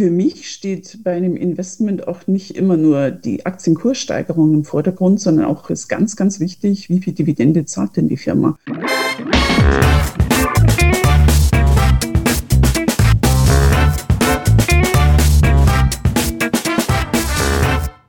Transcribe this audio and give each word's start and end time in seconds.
für 0.00 0.10
mich 0.10 0.50
steht 0.50 1.04
bei 1.04 1.12
einem 1.12 1.36
Investment 1.36 2.08
auch 2.08 2.26
nicht 2.26 2.56
immer 2.56 2.78
nur 2.78 3.10
die 3.10 3.44
Aktienkurssteigerung 3.44 4.54
im 4.54 4.64
Vordergrund, 4.64 5.20
sondern 5.20 5.44
auch 5.44 5.68
ist 5.68 5.88
ganz, 5.88 6.16
ganz 6.16 6.40
wichtig, 6.40 6.88
wie 6.88 7.00
viel 7.00 7.12
Dividende 7.12 7.66
zahlt 7.66 7.98
denn 7.98 8.08
die 8.08 8.16
Firma. 8.16 8.58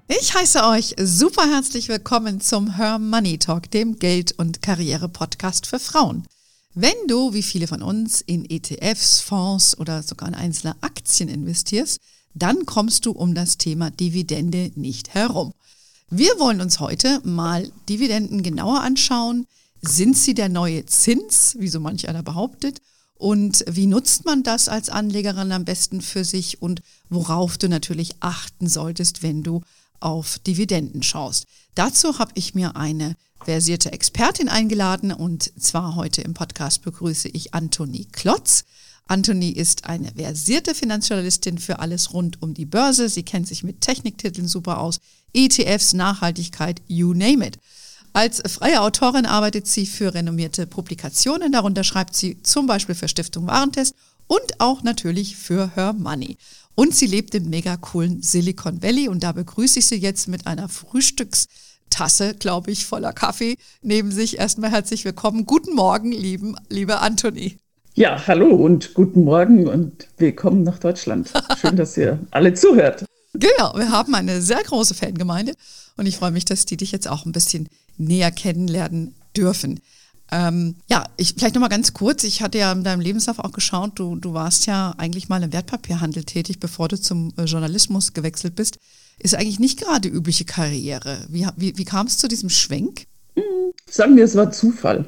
Ich 0.08 0.34
heiße 0.34 0.64
euch 0.64 0.96
super 0.98 1.44
herzlich 1.52 1.90
willkommen 1.90 2.40
zum 2.40 2.78
Her 2.78 3.00
Money 3.00 3.38
Talk, 3.38 3.70
dem 3.70 4.00
Geld- 4.00 4.34
und 4.38 4.62
Karriere-Podcast 4.62 5.68
für 5.68 5.80
Frauen. 5.80 6.24
Wenn 6.74 6.96
du, 7.08 7.34
wie 7.34 7.44
viele 7.44 7.68
von 7.68 7.82
uns, 7.82 8.22
in 8.22 8.50
ETFs, 8.50 9.20
Fonds 9.20 9.78
oder 9.78 10.04
sogar 10.04 10.30
in 10.30 10.36
einzelne 10.36 10.76
Aktien 10.82 11.28
investierst, 11.28 12.00
dann 12.34 12.66
kommst 12.66 13.06
du 13.06 13.12
um 13.12 13.36
das 13.36 13.58
Thema 13.58 13.92
Dividende 13.92 14.72
nicht 14.76 15.14
herum. 15.14 15.54
Wir 16.10 16.40
wollen 16.40 16.62
uns 16.62 16.80
heute 16.80 17.20
mal 17.26 17.70
Dividenden 17.90 18.42
genauer 18.42 18.82
anschauen. 18.82 19.48
Sind 19.82 20.18
sie 20.18 20.34
der 20.34 20.48
neue 20.48 20.86
Zins, 20.86 21.58
wie 21.60 21.68
so 21.68 21.82
manch 21.82 22.08
einer 22.08 22.24
behauptet? 22.24 22.80
Und 23.16 23.66
wie 23.68 23.86
nutzt 23.86 24.24
man 24.24 24.42
das 24.42 24.70
als 24.70 24.90
Anlegerin 24.90 25.52
am 25.52 25.66
besten 25.66 26.00
für 26.00 26.24
sich 26.24 26.62
und 26.62 26.82
worauf 27.10 27.58
du 27.58 27.68
natürlich 27.68 28.16
achten 28.22 28.70
solltest, 28.70 29.24
wenn 29.24 29.44
du 29.44 29.62
auf 30.02 30.40
Dividenden 30.40 31.04
schaust. 31.04 31.46
Dazu 31.76 32.20
habe 32.20 32.32
ich 32.36 32.54
mir 32.54 32.76
eine 32.76 33.16
versierte 33.44 33.92
Expertin 33.92 34.50
eingeladen 34.50 35.12
und 35.14 35.52
zwar 35.60 35.96
heute 35.96 36.22
im 36.22 36.34
Podcast 36.34 36.84
begrüße 36.84 37.30
ich 37.30 37.54
Antonie 37.54 38.06
Klotz. 38.12 38.66
Antonie 39.08 39.52
ist 39.52 39.86
eine 39.86 40.12
versierte 40.14 40.76
Finanzjournalistin 40.76 41.58
für 41.58 41.80
alles 41.80 42.14
rund 42.14 42.42
um 42.42 42.54
die 42.54 42.66
Börse. 42.66 43.10
Sie 43.10 43.24
kennt 43.24 43.48
sich 43.48 43.64
mit 43.64 43.82
Techniktiteln 43.82 44.48
super 44.48 44.80
aus, 44.80 45.00
ETFs, 45.34 45.94
Nachhaltigkeit, 45.94 46.82
you 46.88 47.14
name 47.14 47.46
it. 47.46 47.58
Als 48.14 48.42
freie 48.52 48.82
Autorin 48.82 49.26
arbeitet 49.26 49.68
sie 49.68 49.86
für 49.86 50.14
renommierte 50.14 50.68
Publikationen. 50.68 51.54
Darunter 51.54 51.86
schreibt 51.86 52.16
sie 52.16 52.42
zum 52.44 52.68
Beispiel 52.68 52.96
für 52.96 53.08
Stiftung 53.08 53.48
Warentest 53.48 53.96
und 54.28 54.60
auch 54.60 54.84
natürlich 54.84 55.38
für 55.38 55.74
Her 55.76 55.94
Money. 55.94 56.38
Und 56.76 56.96
sie 56.96 57.06
lebt 57.06 57.36
im 57.36 57.50
mega 57.50 57.78
coolen 57.78 58.22
Silicon 58.22 58.82
Valley 58.82 59.10
und 59.10 59.24
da 59.24 59.32
begrüße 59.34 59.80
ich 59.80 59.88
sie 59.88 59.96
jetzt 59.96 60.28
mit 60.28 60.48
einer 60.48 60.70
Frühstückstasse, 60.70 62.36
glaube 62.36 62.72
ich, 62.72 62.86
voller 62.86 63.14
Kaffee 63.14 63.58
neben 63.82 64.12
sich. 64.12 64.40
Erstmal 64.40 64.72
herzlich 64.72 65.04
willkommen. 65.04 65.46
Guten 65.46 65.76
Morgen, 65.76 66.12
lieben, 66.12 66.56
liebe 66.70 67.00
Anthony. 67.00 67.58
Ja, 67.94 68.26
hallo 68.26 68.56
und 68.56 68.94
guten 68.94 69.26
Morgen 69.26 69.68
und 69.68 70.08
willkommen 70.18 70.64
nach 70.64 70.80
Deutschland. 70.80 71.30
Schön, 71.60 71.76
dass 71.76 71.98
ihr 71.98 72.20
alle 72.32 72.54
zuhört. 72.54 73.06
Genau, 73.34 73.74
wir 73.76 73.92
haben 73.92 74.16
eine 74.16 74.42
sehr 74.42 74.64
große 74.64 74.94
Fangemeinde 74.94 75.54
und 75.98 76.06
ich 76.06 76.18
freue 76.18 76.32
mich, 76.32 76.46
dass 76.46 76.66
die 76.66 76.78
dich 76.78 76.94
jetzt 76.94 77.10
auch 77.10 77.26
ein 77.26 77.34
bisschen 77.34 77.68
näher 77.98 78.32
kennenlernen 78.32 79.16
dürfen. 79.36 79.82
Ähm, 80.32 80.76
ja, 80.90 81.04
ich 81.18 81.36
vielleicht 81.38 81.56
nochmal 81.56 81.70
ganz 81.70 81.94
kurz. 81.94 82.24
Ich 82.24 82.42
hatte 82.42 82.58
ja 82.58 82.72
in 82.72 82.84
deinem 82.84 83.02
Lebenslauf 83.02 83.40
auch 83.40 83.52
geschaut, 83.52 84.00
du, 84.00 84.16
du 84.16 84.34
warst 84.34 84.66
ja 84.66 84.94
eigentlich 84.98 85.28
mal 85.28 85.44
im 85.44 85.52
Wertpapierhandel 85.52 86.24
tätig, 86.24 86.60
bevor 86.60 86.88
du 86.88 87.00
zum 87.00 87.34
äh, 87.38 87.44
Journalismus 87.44 88.14
gewechselt 88.14 88.56
bist. 88.56 88.78
Ist 89.20 89.36
eigentlich 89.36 89.60
nicht 89.60 89.80
gerade 89.80 90.08
übliche 90.08 90.46
Karriere. 90.46 91.20
Wie, 91.30 91.46
wie, 91.58 91.78
wie 91.78 91.86
kam 91.86 92.08
es 92.08 92.18
zu 92.18 92.28
diesem 92.28 92.50
Schwenk? 92.50 93.06
Hm, 93.36 93.44
sagen 93.90 94.16
wir, 94.16 94.24
es 94.24 94.36
war 94.36 94.52
Zufall. 94.52 95.06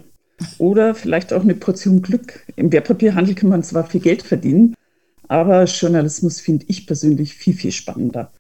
Oder 0.58 0.94
vielleicht 0.94 1.32
auch 1.32 1.42
eine 1.42 1.56
Portion 1.56 2.02
Glück. 2.02 2.46
Im 2.58 2.72
Wertpapierhandel 2.72 3.36
kann 3.36 3.50
man 3.50 3.64
zwar 3.64 3.86
viel 3.86 4.02
Geld 4.02 4.24
verdienen, 4.24 4.76
aber 5.30 5.64
Journalismus 5.66 6.42
finde 6.42 6.66
ich 6.68 6.86
persönlich 6.86 7.34
viel, 7.34 7.54
viel 7.54 7.72
spannender. 7.72 8.32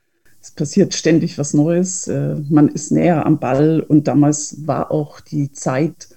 Es 0.41 0.51
passiert 0.51 0.93
ständig 0.93 1.37
was 1.37 1.53
Neues, 1.53 2.07
äh, 2.09 2.35
man 2.49 2.67
ist 2.67 2.91
näher 2.91 3.25
am 3.25 3.39
Ball 3.39 3.79
und 3.79 4.09
damals 4.09 4.67
war 4.67 4.91
auch 4.91 5.21
die 5.21 5.53
Zeit, 5.53 6.09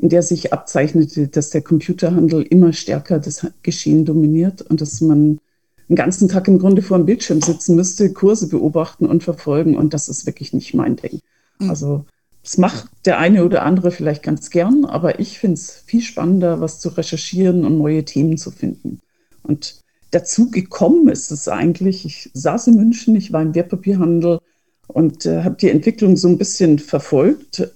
in 0.00 0.08
der 0.08 0.22
sich 0.22 0.52
abzeichnete, 0.52 1.28
dass 1.28 1.50
der 1.50 1.60
Computerhandel 1.60 2.42
immer 2.42 2.72
stärker 2.72 3.18
das 3.18 3.46
Geschehen 3.62 4.06
dominiert 4.06 4.62
und 4.62 4.80
dass 4.80 5.02
man 5.02 5.40
den 5.88 5.96
ganzen 5.96 6.28
Tag 6.28 6.48
im 6.48 6.58
Grunde 6.58 6.80
vor 6.80 6.96
dem 6.96 7.04
Bildschirm 7.04 7.42
sitzen 7.42 7.76
müsste, 7.76 8.10
Kurse 8.12 8.48
beobachten 8.48 9.04
und 9.06 9.22
verfolgen. 9.22 9.76
Und 9.76 9.92
das 9.92 10.08
ist 10.08 10.24
wirklich 10.24 10.54
nicht 10.54 10.72
mein 10.72 10.96
Ding. 10.96 11.20
Mhm. 11.58 11.68
Also 11.68 12.06
das 12.42 12.56
macht 12.56 12.88
der 13.04 13.18
eine 13.18 13.44
oder 13.44 13.62
andere 13.62 13.90
vielleicht 13.90 14.22
ganz 14.22 14.48
gern, 14.48 14.86
aber 14.86 15.20
ich 15.20 15.38
finde 15.38 15.54
es 15.54 15.82
viel 15.84 16.00
spannender, 16.00 16.62
was 16.62 16.80
zu 16.80 16.88
recherchieren 16.88 17.66
und 17.66 17.76
neue 17.76 18.04
Themen 18.06 18.38
zu 18.38 18.50
finden. 18.50 19.00
Und 19.42 19.82
dazu 20.12 20.50
gekommen 20.50 21.08
ist 21.10 21.30
es 21.30 21.46
eigentlich, 21.48 22.06
ich 22.06 22.30
saß 22.32 22.68
in 22.68 22.76
München, 22.76 23.16
ich 23.16 23.34
war 23.34 23.42
im 23.42 23.54
Wertpapierhandel 23.54 24.38
und 24.86 25.26
äh, 25.26 25.42
habe 25.42 25.56
die 25.56 25.68
Entwicklung 25.68 26.16
so 26.16 26.28
ein 26.28 26.38
bisschen 26.38 26.78
verfolgt 26.78 27.70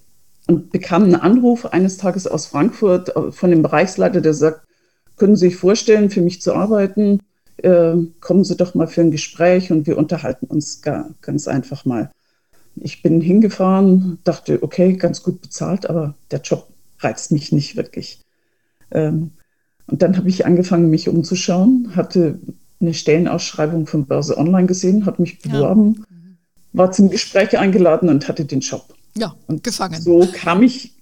und 0.47 0.71
bekam 0.71 1.03
einen 1.03 1.15
Anruf 1.15 1.65
eines 1.65 1.97
Tages 1.97 2.27
aus 2.27 2.45
Frankfurt 2.45 3.15
äh, 3.15 3.31
von 3.31 3.49
dem 3.49 3.61
Bereichsleiter, 3.61 4.21
der 4.21 4.33
sagt, 4.33 4.61
können 5.17 5.35
Sie 5.35 5.47
sich 5.47 5.55
vorstellen, 5.55 6.09
für 6.09 6.21
mich 6.21 6.41
zu 6.41 6.53
arbeiten? 6.53 7.21
Äh, 7.57 7.95
kommen 8.19 8.43
Sie 8.43 8.55
doch 8.55 8.75
mal 8.75 8.87
für 8.87 9.01
ein 9.01 9.11
Gespräch 9.11 9.71
und 9.71 9.87
wir 9.87 9.97
unterhalten 9.97 10.45
uns 10.47 10.81
gar, 10.81 11.09
ganz 11.21 11.47
einfach 11.47 11.85
mal. 11.85 12.11
Ich 12.75 13.01
bin 13.01 13.21
hingefahren, 13.21 14.19
dachte, 14.23 14.61
okay, 14.61 14.93
ganz 14.93 15.23
gut 15.23 15.41
bezahlt, 15.41 15.89
aber 15.89 16.15
der 16.31 16.41
Job 16.41 16.67
reizt 16.99 17.31
mich 17.31 17.51
nicht 17.51 17.77
wirklich. 17.77 18.19
Ähm, 18.91 19.31
und 19.87 20.01
dann 20.01 20.17
habe 20.17 20.29
ich 20.29 20.45
angefangen, 20.45 20.89
mich 20.89 21.07
umzuschauen, 21.07 21.95
hatte 21.95 22.39
eine 22.81 22.93
Stellenausschreibung 22.93 23.87
von 23.87 24.05
Börse 24.05 24.37
Online 24.37 24.67
gesehen, 24.67 25.05
habe 25.05 25.21
mich 25.21 25.39
beworben, 25.39 25.95
ja. 25.97 26.05
war 26.73 26.91
zum 26.91 27.09
Gespräch 27.09 27.57
eingeladen 27.57 28.09
und 28.09 28.27
hatte 28.27 28.45
den 28.45 28.59
Job. 28.59 28.94
Ja, 29.17 29.35
und 29.47 29.63
gefangen. 29.63 30.01
So 30.01 30.27
kam 30.33 30.63
ich, 30.63 30.93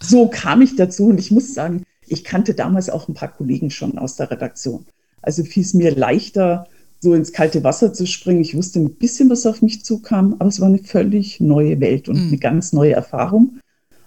so 0.00 0.28
kam 0.28 0.62
ich 0.62 0.76
dazu 0.76 1.06
und 1.06 1.18
ich 1.18 1.30
muss 1.30 1.54
sagen, 1.54 1.82
ich 2.06 2.24
kannte 2.24 2.54
damals 2.54 2.88
auch 2.88 3.08
ein 3.08 3.14
paar 3.14 3.32
Kollegen 3.32 3.70
schon 3.70 3.98
aus 3.98 4.16
der 4.16 4.30
Redaktion. 4.30 4.86
Also 5.22 5.42
fiel 5.44 5.64
es 5.64 5.74
mir 5.74 5.94
leichter, 5.94 6.68
so 7.00 7.14
ins 7.14 7.32
kalte 7.32 7.64
Wasser 7.64 7.92
zu 7.92 8.06
springen. 8.06 8.40
Ich 8.40 8.56
wusste 8.56 8.78
ein 8.78 8.94
bisschen, 8.94 9.28
was 9.28 9.46
auf 9.46 9.62
mich 9.62 9.84
zukam, 9.84 10.36
aber 10.38 10.48
es 10.48 10.60
war 10.60 10.68
eine 10.68 10.78
völlig 10.78 11.40
neue 11.40 11.80
Welt 11.80 12.08
und 12.08 12.16
mhm. 12.16 12.28
eine 12.28 12.38
ganz 12.38 12.72
neue 12.72 12.92
Erfahrung. 12.92 13.58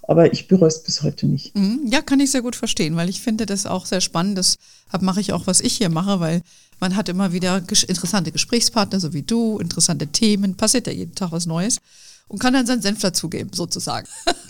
Aber 0.08 0.34
ich 0.34 0.48
bereue 0.48 0.70
es 0.70 0.82
bis 0.82 1.04
heute 1.04 1.28
nicht. 1.28 1.56
Mhm. 1.56 1.82
Ja, 1.86 2.02
kann 2.02 2.20
ich 2.20 2.32
sehr 2.32 2.42
gut 2.42 2.56
verstehen, 2.56 2.96
weil 2.96 3.10
ich 3.10 3.22
finde 3.22 3.46
das 3.46 3.66
auch 3.66 3.86
sehr 3.86 4.02
spannend. 4.02 4.38
Das 4.38 4.56
mache 5.02 5.22
ich 5.22 5.34
auch, 5.34 5.46
was 5.46 5.62
ich 5.62 5.74
hier 5.74 5.90
mache, 5.90 6.20
weil 6.20 6.42
man 6.80 6.96
hat 6.96 7.10
immer 7.10 7.32
wieder 7.34 7.58
interessante 7.58 8.32
Gesprächspartner, 8.32 9.00
so 9.00 9.14
wie 9.14 9.22
du, 9.22 9.60
interessante 9.60 10.08
Themen, 10.08 10.56
passiert 10.56 10.88
ja 10.88 10.94
jeden 10.94 11.14
Tag 11.14 11.32
was 11.32 11.46
Neues 11.46 11.80
und 12.30 12.40
kann 12.40 12.54
dann 12.54 12.66
seinen 12.66 12.82
Senf 12.82 13.02
dazugeben, 13.02 13.52
sozusagen. 13.54 14.08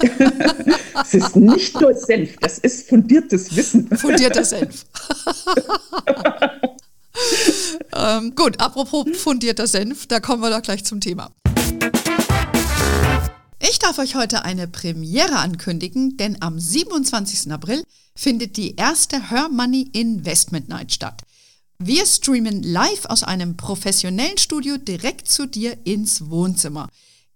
es 1.02 1.14
ist 1.14 1.36
nicht 1.36 1.80
nur 1.80 1.94
Senf, 1.96 2.36
das 2.42 2.60
ist 2.60 2.88
fundiertes 2.88 3.56
Wissen. 3.56 3.88
Fundierter 3.98 4.46
Senf. 4.46 4.86
ähm, 7.96 8.36
gut, 8.36 8.60
apropos 8.60 9.06
fundierter 9.18 9.66
Senf, 9.66 10.06
da 10.08 10.20
kommen 10.20 10.44
wir 10.44 10.52
doch 10.52 10.62
gleich 10.62 10.86
zum 10.86 11.02
Thema. 11.02 11.32
Ich 13.62 13.80
darf 13.80 13.98
euch 13.98 14.16
heute 14.16 14.44
eine 14.44 14.68
Premiere 14.68 15.38
ankündigen, 15.38 16.18
denn 16.18 16.42
am 16.42 16.60
27. 16.60 17.52
April 17.52 17.84
findet 18.16 18.58
die 18.58 18.76
erste 18.76 19.30
Her 19.30 19.50
Money 19.50 19.90
Investment 19.94 20.70
Night 20.70 20.94
statt. 20.94 21.24
Wir 21.78 22.06
streamen 22.06 22.62
live 22.62 23.06
aus 23.06 23.24
einem 23.24 23.56
professionellen 23.56 24.38
Studio 24.38 24.78
direkt 24.78 25.30
zu 25.30 25.46
dir 25.46 25.78
ins 25.86 26.30
Wohnzimmer. 26.30 26.90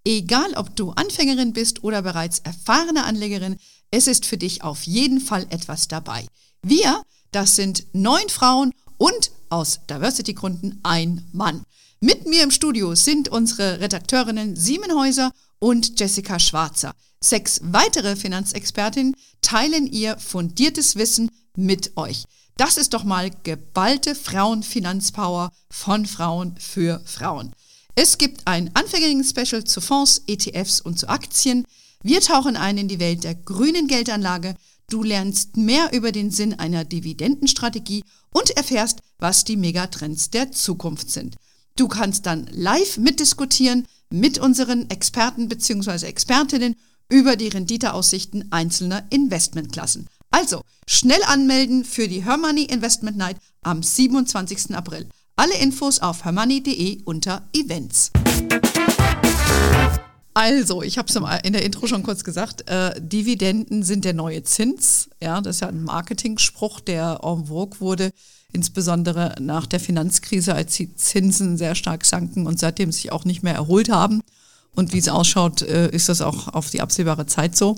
Egal, 0.06 0.53
ob 0.56 0.75
du 0.75 0.91
Anfängerin 0.91 1.53
bist 1.53 1.84
oder 1.84 2.02
bereits 2.02 2.40
erfahrene 2.40 3.06
Anlegerin, 3.06 3.58
es 3.90 4.08
ist 4.08 4.25
für 4.25 4.38
dich 4.38 4.64
auf 4.64 4.84
jeden 4.84 5.22
Fall 5.22 5.46
etwas 5.50 5.88
dabei. 5.88 6.25
Wir, 6.62 7.03
das 7.31 7.56
sind 7.56 7.86
neun 7.94 8.28
Frauen 8.28 8.74
und 8.97 9.31
aus 9.50 9.80
Diversity-Gründen 9.90 10.80
ein 10.84 11.25
Mann. 11.31 11.64
Mit 12.02 12.28
mir 12.28 12.44
im 12.44 12.52
Studio 12.52 12.96
sind 12.96 13.29
unsere 13.29 13.79
Redakteurinnen 13.79 14.58
Siemenhäuser 14.58 15.32
und 15.59 15.97
Jessica 15.97 16.38
Schwarzer. 16.38 16.94
Sechs 17.22 17.61
weitere 17.64 18.17
Finanzexpertinnen 18.17 19.16
teilen 19.41 19.88
ihr 19.88 20.17
fundiertes 20.17 20.97
Wissen 20.97 21.32
mit 21.56 21.96
euch. 21.96 22.26
Das 22.58 22.76
ist 22.76 22.94
doch 22.94 23.06
mal 23.06 23.32
geballte 23.44 24.16
Frauenfinanzpower 24.16 25.52
von 25.70 26.06
Frauen 26.06 26.56
für 26.59 27.02
Frauen. 27.06 27.53
Es 27.95 28.17
gibt 28.17 28.47
ein 28.47 28.72
Anfängerinnen-Special 28.73 29.66
zu 29.66 29.79
Fonds, 29.79 30.23
ETFs 30.25 30.81
und 30.81 30.97
zu 30.97 31.07
Aktien. 31.09 31.66
Wir 32.01 32.22
tauchen 32.22 32.57
ein 32.57 32.79
in 32.79 32.87
die 32.87 32.99
Welt 32.99 33.23
der 33.23 33.35
grünen 33.35 33.87
Geldanlage. 33.87 34.55
Du 34.90 35.03
lernst 35.03 35.57
mehr 35.57 35.93
über 35.93 36.11
den 36.11 36.31
Sinn 36.31 36.57
einer 36.57 36.85
Dividendenstrategie 36.85 38.03
und 38.31 38.49
erfährst, 38.57 38.99
was 39.19 39.43
die 39.43 39.57
Megatrends 39.57 40.31
der 40.31 40.51
Zukunft 40.51 41.11
sind. 41.11 41.35
Du 41.75 41.87
kannst 41.87 42.25
dann 42.25 42.47
live 42.51 42.97
mitdiskutieren 42.97 43.87
mit 44.09 44.39
unseren 44.39 44.89
Experten 44.89 45.47
bzw. 45.47 46.07
Expertinnen 46.07 46.75
über 47.09 47.35
die 47.35 47.47
Renditeaussichten 47.49 48.51
einzelner 48.51 49.05
Investmentklassen. 49.11 50.07
Also 50.31 50.63
schnell 50.87 51.23
anmelden 51.25 51.85
für 51.85 52.07
die 52.07 52.25
Hermoney 52.25 52.63
Investment 52.63 53.17
Night 53.17 53.37
am 53.61 53.84
27. 53.84 54.75
April. 54.75 55.07
Alle 55.35 55.58
Infos 55.58 55.97
auf 56.00 56.26
hermoney.de 56.26 57.02
unter 57.06 57.41
Events. 57.53 58.12
Also, 60.35 60.84
ich 60.84 61.00
habe 61.00 61.08
es 61.08 61.16
in 61.44 61.53
der 61.53 61.66
Intro 61.66 61.88
schon 61.88 62.03
kurz 62.03 62.24
gesagt, 62.24 62.70
äh, 62.70 62.94
Dividenden 63.02 63.82
sind 63.82 64.06
der 64.06 64.14
neue 64.14 64.44
Zins. 64.44 65.09
Ja, 65.20 65.41
das 65.41 65.56
ist 65.56 65.59
ja 65.62 65.70
ein 65.70 65.84
Marketingspruch, 65.84 66.82
der 66.82 67.22
en 67.24 67.47
vogue 67.47 67.80
wurde, 67.80 68.12
insbesondere 68.52 69.34
nach 69.40 69.66
der 69.66 69.80
Finanzkrise, 69.80 70.53
als 70.53 70.76
die 70.76 70.94
Zinsen 70.96 71.58
sehr 71.58 71.74
stark 71.74 72.06
sanken 72.06 72.46
und 72.46 72.59
seitdem 72.59 72.91
sich 72.91 73.12
auch 73.12 73.26
nicht 73.26 73.41
mehr 73.41 73.56
erholt 73.56 73.90
haben. 73.90 74.22
Und 74.76 74.94
wie 74.94 75.00
es 75.00 75.09
ausschaut, 75.09 75.64
äh, 75.64 75.90
ist 75.90 76.09
das 76.09 76.22
auch 76.22 76.47
auf 76.50 76.70
die 76.70 76.82
absehbare 76.82 77.26
Zeit 77.26 77.56
so. 77.56 77.78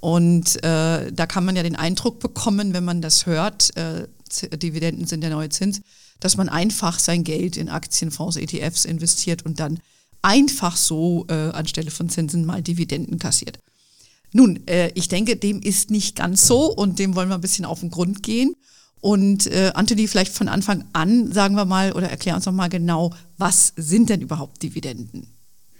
Und 0.00 0.64
äh, 0.64 1.12
da 1.12 1.26
kann 1.26 1.44
man 1.44 1.56
ja 1.56 1.62
den 1.62 1.76
Eindruck 1.76 2.20
bekommen, 2.20 2.72
wenn 2.72 2.84
man 2.84 3.02
das 3.02 3.26
hört, 3.26 3.76
äh, 3.76 4.06
Dividenden 4.56 5.06
sind 5.06 5.20
der 5.20 5.30
neue 5.30 5.50
Zins, 5.50 5.82
dass 6.20 6.36
man 6.36 6.48
einfach 6.48 6.98
sein 6.98 7.24
Geld 7.24 7.56
in 7.56 7.68
Aktienfonds, 7.68 8.36
ETFs 8.36 8.84
investiert 8.84 9.44
und 9.44 9.60
dann 9.60 9.80
einfach 10.22 10.76
so 10.76 11.26
äh, 11.28 11.50
anstelle 11.50 11.90
von 11.90 12.08
Zinsen 12.08 12.44
mal 12.44 12.62
Dividenden 12.62 13.18
kassiert. 13.18 13.58
Nun, 14.32 14.66
äh, 14.66 14.90
ich 14.94 15.08
denke, 15.08 15.36
dem 15.36 15.60
ist 15.60 15.90
nicht 15.90 16.16
ganz 16.16 16.46
so 16.46 16.72
und 16.72 16.98
dem 16.98 17.14
wollen 17.14 17.28
wir 17.28 17.36
ein 17.36 17.40
bisschen 17.40 17.64
auf 17.64 17.80
den 17.80 17.90
Grund 17.90 18.22
gehen. 18.22 18.54
Und 19.00 19.46
äh, 19.46 19.70
Anthony, 19.74 20.08
vielleicht 20.08 20.32
von 20.32 20.48
Anfang 20.48 20.84
an 20.92 21.32
sagen 21.32 21.54
wir 21.54 21.64
mal 21.64 21.92
oder 21.92 22.10
erklär 22.10 22.34
uns 22.34 22.46
noch 22.46 22.52
mal 22.52 22.68
genau, 22.68 23.12
was 23.38 23.72
sind 23.76 24.10
denn 24.10 24.20
überhaupt 24.20 24.62
Dividenden? 24.62 25.28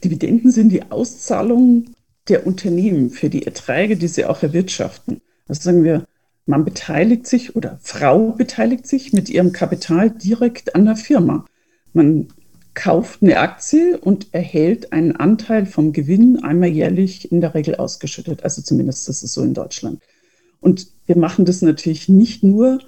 Dividenden 0.05 0.53
sind 0.53 0.69
die 0.69 0.91
Auszahlung 0.91 1.87
der 2.29 2.47
Unternehmen 2.47 3.11
für 3.11 3.31
die 3.31 3.45
Erträge, 3.45 3.97
die 3.97 4.09
sie 4.09 4.25
auch 4.25 4.43
erwirtschaften. 4.43 5.21
Also 5.49 5.63
sagen 5.63 5.85
wir, 5.85 6.07
man 6.47 6.65
beteiligt 6.65 7.27
sich 7.27 7.57
oder 7.57 7.79
Frau 7.83 8.31
beteiligt 8.31 8.87
sich 8.87 9.13
mit 9.13 9.29
ihrem 9.29 9.53
Kapital 9.53 10.11
direkt 10.11 10.75
an 10.75 10.87
der 10.87 10.97
Firma. 10.97 11.45
Man 11.93 12.29
kauft 12.75 13.23
eine 13.23 13.39
Aktie 13.39 13.99
und 13.99 14.29
erhält 14.33 14.93
einen 14.93 15.17
Anteil 15.17 15.67
vom 15.67 15.93
Gewinn 15.93 16.43
einmal 16.45 16.69
jährlich 16.69 17.33
in 17.33 17.41
der 17.41 17.55
Regel 17.55 17.75
ausgeschüttet. 17.77 18.45
Also 18.45 18.63
zumindest 18.63 19.09
das 19.09 19.23
ist 19.23 19.35
so 19.35 19.43
in 19.43 19.55
Deutschland. 19.55 20.01
Und 20.61 20.89
wir 21.07 21.17
machen 21.17 21.45
das 21.45 21.63
natürlich 21.63 22.09
nicht 22.09 22.45
nur 22.45 22.79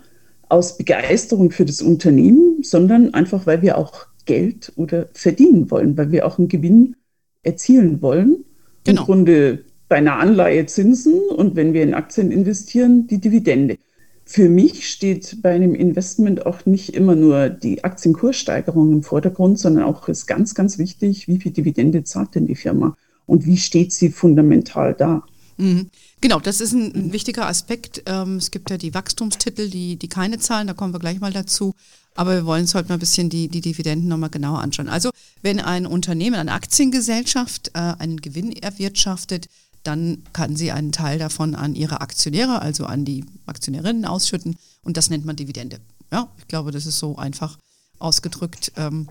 aus 0.48 0.78
Begeisterung 0.78 1.50
für 1.50 1.64
das 1.64 1.82
Unternehmen, 1.82 2.62
sondern 2.62 3.12
einfach, 3.14 3.46
weil 3.46 3.62
wir 3.62 3.76
auch 3.76 4.06
Geld 4.24 4.72
oder 4.76 5.08
verdienen 5.14 5.70
wollen, 5.70 5.96
weil 5.96 6.12
wir 6.12 6.26
auch 6.26 6.38
einen 6.38 6.48
Gewinn 6.48 6.96
erzielen 7.42 8.02
wollen. 8.02 8.44
Genau. 8.84 9.00
Im 9.00 9.06
Grunde 9.06 9.64
bei 9.88 9.96
einer 9.96 10.18
Anleihe 10.18 10.66
Zinsen 10.66 11.14
und 11.14 11.56
wenn 11.56 11.72
wir 11.72 11.82
in 11.82 11.94
Aktien 11.94 12.30
investieren, 12.30 13.06
die 13.06 13.18
Dividende. 13.18 13.78
Für 14.24 14.50
mich 14.50 14.90
steht 14.90 15.38
bei 15.40 15.52
einem 15.52 15.74
Investment 15.74 16.44
auch 16.44 16.66
nicht 16.66 16.94
immer 16.94 17.14
nur 17.14 17.48
die 17.48 17.82
Aktienkurssteigerung 17.82 18.92
im 18.92 19.02
Vordergrund, 19.02 19.58
sondern 19.58 19.84
auch 19.84 20.06
ist 20.08 20.26
ganz, 20.26 20.54
ganz 20.54 20.76
wichtig, 20.76 21.28
wie 21.28 21.40
viel 21.40 21.52
Dividende 21.52 22.04
zahlt 22.04 22.34
denn 22.34 22.46
die 22.46 22.54
Firma 22.54 22.94
und 23.24 23.46
wie 23.46 23.56
steht 23.56 23.92
sie 23.92 24.10
fundamental 24.10 24.92
da. 24.92 25.22
Mhm. 25.56 25.88
Genau, 26.20 26.40
das 26.40 26.60
ist 26.60 26.72
ein, 26.72 27.12
wichtiger 27.12 27.46
Aspekt. 27.46 28.02
Ähm, 28.06 28.36
es 28.36 28.50
gibt 28.50 28.70
ja 28.70 28.76
die 28.76 28.94
Wachstumstitel, 28.94 29.70
die, 29.70 29.96
die 29.96 30.08
keine 30.08 30.38
zahlen, 30.38 30.66
da 30.66 30.74
kommen 30.74 30.92
wir 30.92 31.00
gleich 31.00 31.20
mal 31.20 31.32
dazu. 31.32 31.74
Aber 32.14 32.34
wir 32.34 32.44
wollen 32.46 32.62
uns 32.62 32.74
heute 32.74 32.88
mal 32.88 32.94
ein 32.94 33.00
bisschen 33.00 33.30
die, 33.30 33.48
die 33.48 33.60
Dividenden 33.60 34.08
nochmal 34.08 34.30
genauer 34.30 34.58
anschauen. 34.58 34.88
Also, 34.88 35.10
wenn 35.42 35.60
ein 35.60 35.86
Unternehmen, 35.86 36.34
eine 36.34 36.52
Aktiengesellschaft 36.52 37.68
äh, 37.74 37.94
einen 37.98 38.20
Gewinn 38.20 38.52
erwirtschaftet, 38.52 39.46
dann 39.88 40.22
kann 40.34 40.54
sie 40.54 40.70
einen 40.70 40.92
Teil 40.92 41.18
davon 41.18 41.54
an 41.54 41.74
ihre 41.74 42.02
Aktionäre, 42.02 42.60
also 42.60 42.84
an 42.84 43.06
die 43.06 43.24
Aktionärinnen 43.46 44.04
ausschütten 44.04 44.56
und 44.84 44.98
das 44.98 45.08
nennt 45.08 45.24
man 45.24 45.34
Dividende. 45.34 45.78
Ja, 46.12 46.28
ich 46.36 46.46
glaube, 46.46 46.72
das 46.72 46.84
ist 46.84 46.98
so 46.98 47.16
einfach 47.16 47.58
ausgedrückt 47.98 48.72
ähm, 48.76 49.08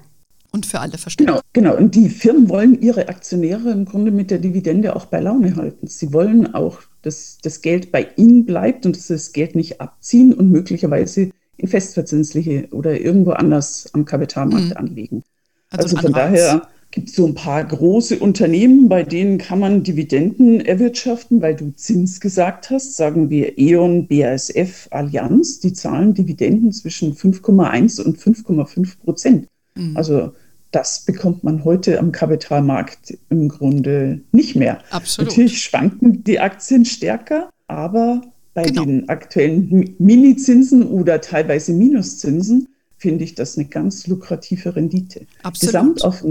und 0.52 0.68
für 0.68 0.80
alle 0.80 1.00
verständlich. 1.00 1.42
Genau, 1.54 1.72
genau. 1.72 1.78
Und 1.78 1.96
die 1.96 2.10
Firmen 2.10 2.48
wollen 2.48 2.80
ihre 2.80 3.10
Aktionäre 3.10 3.72
im 3.72 3.86
Grunde 3.86 4.12
mit 4.12 4.30
der 4.30 4.38
Dividende 4.38 4.96
auch 4.96 5.06
bei 5.06 5.20
Laune 5.20 5.56
halten. 5.56 5.88
Sie 5.88 6.14
wollen 6.14 6.54
auch, 6.54 6.80
dass 7.02 7.40
das 7.42 7.62
Geld 7.62 7.92
bei 7.92 8.08
ihnen 8.16 8.46
bleibt 8.46 8.86
und 8.86 8.96
dass 8.96 9.08
sie 9.08 9.14
das 9.14 9.34
Geld 9.34 9.56
nicht 9.56 9.82
abziehen 9.82 10.32
und 10.32 10.52
möglicherweise 10.52 11.32
in 11.58 11.68
festverzinsliche 11.68 12.68
oder 12.72 13.02
irgendwo 13.02 13.32
anders 13.32 13.90
am 13.94 14.06
Kapitalmarkt 14.06 14.70
mhm. 14.70 14.78
anlegen. 14.78 15.24
Also, 15.72 15.96
also 15.96 15.98
von 15.98 16.14
daher 16.14 16.68
gibt 16.92 17.10
es 17.10 17.16
so 17.16 17.26
ein 17.26 17.36
paar 17.36 17.64
große 17.64 18.20
Unternehmen, 18.20 18.90
bei 18.90 19.04
denen 19.04 19.38
kann 19.38 19.60
man 19.60 19.84
Dividenden 19.84 20.62
erwirtschaften, 20.62 21.42
weil 21.42 21.56
du 21.56 21.72
Zins 21.76 22.20
gesagt 22.20 22.70
hast, 22.70 22.96
sagen 22.96 23.30
wir 23.30 23.58
E.ON, 23.58 24.08
BASF, 24.08 24.88
Allianz, 24.92 25.60
die 25.60 25.74
zahlen 25.74 26.14
Dividenden 26.14 26.72
zwischen 26.72 27.14
5,1 27.14 28.02
und 28.02 28.18
5,5 28.18 29.00
Prozent. 29.04 29.48
Mhm. 29.76 29.98
Also 29.98 30.34
das 30.72 31.06
bekommt 31.06 31.44
man 31.44 31.64
heute 31.64 32.00
am 32.00 32.12
Kapitalmarkt 32.12 33.18
im 33.30 33.48
Grunde 33.50 34.22
nicht 34.32 34.56
mehr. 34.56 34.80
Absolut. 34.90 35.30
Natürlich 35.30 35.62
schwanken 35.62 36.24
die 36.24 36.40
Aktien 36.40 36.86
stärker, 36.86 37.50
aber 37.68 38.22
bei 38.54 38.64
genau. 38.64 38.86
den 38.86 39.08
aktuellen 39.10 39.96
Minizinsen 40.00 40.84
oder 40.84 41.22
teilweise 41.22 41.74
Minuszinsen 41.74 42.68
finde 42.98 43.24
ich 43.24 43.36
das 43.36 43.58
eine 43.58 43.68
ganz 43.68 44.08
lukrative 44.08 44.76
Rendite. 44.76 45.28
Absolut. 45.44 45.74
Gesamt 45.74 46.04
auf 46.04 46.24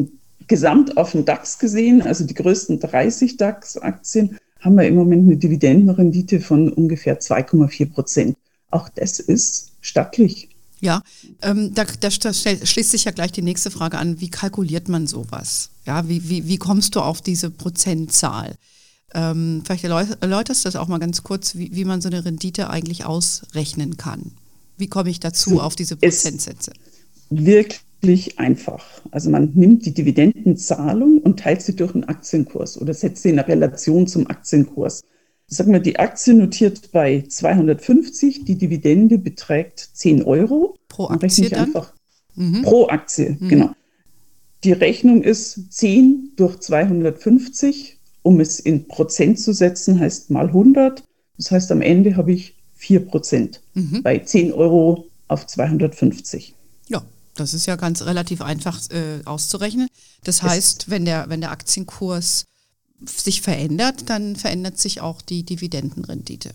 gesamt 0.48 0.96
auf 0.96 1.12
den 1.12 1.24
DAX 1.24 1.58
gesehen, 1.58 2.02
also 2.02 2.24
die 2.24 2.34
größten 2.34 2.80
30 2.80 3.36
DAX-Aktien, 3.36 4.38
haben 4.60 4.76
wir 4.76 4.86
im 4.86 4.94
Moment 4.94 5.26
eine 5.26 5.36
Dividendenrendite 5.36 6.40
von 6.40 6.72
ungefähr 6.72 7.20
2,4 7.20 7.90
Prozent. 7.90 8.36
Auch 8.70 8.88
das 8.88 9.20
ist 9.20 9.72
stattlich. 9.80 10.48
Ja, 10.80 11.02
ähm, 11.42 11.72
da, 11.74 11.84
da, 11.84 12.08
da, 12.08 12.32
schließt 12.32 12.90
sich 12.90 13.04
ja 13.04 13.12
gleich 13.12 13.32
die 13.32 13.42
nächste 13.42 13.70
Frage 13.70 13.98
an. 13.98 14.20
Wie 14.20 14.28
kalkuliert 14.28 14.88
man 14.88 15.06
sowas? 15.06 15.70
Ja, 15.86 16.08
wie, 16.08 16.28
wie, 16.28 16.48
wie 16.48 16.58
kommst 16.58 16.94
du 16.96 17.00
auf 17.00 17.22
diese 17.22 17.50
Prozentzahl? 17.50 18.56
Ähm, 19.14 19.62
vielleicht 19.64 19.84
erläuterst 19.84 20.64
du 20.64 20.68
das 20.68 20.76
auch 20.76 20.88
mal 20.88 20.98
ganz 20.98 21.22
kurz, 21.22 21.54
wie, 21.54 21.74
wie 21.74 21.84
man 21.84 22.00
so 22.00 22.08
eine 22.08 22.24
Rendite 22.24 22.68
eigentlich 22.68 23.06
ausrechnen 23.06 23.96
kann. 23.96 24.32
Wie 24.76 24.88
komme 24.88 25.08
ich 25.08 25.20
dazu 25.20 25.60
auf 25.60 25.76
diese 25.76 25.96
Prozentsätze? 25.96 26.72
Wirklich 27.30 27.80
wirklich 28.00 28.38
einfach. 28.38 28.84
Also 29.10 29.30
man 29.30 29.52
nimmt 29.54 29.86
die 29.86 29.94
Dividendenzahlung 29.94 31.18
und 31.18 31.40
teilt 31.40 31.62
sie 31.62 31.76
durch 31.76 31.94
einen 31.94 32.04
Aktienkurs 32.04 32.80
oder 32.80 32.94
setzt 32.94 33.22
sie 33.22 33.30
in 33.30 33.38
eine 33.38 33.48
Relation 33.48 34.06
zum 34.06 34.28
Aktienkurs. 34.28 35.02
Sagen 35.48 35.72
wir, 35.72 35.80
die 35.80 35.98
Aktie 35.98 36.34
notiert 36.34 36.90
bei 36.92 37.24
250, 37.28 38.44
die 38.44 38.56
Dividende 38.56 39.18
beträgt 39.18 39.90
10 39.94 40.24
Euro. 40.24 40.76
Pro 40.88 41.08
Aktie 41.08 41.48
dann? 41.48 41.66
Einfach 41.66 41.92
mhm. 42.34 42.62
Pro 42.62 42.88
Aktie, 42.88 43.36
mhm. 43.38 43.48
genau. 43.48 43.70
Die 44.64 44.72
Rechnung 44.72 45.22
ist 45.22 45.72
10 45.72 46.32
durch 46.36 46.58
250, 46.58 47.98
um 48.22 48.40
es 48.40 48.58
in 48.58 48.88
Prozent 48.88 49.38
zu 49.38 49.52
setzen, 49.52 50.00
heißt 50.00 50.30
mal 50.30 50.48
100. 50.48 51.04
Das 51.36 51.50
heißt, 51.50 51.70
am 51.70 51.82
Ende 51.82 52.16
habe 52.16 52.32
ich 52.32 52.56
4 52.74 53.06
Prozent 53.06 53.62
mhm. 53.74 54.02
bei 54.02 54.18
10 54.18 54.52
Euro 54.52 55.06
auf 55.28 55.46
250. 55.46 56.55
Das 57.36 57.54
ist 57.54 57.66
ja 57.66 57.76
ganz 57.76 58.02
relativ 58.02 58.42
einfach 58.42 58.80
äh, 58.90 59.24
auszurechnen. 59.24 59.88
Das 60.24 60.42
heißt, 60.42 60.90
wenn 60.90 61.04
der, 61.04 61.26
wenn 61.28 61.40
der 61.40 61.50
Aktienkurs 61.50 62.44
sich 63.04 63.42
verändert, 63.42 64.08
dann 64.08 64.36
verändert 64.36 64.78
sich 64.78 65.00
auch 65.00 65.22
die 65.22 65.44
Dividendenrendite. 65.44 66.50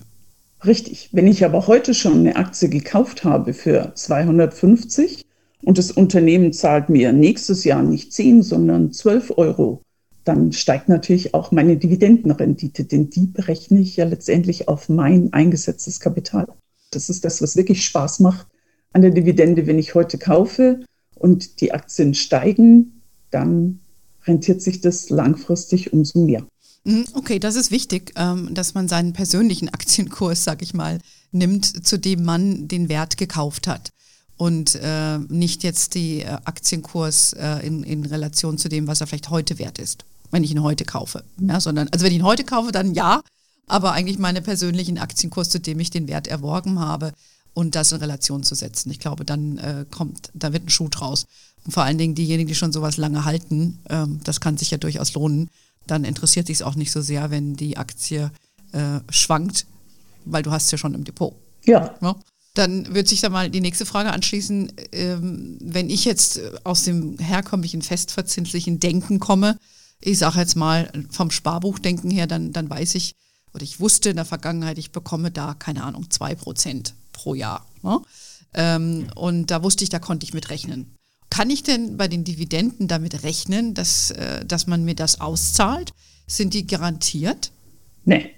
Richtig. 0.66 1.10
Wenn 1.12 1.28
ich 1.28 1.44
aber 1.44 1.68
heute 1.68 1.94
schon 1.94 2.20
eine 2.20 2.36
Aktie 2.36 2.70
gekauft 2.70 3.24
habe 3.24 3.54
für 3.54 3.94
250 3.96 5.26
und 5.64 5.78
das 5.78 5.92
Unternehmen 5.92 6.54
zahlt 6.54 6.90
mir 6.90 7.12
nächstes 7.14 7.64
Jahr 7.64 7.82
nicht 7.82 8.14
10, 8.14 8.44
sondern 8.44 8.92
12 8.92 9.34
Euro, 9.38 9.82
dann 10.24 10.52
steigt 10.52 10.88
natürlich 10.88 11.34
auch 11.34 11.52
meine 11.52 11.78
Dividendenrendite, 11.78 12.84
denn 12.84 13.10
die 13.10 13.26
berechne 13.26 13.80
ich 13.80 13.98
ja 13.98 14.06
letztendlich 14.06 14.68
auf 14.68 14.88
mein 14.88 15.34
eingesetztes 15.34 16.00
Kapital. 16.00 16.48
Das 16.92 17.10
ist 17.10 17.26
das, 17.26 17.42
was 17.42 17.56
wirklich 17.56 17.84
Spaß 17.84 18.20
macht, 18.20 18.48
an 18.94 19.02
der 19.02 19.12
Dividende, 19.12 19.68
wenn 19.68 19.80
ich 19.80 19.96
heute 19.96 20.18
kaufe 20.18 20.82
und 21.16 21.62
die 21.62 21.74
Aktien 21.74 22.14
steigen, 22.14 23.02
dann 23.30 23.80
rentiert 24.26 24.62
sich 24.62 24.82
das 24.82 25.10
langfristig 25.10 25.94
umso 25.94 26.20
mehr. 26.20 26.46
Mhm, 26.84 27.06
okay, 27.14 27.40
das 27.40 27.56
ist 27.56 27.72
wichtig, 27.72 28.14
ähm, 28.16 28.54
dass 28.54 28.74
man 28.74 28.88
seinen 28.88 29.14
persönlichen 29.14 29.70
Aktienkurs, 29.74 30.44
sag 30.44 30.62
ich 30.62 30.74
mal, 30.74 31.00
nimmt, 31.32 31.86
zu 31.86 31.98
dem 31.98 32.24
man 32.24 32.68
den 32.68 32.90
Wert 32.90 33.18
gekauft 33.18 33.68
hat 33.68 33.92
und 34.38 34.76
äh, 34.76 35.20
nicht 35.30 35.64
jetzt 35.64 35.94
die 35.94 36.22
äh, 36.22 36.38
Aktienkurs 36.46 37.34
äh, 37.34 37.66
in, 37.66 37.84
in 37.84 38.06
Relation 38.06 38.58
zu 38.58 38.70
dem, 38.70 38.88
was 38.88 39.00
er 39.00 39.08
vielleicht 39.08 39.30
heute 39.30 39.60
wert 39.60 39.78
ist, 39.78 40.04
wenn 40.32 40.44
ich 40.44 40.52
ihn 40.52 40.64
heute 40.64 40.84
kaufe. 40.84 41.24
Ja, 41.40 41.60
sondern, 41.60 41.88
also 41.90 42.04
wenn 42.04 42.12
ich 42.12 42.20
ihn 42.20 42.26
heute 42.26 42.44
kaufe, 42.44 42.72
dann 42.72 42.94
ja, 42.94 43.22
aber 43.68 43.94
eigentlich 43.94 44.18
meine 44.18 44.42
persönlichen 44.42 44.98
Aktienkurs, 44.98 45.50
zu 45.50 45.60
dem 45.60 45.80
ich 45.80 45.92
den 45.92 46.08
Wert 46.08 46.28
erworben 46.28 46.80
habe, 46.80 47.14
und 47.54 47.76
das 47.76 47.92
in 47.92 48.00
Relation 48.00 48.44
zu 48.44 48.56
setzen. 48.56 48.92
Ich 48.92 49.00
glaube, 49.00 49.26
dann 49.26 49.58
äh, 49.58 49.86
kommt, 49.90 50.30
da 50.34 50.54
wird 50.54 50.66
ein 50.66 50.70
Schuh 50.70 50.90
draus. 50.90 51.26
Und 51.66 51.72
vor 51.72 51.84
allen 51.84 51.98
Dingen 51.98 52.16
diejenigen, 52.16 52.48
die 52.48 52.56
schon 52.56 52.72
sowas 52.72 52.98
lange 52.98 53.26
halten, 53.26 53.80
ähm, 53.90 54.20
das 54.24 54.40
kann 54.40 54.58
sich 54.58 54.72
ja 54.72 54.78
durchaus 54.78 55.14
lohnen. 55.14 55.50
Dann 55.88 56.06
interessiert 56.06 56.48
sich 56.48 56.58
es 56.58 56.62
auch 56.62 56.76
nicht 56.76 56.92
so 56.92 57.02
sehr, 57.02 57.32
wenn 57.32 57.56
die 57.56 57.78
Aktie 57.78 58.32
äh, 58.72 59.00
schwankt, 59.10 59.66
weil 60.26 60.44
du 60.44 60.52
hast 60.52 60.72
ja 60.72 60.78
schon 60.78 60.94
im 60.94 61.04
Depot. 61.04 61.34
Ja. 61.66 61.96
ja. 62.02 62.16
Dann 62.54 62.94
wird 62.94 63.08
sich 63.08 63.22
da 63.22 63.30
mal 63.30 63.50
die 63.50 63.62
nächste 63.62 63.86
Frage 63.86 64.12
anschließen. 64.12 64.72
Ähm, 64.92 65.58
wenn 65.62 65.90
ich 65.90 66.06
jetzt 66.06 66.40
aus 66.64 66.84
dem 66.84 67.18
herkömmlichen 67.18 67.82
festverzinslichen 67.82 68.80
Denken 68.80 69.20
komme, 69.20 69.58
ich 70.00 70.18
sage 70.18 70.40
jetzt 70.40 70.56
mal 70.56 70.92
vom 71.10 71.32
Sparbuchdenken 71.32 72.10
her, 72.10 72.28
dann, 72.28 72.54
dann 72.54 72.70
weiß 72.70 72.96
ich, 72.96 73.14
oder 73.54 73.64
ich 73.64 73.80
wusste 73.80 74.10
in 74.10 74.16
der 74.16 74.26
Vergangenheit, 74.26 74.78
ich 74.78 74.92
bekomme 74.92 75.32
da, 75.32 75.54
keine 75.54 75.84
Ahnung, 75.84 76.10
zwei 76.10 76.36
Prozent 76.36 76.96
pro 77.22 77.36
Jahr. 77.36 77.66
Ne? 77.84 78.00
Ähm, 78.54 79.08
und 79.16 79.52
da 79.52 79.64
wusste 79.64 79.84
ich, 79.84 79.90
da 79.90 80.00
konnte 80.00 80.26
ich 80.26 80.34
mit 80.34 80.50
rechnen. 80.50 80.96
Kann 81.30 81.50
ich 81.50 81.64
denn 81.64 81.98
bei 81.98 82.08
den 82.08 82.24
Dividenden 82.24 82.88
damit 82.88 83.24
rechnen, 83.24 83.74
dass, 83.74 84.12
äh, 84.12 84.44
dass 84.46 84.68
man 84.68 84.84
mir 84.84 84.96
das 84.96 85.22
auszahlt? 85.22 85.94
Sind 86.28 86.54
die 86.54 86.66
garantiert? 86.66 87.52
Nee, 88.06 88.32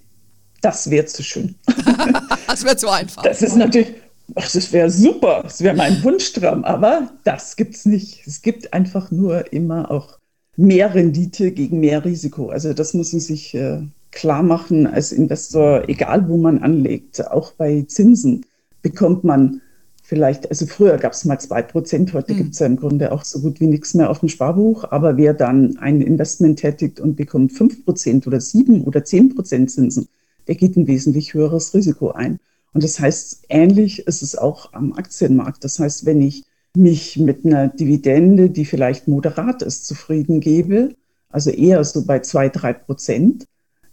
das 0.62 0.90
wäre 0.90 1.06
zu 1.06 1.24
schön. 1.24 1.56
das 2.48 2.64
wäre 2.64 2.78
zu 2.78 2.90
einfach. 2.90 3.24
Das 3.24 3.42
ist 3.42 3.56
natürlich, 3.56 3.94
ach, 4.36 4.52
das 4.52 4.72
wäre 4.72 4.90
super, 4.90 5.42
das 5.44 5.62
wäre 5.62 5.76
mein 5.76 6.04
Wunschtraum, 6.04 6.64
aber 6.64 7.12
das 7.24 7.56
gibt 7.56 7.76
es 7.76 7.86
nicht. 7.86 8.28
Es 8.28 8.42
gibt 8.42 8.74
einfach 8.74 9.12
nur 9.12 9.52
immer 9.54 9.90
auch 9.90 10.20
mehr 10.56 10.94
Rendite 10.94 11.52
gegen 11.52 11.80
mehr 11.80 12.04
Risiko. 12.06 12.50
Also 12.50 12.74
das 12.74 12.94
muss 12.94 13.14
man 13.14 13.22
sich 13.22 13.56
äh, 13.56 13.82
klar 14.12 14.44
machen 14.44 14.86
als 14.86 15.12
Investor, 15.12 15.90
egal 15.90 16.28
wo 16.30 16.38
man 16.38 16.60
anlegt, 16.60 17.26
auch 17.28 17.54
bei 17.54 17.84
Zinsen 17.88 18.46
bekommt 18.84 19.24
man 19.24 19.62
vielleicht, 20.04 20.50
also 20.50 20.68
früher 20.68 20.98
gab 20.98 21.14
es 21.14 21.26
mal 21.26 21.40
zwei 21.40 21.64
Prozent, 21.64 22.14
heute 22.14 22.34
mhm. 22.34 22.38
gibt 22.38 22.54
es 22.54 22.60
ja 22.60 22.68
im 22.68 22.76
Grunde 22.76 23.12
auch 23.12 23.24
so 23.24 23.40
gut 23.40 23.60
wie 23.60 23.68
nichts 23.68 23.96
mehr 23.96 24.12
auf 24.12 24.20
dem 24.20 24.30
Sparbuch, 24.30 24.84
aber 24.92 25.18
wer 25.18 25.34
dann 25.34 25.78
ein 25.78 26.02
Investment 26.02 26.60
tätigt 26.60 27.00
und 27.00 27.16
bekommt 27.16 27.54
fünf 27.54 27.84
Prozent 27.84 28.28
oder 28.28 28.40
sieben 28.40 28.84
oder 28.84 29.04
zehn 29.04 29.34
Prozent 29.34 29.72
Zinsen, 29.72 30.08
der 30.48 30.56
geht 30.56 30.76
ein 30.76 30.86
wesentlich 30.86 31.34
höheres 31.34 31.74
Risiko 31.74 32.12
ein. 32.12 32.40
Und 32.74 32.84
das 32.84 33.00
heißt, 33.00 33.46
ähnlich 33.50 34.06
ist 34.08 34.22
es 34.22 34.38
auch 34.38 34.74
am 34.74 34.94
Aktienmarkt. 34.94 35.64
Das 35.64 35.80
heißt, 35.80 36.06
wenn 36.06 36.22
ich 36.22 36.44
mich 36.76 37.18
mit 37.18 37.46
einer 37.46 37.68
Dividende, 37.68 38.50
die 38.50 38.66
vielleicht 38.66 39.08
moderat 39.08 39.62
ist, 39.62 39.86
zufrieden 39.86 40.40
gebe, 40.42 40.96
also 41.30 41.50
eher 41.50 41.84
so 41.84 42.06
bei 42.06 42.20
zwei, 42.20 42.50
drei 42.50 42.74
Prozent, 42.74 43.46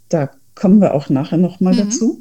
da 0.08 0.30
kommen 0.54 0.80
wir 0.80 0.94
auch 0.94 1.08
nachher 1.08 1.38
nochmal 1.38 1.74
mhm. 1.74 1.78
dazu, 1.78 2.20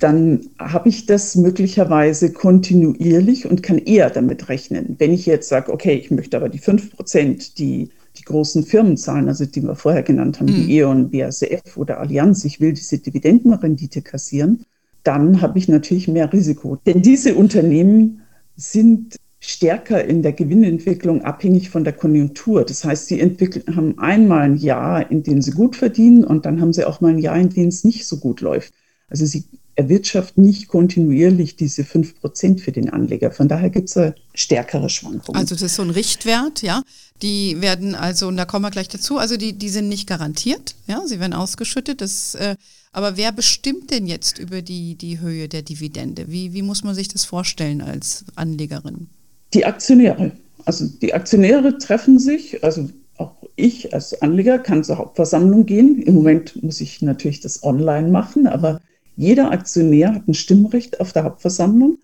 dann 0.00 0.48
habe 0.58 0.88
ich 0.88 1.06
das 1.06 1.36
möglicherweise 1.36 2.32
kontinuierlich 2.32 3.48
und 3.48 3.62
kann 3.62 3.78
eher 3.78 4.10
damit 4.10 4.48
rechnen. 4.48 4.96
Wenn 4.98 5.12
ich 5.12 5.26
jetzt 5.26 5.48
sage, 5.48 5.72
okay, 5.72 5.94
ich 5.94 6.10
möchte 6.10 6.36
aber 6.36 6.48
die 6.48 6.58
5 6.58 6.96
Prozent, 6.96 7.58
die 7.58 7.90
die 8.16 8.22
großen 8.24 8.64
Firmen 8.64 8.96
zahlen, 8.96 9.28
also 9.28 9.46
die 9.46 9.62
wir 9.62 9.76
vorher 9.76 10.02
genannt 10.02 10.40
haben, 10.40 10.50
mhm. 10.50 10.66
wie 10.66 10.78
E.ON, 10.78 11.10
BASF 11.10 11.76
oder 11.76 12.00
Allianz, 12.00 12.44
ich 12.44 12.60
will 12.60 12.72
diese 12.72 12.98
Dividendenrendite 12.98 14.02
kassieren, 14.02 14.64
dann 15.04 15.40
habe 15.40 15.58
ich 15.58 15.68
natürlich 15.68 16.08
mehr 16.08 16.32
Risiko. 16.32 16.76
Denn 16.86 17.02
diese 17.02 17.34
Unternehmen 17.34 18.22
sind 18.56 19.16
stärker 19.38 20.04
in 20.04 20.22
der 20.22 20.32
Gewinnentwicklung 20.32 21.22
abhängig 21.22 21.70
von 21.70 21.84
der 21.84 21.94
Konjunktur. 21.94 22.64
Das 22.64 22.84
heißt, 22.84 23.06
sie 23.06 23.20
entwickeln, 23.20 23.76
haben 23.76 23.98
einmal 23.98 24.42
ein 24.42 24.56
Jahr, 24.56 25.10
in 25.10 25.22
dem 25.22 25.40
sie 25.40 25.52
gut 25.52 25.76
verdienen 25.76 26.24
und 26.24 26.44
dann 26.44 26.60
haben 26.60 26.72
sie 26.72 26.84
auch 26.84 27.00
mal 27.00 27.12
ein 27.12 27.18
Jahr, 27.18 27.38
in 27.38 27.48
dem 27.48 27.68
es 27.68 27.84
nicht 27.84 28.06
so 28.06 28.18
gut 28.18 28.42
läuft. 28.42 28.74
Also 29.08 29.24
sie 29.24 29.44
erwirtschaften 29.80 30.44
nicht 30.44 30.68
kontinuierlich 30.68 31.56
diese 31.56 31.82
5% 31.82 32.60
für 32.60 32.70
den 32.70 32.90
Anleger. 32.90 33.30
Von 33.30 33.48
daher 33.48 33.70
gibt 33.70 33.88
es 33.88 34.12
stärkere 34.34 34.90
Schwankungen. 34.90 35.40
Also 35.40 35.54
das 35.54 35.62
ist 35.62 35.76
so 35.76 35.82
ein 35.82 35.90
Richtwert, 35.90 36.60
ja. 36.62 36.82
Die 37.22 37.60
werden 37.60 37.94
also, 37.94 38.28
und 38.28 38.36
da 38.36 38.44
kommen 38.44 38.64
wir 38.64 38.70
gleich 38.70 38.88
dazu, 38.88 39.18
also 39.18 39.36
die, 39.36 39.54
die 39.54 39.68
sind 39.68 39.88
nicht 39.88 40.06
garantiert, 40.06 40.74
ja, 40.86 41.02
sie 41.06 41.18
werden 41.20 41.32
ausgeschüttet. 41.32 42.00
Das, 42.00 42.34
äh, 42.34 42.56
aber 42.92 43.16
wer 43.16 43.32
bestimmt 43.32 43.90
denn 43.90 44.06
jetzt 44.06 44.38
über 44.38 44.62
die, 44.62 44.96
die 44.96 45.20
Höhe 45.20 45.48
der 45.48 45.62
Dividende? 45.62 46.26
Wie, 46.28 46.52
wie 46.52 46.62
muss 46.62 46.84
man 46.84 46.94
sich 46.94 47.08
das 47.08 47.24
vorstellen 47.24 47.80
als 47.80 48.24
Anlegerin? 48.36 49.08
Die 49.54 49.64
Aktionäre. 49.64 50.32
Also 50.66 50.86
die 50.86 51.14
Aktionäre 51.14 51.78
treffen 51.78 52.18
sich, 52.18 52.62
also 52.62 52.90
auch 53.16 53.34
ich 53.56 53.92
als 53.94 54.20
Anleger 54.20 54.58
kann 54.58 54.84
zur 54.84 54.98
Hauptversammlung 54.98 55.66
gehen. 55.66 56.02
Im 56.02 56.14
Moment 56.14 56.62
muss 56.62 56.80
ich 56.80 57.02
natürlich 57.02 57.40
das 57.40 57.62
online 57.62 58.08
machen, 58.08 58.46
aber 58.46 58.80
jeder 59.20 59.50
Aktionär 59.52 60.14
hat 60.14 60.26
ein 60.26 60.32
Stimmrecht 60.32 60.98
auf 60.98 61.12
der 61.12 61.24
Hauptversammlung 61.24 61.98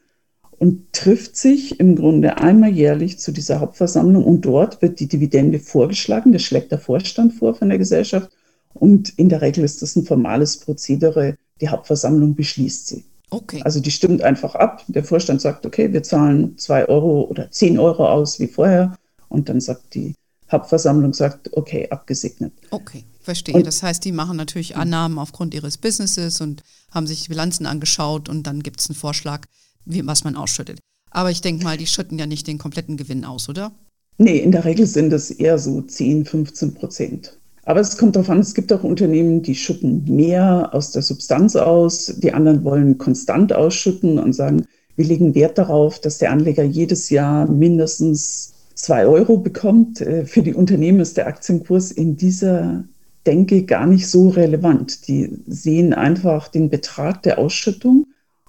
und 0.59 0.93
trifft 0.93 1.35
sich 1.35 1.81
im 1.81 1.97
Grunde 1.97 2.37
einmal 2.37 2.71
jährlich 2.71 3.19
zu 3.19 3.33
dieser 3.33 3.61
Hauptversammlung 3.61 4.23
und 4.23 4.43
dort 4.43 4.83
wird 4.83 5.01
die 5.01 5.09
Dividende 5.09 5.59
vorgeschlagen. 5.59 6.35
Das 6.35 6.43
schlägt 6.43 6.73
der 6.73 6.79
Vorstand 6.79 7.33
vor 7.33 7.55
von 7.55 7.71
der 7.71 7.79
Gesellschaft 7.79 8.31
und 8.75 9.19
in 9.19 9.31
der 9.31 9.41
Regel 9.41 9.65
ist 9.65 9.81
das 9.81 9.97
ein 9.97 10.05
formales 10.05 10.59
Prozedere. 10.59 11.39
Die 11.63 11.71
Hauptversammlung 11.71 12.35
beschließt 12.35 12.87
sie. 12.87 13.05
Okay. 13.31 13.63
Also 13.65 13.81
die 13.81 13.91
stimmt 13.91 14.21
einfach 14.21 14.55
ab. 14.55 14.85
Der 14.87 15.03
Vorstand 15.03 15.41
sagt, 15.41 15.65
okay, 15.65 15.91
wir 15.95 16.03
zahlen 16.03 16.59
zwei 16.59 16.87
Euro 16.87 17.23
oder 17.23 17.51
zehn 17.51 17.79
Euro 17.79 18.07
aus 18.07 18.39
wie 18.41 18.47
vorher. 18.47 18.95
Und 19.31 19.49
dann 19.49 19.63
sagt 19.63 19.95
die 19.95 20.13
Hauptversammlung, 20.53 21.15
sagt, 21.15 21.51
okay, 21.57 21.89
abgesegnet. 21.89 22.53
Okay, 22.71 23.05
verstehe. 23.27 23.55
Und, 23.55 23.67
das 23.67 23.83
heißt, 23.83 24.03
die 24.05 24.13
machen 24.13 24.39
natürlich 24.39 24.77
Annahmen 24.77 25.19
aufgrund 25.19 25.53
ihres 25.53 25.77
Businesses 25.77 26.41
und 26.41 26.63
haben 26.91 27.07
sich 27.07 27.25
die 27.25 27.29
Bilanzen 27.29 27.67
angeschaut 27.67 28.31
und 28.31 28.45
dann 28.45 28.63
gibt 28.63 28.81
es 28.81 28.89
einen 28.89 28.97
Vorschlag, 28.97 29.47
wie, 29.85 30.07
was 30.07 30.25
man 30.25 30.37
ausschüttet. 30.37 30.79
Aber 31.11 31.31
ich 31.31 31.43
denke 31.43 31.65
mal, 31.65 31.77
die 31.77 31.87
schütten 31.87 32.19
ja 32.19 32.27
nicht 32.27 32.47
den 32.47 32.59
kompletten 32.59 32.97
Gewinn 32.97 33.25
aus, 33.25 33.49
oder? 33.49 33.73
Nee, 34.19 34.39
in 34.39 34.53
der 34.53 34.65
Regel 34.65 34.87
sind 34.87 35.13
es 35.13 35.31
eher 35.31 35.59
so 35.59 35.83
10, 35.83 36.25
15 36.25 36.75
Prozent. 36.75 37.39
Aber 37.65 37.81
es 37.81 37.99
kommt 37.99 38.17
darauf 38.17 38.31
an, 38.31 38.39
es 38.39 38.55
gibt 38.55 38.73
auch 38.73 38.85
Unternehmen, 38.85 39.43
die 39.43 39.55
schütten 39.55 40.05
mehr 40.07 40.71
aus 40.73 40.93
der 40.93 41.03
Substanz 41.03 41.57
aus, 41.57 42.15
die 42.19 42.33
anderen 42.33 42.65
wollen 42.65 42.97
konstant 42.97 43.53
ausschütten 43.53 44.19
und 44.19 44.33
sagen, 44.33 44.65
wir 44.95 45.05
legen 45.05 45.35
Wert 45.35 45.59
darauf, 45.59 46.01
dass 46.01 46.19
der 46.19 46.31
Anleger 46.31 46.63
jedes 46.63 47.11
Jahr 47.11 47.51
mindestens 47.51 48.55
zwei 48.75 49.07
Euro 49.07 49.37
bekommt. 49.37 50.01
Äh, 50.01 50.25
für 50.25 50.43
die 50.43 50.55
Unternehmen 50.55 51.01
ist 51.01 51.17
der 51.17 51.27
Aktienkurs 51.27 51.91
in 51.91 52.17
dieser 52.17 52.85
Denke 53.27 53.65
gar 53.65 53.87
nicht 53.87 54.09
so 54.09 54.29
relevant. 54.29 55.09
Die 55.09 55.31
sehen 55.47 55.93
einfach 55.93 56.49
den 56.49 56.71
Betrag 56.71 57.23
der 57.23 57.39
Ausschüttung 57.39 58.07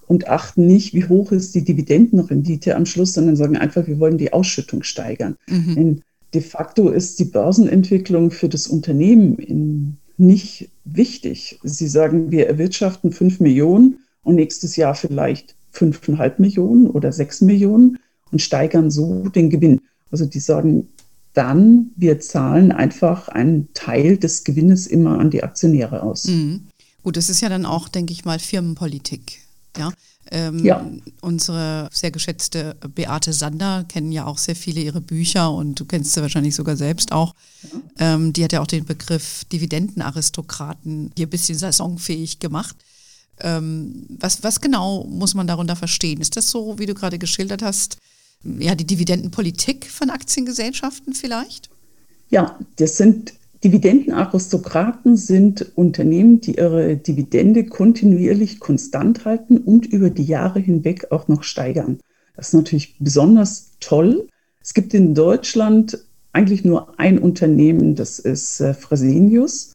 und 0.08 0.30
achten 0.30 0.68
nicht, 0.68 0.94
wie 0.94 1.06
hoch 1.06 1.32
ist 1.32 1.56
die 1.56 1.64
Dividendenrendite 1.64 2.76
am 2.76 2.86
Schluss, 2.86 3.14
sondern 3.14 3.36
sagen 3.36 3.58
einfach, 3.58 3.88
wir 3.88 4.00
wollen 4.00 4.18
die 4.18 4.32
Ausschüttung 4.32 4.84
steigern. 4.84 5.36
Mhm 5.50 6.02
de 6.34 6.42
facto 6.42 6.90
ist 6.90 7.20
die 7.20 7.26
Börsenentwicklung 7.26 8.32
für 8.32 8.50
das 8.50 8.68
Unternehmen 8.68 9.98
nicht 10.18 10.70
wichtig. 10.84 11.60
Sie 11.64 11.88
sagen, 11.88 12.32
wir 12.32 12.48
erwirtschaften 12.48 13.12
5 13.12 13.40
Millionen 13.40 14.00
und 14.24 14.36
nächstes 14.36 14.76
Jahr 14.76 14.96
vielleicht 14.96 15.56
5,5 15.74 16.34
Millionen 16.38 16.90
oder 16.90 17.12
6 17.12 17.42
Millionen 17.42 18.00
und 18.32 18.42
steigern 18.42 18.92
so 18.92 19.30
den 19.30 19.50
Gewinn. 19.50 19.82
Also 20.12 20.26
die 20.26 20.40
sagen 20.40 20.90
dann, 21.38 21.92
wir 21.96 22.20
zahlen 22.20 22.72
einfach 22.72 23.28
einen 23.28 23.72
Teil 23.74 24.18
des 24.18 24.44
Gewinnes 24.44 24.88
immer 24.88 25.20
an 25.20 25.30
die 25.30 25.44
Aktionäre 25.44 26.02
aus. 26.02 26.26
Mhm. 26.26 26.68
Gut, 27.04 27.16
das 27.16 27.30
ist 27.30 27.42
ja 27.42 27.50
dann 27.50 27.66
auch, 27.66 27.88
denke 27.88 28.12
ich 28.12 28.26
mal, 28.26 28.40
Firmenpolitik. 28.40 29.40
Ja, 29.78 29.94
ähm, 30.32 30.66
ja. 30.66 30.86
Unsere 31.22 31.90
sehr 31.92 32.12
geschätzte 32.12 32.76
Beate 32.96 33.32
Sander 33.34 33.86
kennen 33.88 34.12
ja 34.12 34.26
auch 34.26 34.40
sehr 34.40 34.56
viele 34.56 34.82
ihre 34.82 35.00
Bücher 35.00 35.52
und 35.52 35.80
du 35.80 35.86
kennst 35.86 36.14
sie 36.14 36.22
wahrscheinlich 36.22 36.56
sogar 36.56 36.76
selbst 36.76 37.12
auch. 37.12 37.36
Ja. 38.00 38.16
Ähm, 38.16 38.34
die 38.34 38.44
hat 38.44 38.52
ja 38.52 38.62
auch 38.62 38.68
den 38.68 38.86
Begriff 38.86 39.46
Dividendenaristokraten 39.46 41.12
hier 41.16 41.28
ein 41.28 41.30
bisschen 41.30 41.58
saisonfähig 41.58 42.40
gemacht. 42.40 42.76
Ähm, 43.40 44.08
was, 44.10 44.42
was 44.42 44.60
genau 44.60 45.04
muss 45.04 45.36
man 45.36 45.46
darunter 45.46 45.76
verstehen? 45.76 46.20
Ist 46.20 46.36
das 46.36 46.50
so, 46.50 46.80
wie 46.80 46.88
du 46.88 46.96
gerade 46.96 47.20
geschildert 47.20 47.62
hast, 47.62 47.98
ja, 48.44 48.76
die 48.76 48.86
Dividendenpolitik 48.86 49.86
von 49.86 50.10
Aktiengesellschaften 50.10 51.14
vielleicht? 51.14 51.70
Ja, 52.30 52.60
das 52.78 52.98
sind 52.98 53.34
Dividendenaristokraten 53.64 55.18
sind 55.18 55.72
Unternehmen, 55.76 56.42
die 56.42 56.58
ihre 56.58 56.96
Dividende 56.96 57.66
kontinuierlich 57.66 58.60
konstant 58.60 59.26
halten 59.26 59.58
und 59.58 59.88
über 59.88 60.10
die 60.10 60.26
Jahre 60.26 60.60
hinweg 60.60 61.12
auch 61.12 61.28
noch 61.28 61.44
steigern. 61.44 62.00
Das 62.36 62.50
ist 62.50 62.54
natürlich 62.54 62.96
besonders 63.00 63.72
toll. 63.80 64.28
Es 64.62 64.74
gibt 64.74 64.94
in 64.94 65.16
Deutschland 65.16 66.06
eigentlich 66.34 66.64
nur 66.64 67.00
ein 67.00 67.18
Unternehmen, 67.18 67.96
das 67.96 68.20
ist 68.20 68.60
äh, 68.60 68.76
Fresenius. 68.76 69.74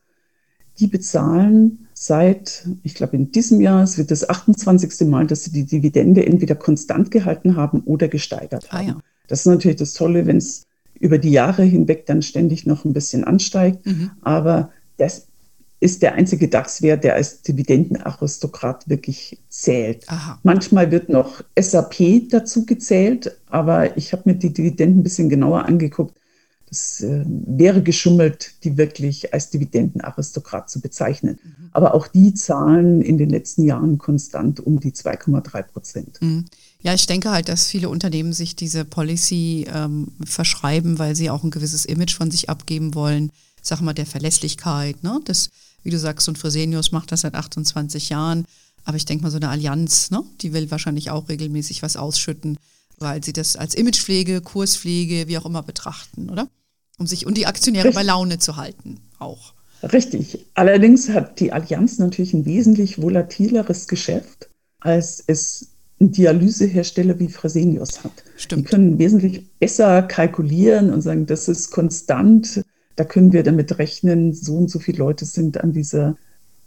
Die 0.78 0.86
bezahlen 0.86 1.88
seit, 2.04 2.66
ich 2.82 2.94
glaube 2.94 3.16
in 3.16 3.30
diesem 3.30 3.60
Jahr, 3.60 3.82
es 3.82 3.96
wird 3.96 4.10
das 4.10 4.28
28. 4.28 5.06
Mal, 5.06 5.26
dass 5.26 5.44
sie 5.44 5.52
die 5.52 5.64
Dividende 5.64 6.26
entweder 6.26 6.56
konstant 6.56 7.10
gehalten 7.10 7.54
haben 7.54 7.80
oder 7.80 8.08
gesteigert 8.08 8.72
haben. 8.72 8.88
Ah, 8.88 8.90
ja. 8.90 8.98
Das 9.28 9.40
ist 9.40 9.46
natürlich 9.46 9.76
das 9.76 9.94
Tolle, 9.94 10.26
wenn 10.26 10.38
es 10.38 10.66
über 10.98 11.18
die 11.18 11.30
Jahre 11.30 11.62
hinweg 11.62 12.06
dann 12.06 12.22
ständig 12.22 12.66
noch 12.66 12.84
ein 12.84 12.92
bisschen 12.92 13.24
ansteigt. 13.24 13.86
Mhm. 13.86 14.10
Aber 14.22 14.70
das 14.96 15.28
ist 15.78 16.02
der 16.02 16.14
einzige 16.14 16.48
DAX-Wert, 16.48 17.04
der 17.04 17.14
als 17.14 17.42
Dividendenaristokrat 17.42 18.88
wirklich 18.88 19.38
zählt. 19.48 20.08
Aha. 20.08 20.38
Manchmal 20.42 20.90
wird 20.90 21.08
noch 21.08 21.42
SAP 21.58 22.28
dazu 22.30 22.66
gezählt, 22.66 23.36
aber 23.48 23.96
ich 23.96 24.12
habe 24.12 24.22
mir 24.26 24.34
die 24.34 24.52
Dividenden 24.52 25.00
ein 25.00 25.02
bisschen 25.02 25.28
genauer 25.28 25.64
angeguckt. 25.66 26.16
Es 26.72 27.02
äh, 27.02 27.22
wäre 27.26 27.82
geschummelt, 27.82 28.54
die 28.64 28.78
wirklich 28.78 29.34
als 29.34 29.50
Dividendenaristokrat 29.50 30.70
zu 30.70 30.80
bezeichnen. 30.80 31.38
Mhm. 31.42 31.68
Aber 31.72 31.94
auch 31.94 32.08
die 32.08 32.32
zahlen 32.32 33.02
in 33.02 33.18
den 33.18 33.28
letzten 33.28 33.64
Jahren 33.64 33.98
konstant 33.98 34.58
um 34.58 34.80
die 34.80 34.92
2,3 34.92 35.62
Prozent. 35.64 36.18
Mhm. 36.22 36.46
Ja, 36.80 36.94
ich 36.94 37.06
denke 37.06 37.30
halt, 37.30 37.50
dass 37.50 37.66
viele 37.66 37.90
Unternehmen 37.90 38.32
sich 38.32 38.56
diese 38.56 38.86
Policy 38.86 39.66
ähm, 39.70 40.08
verschreiben, 40.24 40.98
weil 40.98 41.14
sie 41.14 41.28
auch 41.28 41.44
ein 41.44 41.50
gewisses 41.50 41.84
Image 41.84 42.16
von 42.16 42.30
sich 42.30 42.48
abgeben 42.48 42.94
wollen. 42.94 43.30
Sag 43.60 43.82
mal, 43.82 43.92
der 43.92 44.06
Verlässlichkeit. 44.06 45.02
Ne? 45.02 45.20
Das, 45.26 45.50
wie 45.82 45.90
du 45.90 45.98
sagst, 45.98 46.24
so 46.24 46.32
ein 46.32 46.36
Fresenius 46.36 46.90
macht 46.90 47.12
das 47.12 47.20
seit 47.20 47.34
28 47.34 48.08
Jahren. 48.08 48.46
Aber 48.84 48.96
ich 48.96 49.04
denke 49.04 49.24
mal, 49.24 49.30
so 49.30 49.36
eine 49.36 49.50
Allianz, 49.50 50.10
ne? 50.10 50.24
die 50.40 50.54
will 50.54 50.70
wahrscheinlich 50.70 51.10
auch 51.10 51.28
regelmäßig 51.28 51.82
was 51.82 51.98
ausschütten, 51.98 52.56
weil 52.98 53.22
sie 53.22 53.34
das 53.34 53.56
als 53.56 53.74
Imagepflege, 53.74 54.40
Kurspflege, 54.40 55.28
wie 55.28 55.36
auch 55.36 55.44
immer 55.44 55.62
betrachten, 55.62 56.30
oder? 56.30 56.48
Um 57.02 57.06
sich 57.08 57.26
und 57.26 57.36
die 57.36 57.46
Aktionäre 57.46 57.86
Richtig. 57.86 57.96
bei 57.96 58.04
Laune 58.04 58.38
zu 58.38 58.56
halten, 58.56 59.00
auch. 59.18 59.54
Richtig. 59.82 60.46
Allerdings 60.54 61.08
hat 61.08 61.40
die 61.40 61.52
Allianz 61.52 61.98
natürlich 61.98 62.32
ein 62.32 62.44
wesentlich 62.44 63.02
volatileres 63.02 63.88
Geschäft, 63.88 64.48
als 64.78 65.20
es 65.26 65.72
ein 66.00 66.12
Dialysehersteller 66.12 67.18
wie 67.18 67.26
Fresenius 67.26 68.04
hat. 68.04 68.12
Stimmt. 68.36 68.68
Die 68.68 68.70
können 68.70 68.98
wesentlich 69.00 69.50
besser 69.58 70.02
kalkulieren 70.02 70.92
und 70.92 71.02
sagen, 71.02 71.26
das 71.26 71.48
ist 71.48 71.72
konstant. 71.72 72.62
Da 72.94 73.02
können 73.02 73.32
wir 73.32 73.42
damit 73.42 73.80
rechnen, 73.80 74.32
so 74.32 74.58
und 74.58 74.70
so 74.70 74.78
viele 74.78 74.98
Leute 74.98 75.24
sind 75.24 75.58
an 75.60 75.72
dieser, 75.72 76.16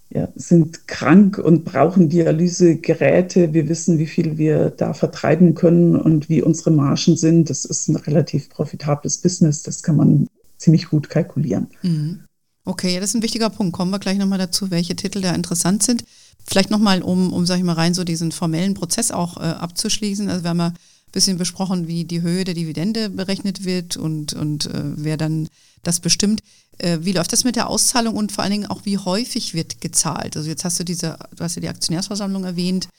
ja, 0.09 0.29
sind 0.35 0.87
krank 0.87 1.37
und 1.37 1.65
brauchen 1.65 2.09
Dialysegeräte. 2.09 3.53
Wir 3.53 3.67
wissen, 3.67 3.97
wie 3.97 4.05
viel 4.05 4.37
wir 4.37 4.69
da 4.69 4.93
vertreiben 4.93 5.55
können 5.55 5.95
und 5.95 6.29
wie 6.29 6.41
unsere 6.41 6.71
Margen 6.71 7.17
sind. 7.17 7.49
Das 7.49 7.65
ist 7.65 7.87
ein 7.87 7.95
relativ 7.95 8.49
profitables 8.49 9.17
Business. 9.17 9.63
Das 9.63 9.83
kann 9.83 9.97
man 9.97 10.27
ziemlich 10.57 10.89
gut 10.89 11.09
kalkulieren. 11.09 11.67
Mhm. 11.81 12.19
Okay, 12.65 12.99
das 12.99 13.09
ist 13.09 13.15
ein 13.15 13.23
wichtiger 13.23 13.49
Punkt. 13.49 13.73
Kommen 13.73 13.91
wir 13.91 13.99
gleich 13.99 14.17
nochmal 14.17 14.39
dazu, 14.39 14.71
welche 14.71 14.95
Titel 14.95 15.21
da 15.21 15.33
interessant 15.33 15.83
sind. 15.83 16.03
Vielleicht 16.45 16.71
nochmal, 16.71 17.01
um, 17.01 17.33
um, 17.33 17.45
sag 17.45 17.57
ich 17.57 17.63
mal, 17.63 17.73
rein 17.73 17.93
so 17.93 18.03
diesen 18.03 18.31
formellen 18.31 18.73
Prozess 18.73 19.11
auch 19.11 19.37
äh, 19.37 19.41
abzuschließen. 19.41 20.29
Also 20.29 20.43
wir 20.43 20.49
haben 20.49 20.59
ja 20.59 20.67
ein 20.67 20.75
bisschen 21.11 21.37
besprochen, 21.37 21.87
wie 21.87 22.05
die 22.05 22.21
Höhe 22.21 22.43
der 22.43 22.53
Dividende 22.53 23.09
berechnet 23.09 23.65
wird 23.65 23.97
und, 23.97 24.33
und 24.33 24.65
äh, 24.67 24.81
wer 24.95 25.17
dann 25.17 25.47
das 25.83 25.99
bestimmt. 25.99 26.41
Äh, 26.77 26.99
wie 27.01 27.13
läuft 27.13 27.33
das 27.33 27.43
mit 27.43 27.55
der 27.55 27.69
Auszahlung 27.69 28.15
und 28.15 28.31
vor 28.31 28.43
allen 28.43 28.51
Dingen 28.51 28.65
auch, 28.67 28.85
wie 28.85 28.97
häufig 28.97 29.53
wird 29.53 29.81
gezahlt? 29.81 30.37
Also 30.37 30.49
jetzt 30.49 30.65
hast 30.65 30.79
du 30.79 30.83
diese, 30.83 31.17
du 31.35 31.43
hast 31.43 31.55
ja 31.55 31.61
die 31.61 31.69
Aktionärsversammlung 31.69 32.43
erwähnt. 32.43 32.89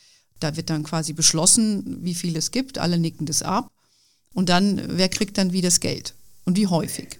Da 0.40 0.56
wird 0.56 0.70
dann 0.70 0.82
quasi 0.82 1.12
beschlossen, 1.12 1.98
wie 2.02 2.14
viel 2.14 2.36
es 2.36 2.50
gibt. 2.50 2.78
Alle 2.78 2.98
nicken 2.98 3.26
das 3.26 3.42
ab. 3.42 3.68
Und 4.34 4.48
dann, 4.48 4.82
wer 4.88 5.08
kriegt 5.08 5.38
dann 5.38 5.52
wie 5.52 5.62
das 5.62 5.80
Geld? 5.80 6.14
Und 6.44 6.56
wie 6.56 6.66
häufig? 6.66 7.18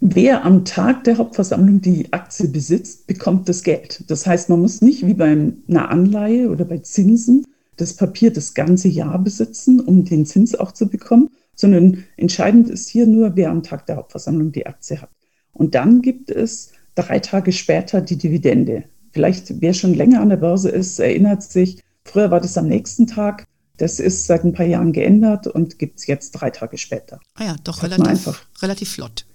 Wer 0.00 0.44
am 0.44 0.64
Tag 0.64 1.04
der 1.04 1.18
Hauptversammlung 1.18 1.80
die 1.80 2.12
Aktie 2.12 2.48
besitzt, 2.48 3.06
bekommt 3.06 3.48
das 3.48 3.62
Geld. 3.62 4.02
Das 4.08 4.26
heißt, 4.26 4.48
man 4.48 4.60
muss 4.60 4.80
nicht 4.80 5.06
wie 5.06 5.14
bei 5.14 5.30
einer 5.68 5.90
Anleihe 5.90 6.50
oder 6.50 6.64
bei 6.64 6.78
Zinsen 6.78 7.46
das 7.76 7.94
Papier 7.94 8.32
das 8.32 8.54
ganze 8.54 8.88
Jahr 8.88 9.18
besitzen, 9.18 9.78
um 9.80 10.04
den 10.04 10.26
Zins 10.26 10.54
auch 10.54 10.72
zu 10.72 10.88
bekommen, 10.88 11.28
sondern 11.54 12.04
entscheidend 12.16 12.68
ist 12.68 12.88
hier 12.88 13.06
nur, 13.06 13.36
wer 13.36 13.50
am 13.50 13.62
Tag 13.62 13.86
der 13.86 13.96
Hauptversammlung 13.96 14.52
die 14.52 14.66
Aktie 14.66 15.00
hat. 15.00 15.10
Und 15.52 15.74
dann 15.74 16.02
gibt 16.02 16.30
es 16.30 16.72
drei 16.94 17.18
Tage 17.18 17.52
später 17.52 18.00
die 18.00 18.16
Dividende. 18.16 18.84
Vielleicht 19.12 19.60
wer 19.60 19.74
schon 19.74 19.94
länger 19.94 20.20
an 20.20 20.30
der 20.30 20.36
Börse 20.36 20.70
ist, 20.70 20.98
erinnert 20.98 21.42
sich, 21.42 21.82
früher 22.04 22.30
war 22.30 22.40
das 22.40 22.56
am 22.56 22.68
nächsten 22.68 23.06
Tag. 23.06 23.46
Das 23.76 24.00
ist 24.00 24.26
seit 24.26 24.44
ein 24.44 24.52
paar 24.52 24.66
Jahren 24.66 24.92
geändert 24.92 25.46
und 25.46 25.78
gibt 25.78 25.98
es 25.98 26.06
jetzt 26.06 26.32
drei 26.32 26.50
Tage 26.50 26.78
später. 26.78 27.20
Ah 27.34 27.44
ja, 27.44 27.56
doch 27.64 27.82
relativ, 27.82 28.46
relativ 28.60 28.92
flott. 28.92 29.26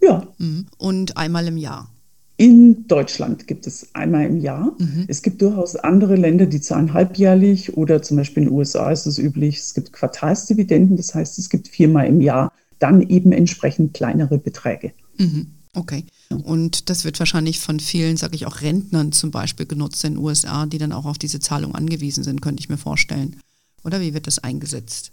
Ja. 0.00 0.26
Mhm. 0.38 0.66
Und 0.78 1.16
einmal 1.16 1.46
im 1.48 1.56
Jahr. 1.56 1.90
In 2.38 2.86
Deutschland 2.86 3.46
gibt 3.46 3.66
es 3.66 3.94
einmal 3.94 4.26
im 4.26 4.38
Jahr. 4.38 4.74
Mhm. 4.78 5.06
Es 5.08 5.22
gibt 5.22 5.40
durchaus 5.40 5.74
andere 5.74 6.16
Länder, 6.16 6.44
die 6.44 6.60
zahlen 6.60 6.92
halbjährlich 6.92 7.76
oder 7.76 8.02
zum 8.02 8.18
Beispiel 8.18 8.42
in 8.42 8.50
den 8.50 8.54
USA 8.54 8.90
ist 8.90 9.06
es 9.06 9.18
üblich, 9.18 9.58
es 9.58 9.72
gibt 9.72 9.92
Quartalsdividenden, 9.92 10.98
das 10.98 11.14
heißt, 11.14 11.38
es 11.38 11.48
gibt 11.48 11.68
viermal 11.68 12.06
im 12.06 12.20
Jahr 12.20 12.52
dann 12.78 13.00
eben 13.00 13.32
entsprechend 13.32 13.94
kleinere 13.94 14.38
Beträge. 14.38 14.92
Mhm. 15.16 15.46
Okay. 15.76 16.06
Und 16.30 16.88
das 16.88 17.04
wird 17.04 17.18
wahrscheinlich 17.18 17.60
von 17.60 17.80
vielen, 17.80 18.16
sage 18.16 18.34
ich 18.34 18.46
auch 18.46 18.62
Rentnern 18.62 19.12
zum 19.12 19.30
Beispiel 19.30 19.66
genutzt 19.66 20.02
in 20.04 20.14
den 20.14 20.24
USA, 20.24 20.64
die 20.64 20.78
dann 20.78 20.92
auch 20.92 21.04
auf 21.04 21.18
diese 21.18 21.38
Zahlung 21.38 21.74
angewiesen 21.74 22.24
sind, 22.24 22.40
könnte 22.40 22.60
ich 22.60 22.70
mir 22.70 22.78
vorstellen. 22.78 23.36
Oder 23.84 24.00
wie 24.00 24.14
wird 24.14 24.26
das 24.26 24.38
eingesetzt? 24.38 25.12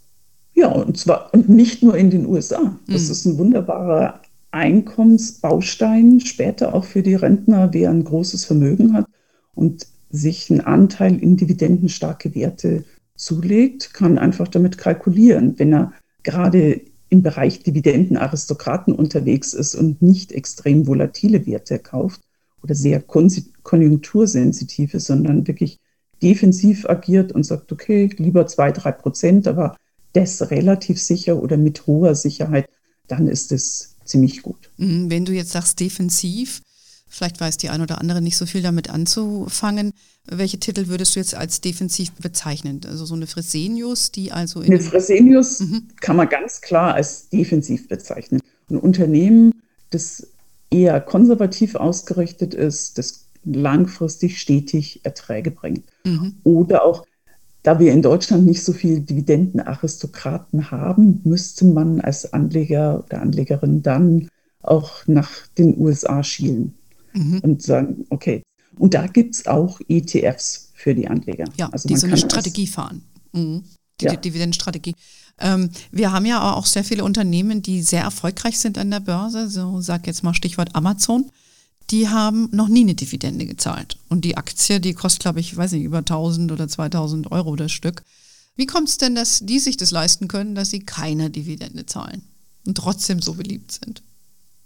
Ja, 0.53 0.69
und 0.69 0.97
zwar 0.97 1.33
und 1.33 1.49
nicht 1.49 1.83
nur 1.83 1.97
in 1.97 2.09
den 2.09 2.25
USA. 2.25 2.77
Das 2.87 3.05
mhm. 3.05 3.11
ist 3.11 3.25
ein 3.25 3.37
wunderbarer 3.37 4.21
Einkommensbaustein 4.51 6.21
später 6.21 6.73
auch 6.73 6.85
für 6.85 7.03
die 7.03 7.15
Rentner, 7.15 7.73
wer 7.73 7.89
ein 7.89 8.03
großes 8.03 8.45
Vermögen 8.45 8.93
hat 8.93 9.05
und 9.55 9.85
sich 10.11 10.49
einen 10.49 10.61
Anteil 10.61 11.17
in 11.17 11.35
dividendenstarke 11.35 12.33
Werte 12.35 12.85
zulegt, 13.15 13.93
kann 13.93 14.17
einfach 14.17 14.47
damit 14.47 14.77
kalkulieren. 14.77 15.59
Wenn 15.59 15.73
er 15.73 15.93
gerade 16.21 16.81
im 17.13 17.21
Bereich 17.21 17.59
Dividendenaristokraten 17.59 18.91
unterwegs 18.95 19.53
ist 19.53 19.75
und 19.75 20.01
nicht 20.01 20.31
extrem 20.31 20.87
volatile 20.87 21.45
Werte 21.45 21.77
kauft 21.77 22.21
oder 22.63 22.73
sehr 22.73 23.03
konjunktursensitive, 23.03 24.99
sondern 24.99 25.45
wirklich 25.45 25.79
defensiv 26.23 26.89
agiert 26.89 27.31
und 27.31 27.43
sagt, 27.43 27.71
okay, 27.71 28.09
lieber 28.17 28.47
zwei, 28.47 28.71
drei 28.71 28.91
Prozent, 28.91 29.47
aber 29.47 29.77
das 30.13 30.49
relativ 30.49 30.99
sicher 30.99 31.39
oder 31.39 31.55
mit 31.55 31.85
hoher 31.85 32.15
Sicherheit, 32.15 32.67
dann 33.07 33.27
ist 33.27 33.51
es 33.51 33.95
ziemlich 34.05 34.41
gut. 34.41 34.71
Mhm, 34.77 35.11
wenn 35.11 35.25
du 35.25 35.33
jetzt 35.33 35.51
sagst 35.51 35.79
defensiv, 35.79 36.61
vielleicht 37.13 37.39
weiß 37.39 37.57
die 37.57 37.69
ein 37.69 37.81
oder 37.81 38.01
andere 38.01 38.21
nicht 38.21 38.37
so 38.37 38.45
viel 38.45 38.63
damit 38.63 38.89
anzufangen. 38.89 39.93
Welche 40.25 40.59
Titel 40.59 40.87
würdest 40.87 41.15
du 41.15 41.19
jetzt 41.19 41.35
als 41.35 41.61
defensiv 41.61 42.11
bezeichnen? 42.13 42.81
Also 42.87 43.05
so 43.05 43.13
eine 43.13 43.27
Fresenius, 43.27 44.11
die 44.11 44.31
also 44.31 44.61
in. 44.61 44.73
Eine 44.73 44.81
Fresenius 44.81 45.59
mhm. 45.59 45.89
kann 46.01 46.15
man 46.15 46.27
ganz 46.27 46.61
klar 46.61 46.95
als 46.95 47.29
defensiv 47.29 47.87
bezeichnen. 47.87 48.41
Ein 48.69 48.77
Unternehmen, 48.77 49.53
das 49.91 50.27
eher 50.71 50.99
konservativ 51.01 51.75
ausgerichtet 51.75 52.55
ist, 52.55 52.97
das 52.97 53.25
langfristig 53.45 54.39
stetig 54.39 55.01
Erträge 55.03 55.51
bringt. 55.51 55.83
Mhm. 56.05 56.37
Oder 56.43 56.83
auch 56.83 57.05
da 57.61 57.79
wir 57.79 57.91
in 57.93 58.01
Deutschland 58.01 58.45
nicht 58.45 58.63
so 58.63 58.73
viele 58.73 59.01
Dividendenaristokraten 59.01 60.71
haben, 60.71 61.21
müsste 61.23 61.65
man 61.65 62.01
als 62.01 62.33
Anleger 62.33 63.03
oder 63.05 63.21
Anlegerin 63.21 63.83
dann 63.83 64.29
auch 64.63 65.05
nach 65.05 65.29
den 65.57 65.77
USA 65.77 66.23
schielen 66.23 66.73
mhm. 67.13 67.39
und 67.39 67.61
sagen, 67.61 68.05
okay. 68.09 68.43
Und 68.77 68.93
da 68.93 69.07
gibt 69.07 69.35
es 69.35 69.47
auch 69.47 69.79
ETFs 69.87 70.71
für 70.73 70.95
die 70.95 71.07
Anleger. 71.07 71.45
Ja, 71.57 71.69
also 71.69 71.87
die 71.87 71.95
so 71.95 72.07
eine 72.07 72.17
Strategie 72.17 72.67
fahren. 72.67 73.03
Mhm. 73.31 73.63
Die, 74.01 74.05
ja. 74.05 74.15
Dividendenstrategie. 74.15 74.95
Ähm, 75.39 75.69
wir 75.91 76.11
haben 76.11 76.25
ja 76.25 76.53
auch 76.53 76.65
sehr 76.65 76.83
viele 76.83 77.03
Unternehmen, 77.03 77.61
die 77.61 77.81
sehr 77.83 78.01
erfolgreich 78.01 78.59
sind 78.59 78.77
an 78.77 78.91
der 78.91 78.99
Börse. 78.99 79.49
So 79.49 79.81
sag 79.81 80.07
jetzt 80.07 80.23
mal 80.23 80.33
Stichwort 80.33 80.75
Amazon 80.75 81.29
die 81.89 82.09
haben 82.09 82.49
noch 82.51 82.67
nie 82.67 82.81
eine 82.81 82.95
Dividende 82.95 83.45
gezahlt. 83.45 83.97
Und 84.09 84.25
die 84.25 84.37
Aktie, 84.37 84.79
die 84.79 84.93
kostet, 84.93 85.21
glaube 85.21 85.39
ich, 85.39 85.55
weiß 85.55 85.73
nicht, 85.73 85.83
über 85.83 85.99
1000 85.99 86.51
oder 86.51 86.67
2000 86.67 87.31
Euro 87.31 87.55
das 87.55 87.71
Stück. 87.71 88.03
Wie 88.55 88.65
kommt 88.65 88.89
es 88.89 88.97
denn, 88.97 89.15
dass 89.15 89.39
die 89.41 89.59
sich 89.59 89.77
das 89.77 89.91
leisten 89.91 90.27
können, 90.27 90.55
dass 90.55 90.69
sie 90.69 90.81
keine 90.81 91.29
Dividende 91.29 91.85
zahlen 91.85 92.23
und 92.65 92.77
trotzdem 92.77 93.21
so 93.21 93.33
beliebt 93.33 93.71
sind? 93.71 94.03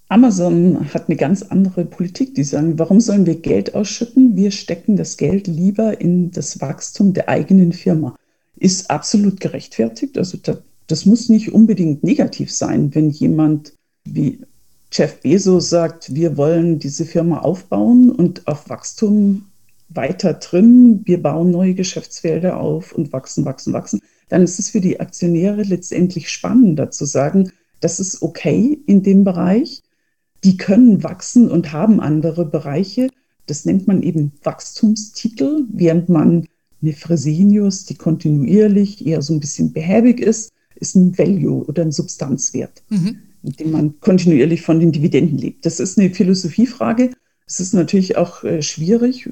Amazon 0.09 0.93
hat 0.93 1.09
eine 1.09 1.17
ganz 1.17 1.43
andere 1.43 1.83
Politik. 1.83 2.35
Die 2.35 2.43
sagen, 2.43 2.79
warum 2.79 3.01
sollen 3.01 3.25
wir 3.25 3.35
Geld 3.35 3.75
ausschütten? 3.75 4.35
Wir 4.35 4.51
stecken 4.51 4.95
das 4.95 5.17
Geld 5.17 5.47
lieber 5.47 5.99
in 5.99 6.31
das 6.31 6.61
Wachstum 6.61 7.13
der 7.13 7.27
eigenen 7.27 7.73
Firma. 7.73 8.15
Ist 8.55 8.89
absolut 8.89 9.39
gerechtfertigt. 9.39 10.17
Also 10.17 10.37
das 10.87 11.05
muss 11.05 11.29
nicht 11.29 11.53
unbedingt 11.53 12.03
negativ 12.03 12.51
sein, 12.53 12.95
wenn 12.95 13.09
jemand 13.09 13.73
wie 14.05 14.39
Jeff 14.91 15.19
Bezos 15.19 15.69
sagt, 15.69 16.15
wir 16.15 16.37
wollen 16.37 16.79
diese 16.79 17.05
Firma 17.05 17.39
aufbauen 17.39 18.09
und 18.09 18.47
auf 18.47 18.69
Wachstum 18.69 19.45
weiter 19.89 20.33
drin, 20.33 21.01
wir 21.05 21.21
bauen 21.21 21.51
neue 21.51 21.73
Geschäftsfelder 21.73 22.57
auf 22.57 22.93
und 22.93 23.11
wachsen, 23.11 23.45
wachsen, 23.45 23.73
wachsen, 23.73 24.01
dann 24.29 24.43
ist 24.43 24.59
es 24.59 24.69
für 24.69 24.81
die 24.81 24.99
Aktionäre 24.99 25.63
letztendlich 25.63 26.29
spannender 26.29 26.91
zu 26.91 27.05
sagen, 27.05 27.51
das 27.79 27.99
ist 27.99 28.21
okay 28.21 28.79
in 28.85 29.03
dem 29.03 29.23
Bereich. 29.23 29.83
Die 30.43 30.57
können 30.57 31.03
wachsen 31.03 31.49
und 31.49 31.71
haben 31.71 31.99
andere 31.99 32.45
Bereiche. 32.45 33.09
Das 33.45 33.65
nennt 33.65 33.87
man 33.87 34.03
eben 34.03 34.33
Wachstumstitel, 34.43 35.65
während 35.71 36.09
man 36.09 36.47
eine 36.81 36.93
Fresenius, 36.93 37.85
die 37.85 37.95
kontinuierlich 37.95 39.05
eher 39.05 39.21
so 39.21 39.33
ein 39.33 39.39
bisschen 39.39 39.73
behäbig 39.73 40.19
ist, 40.19 40.51
ist 40.75 40.95
ein 40.95 41.17
Value 41.17 41.65
oder 41.65 41.81
ein 41.81 41.91
Substanzwert. 41.91 42.83
Mhm 42.89 43.17
indem 43.43 43.71
man 43.71 43.99
kontinuierlich 43.99 44.61
von 44.61 44.79
den 44.79 44.91
Dividenden 44.91 45.37
lebt. 45.37 45.65
Das 45.65 45.79
ist 45.79 45.97
eine 45.97 46.09
Philosophiefrage. 46.09 47.11
Es 47.45 47.59
ist 47.59 47.73
natürlich 47.73 48.17
auch 48.17 48.43
äh, 48.43 48.61
schwierig 48.61 49.29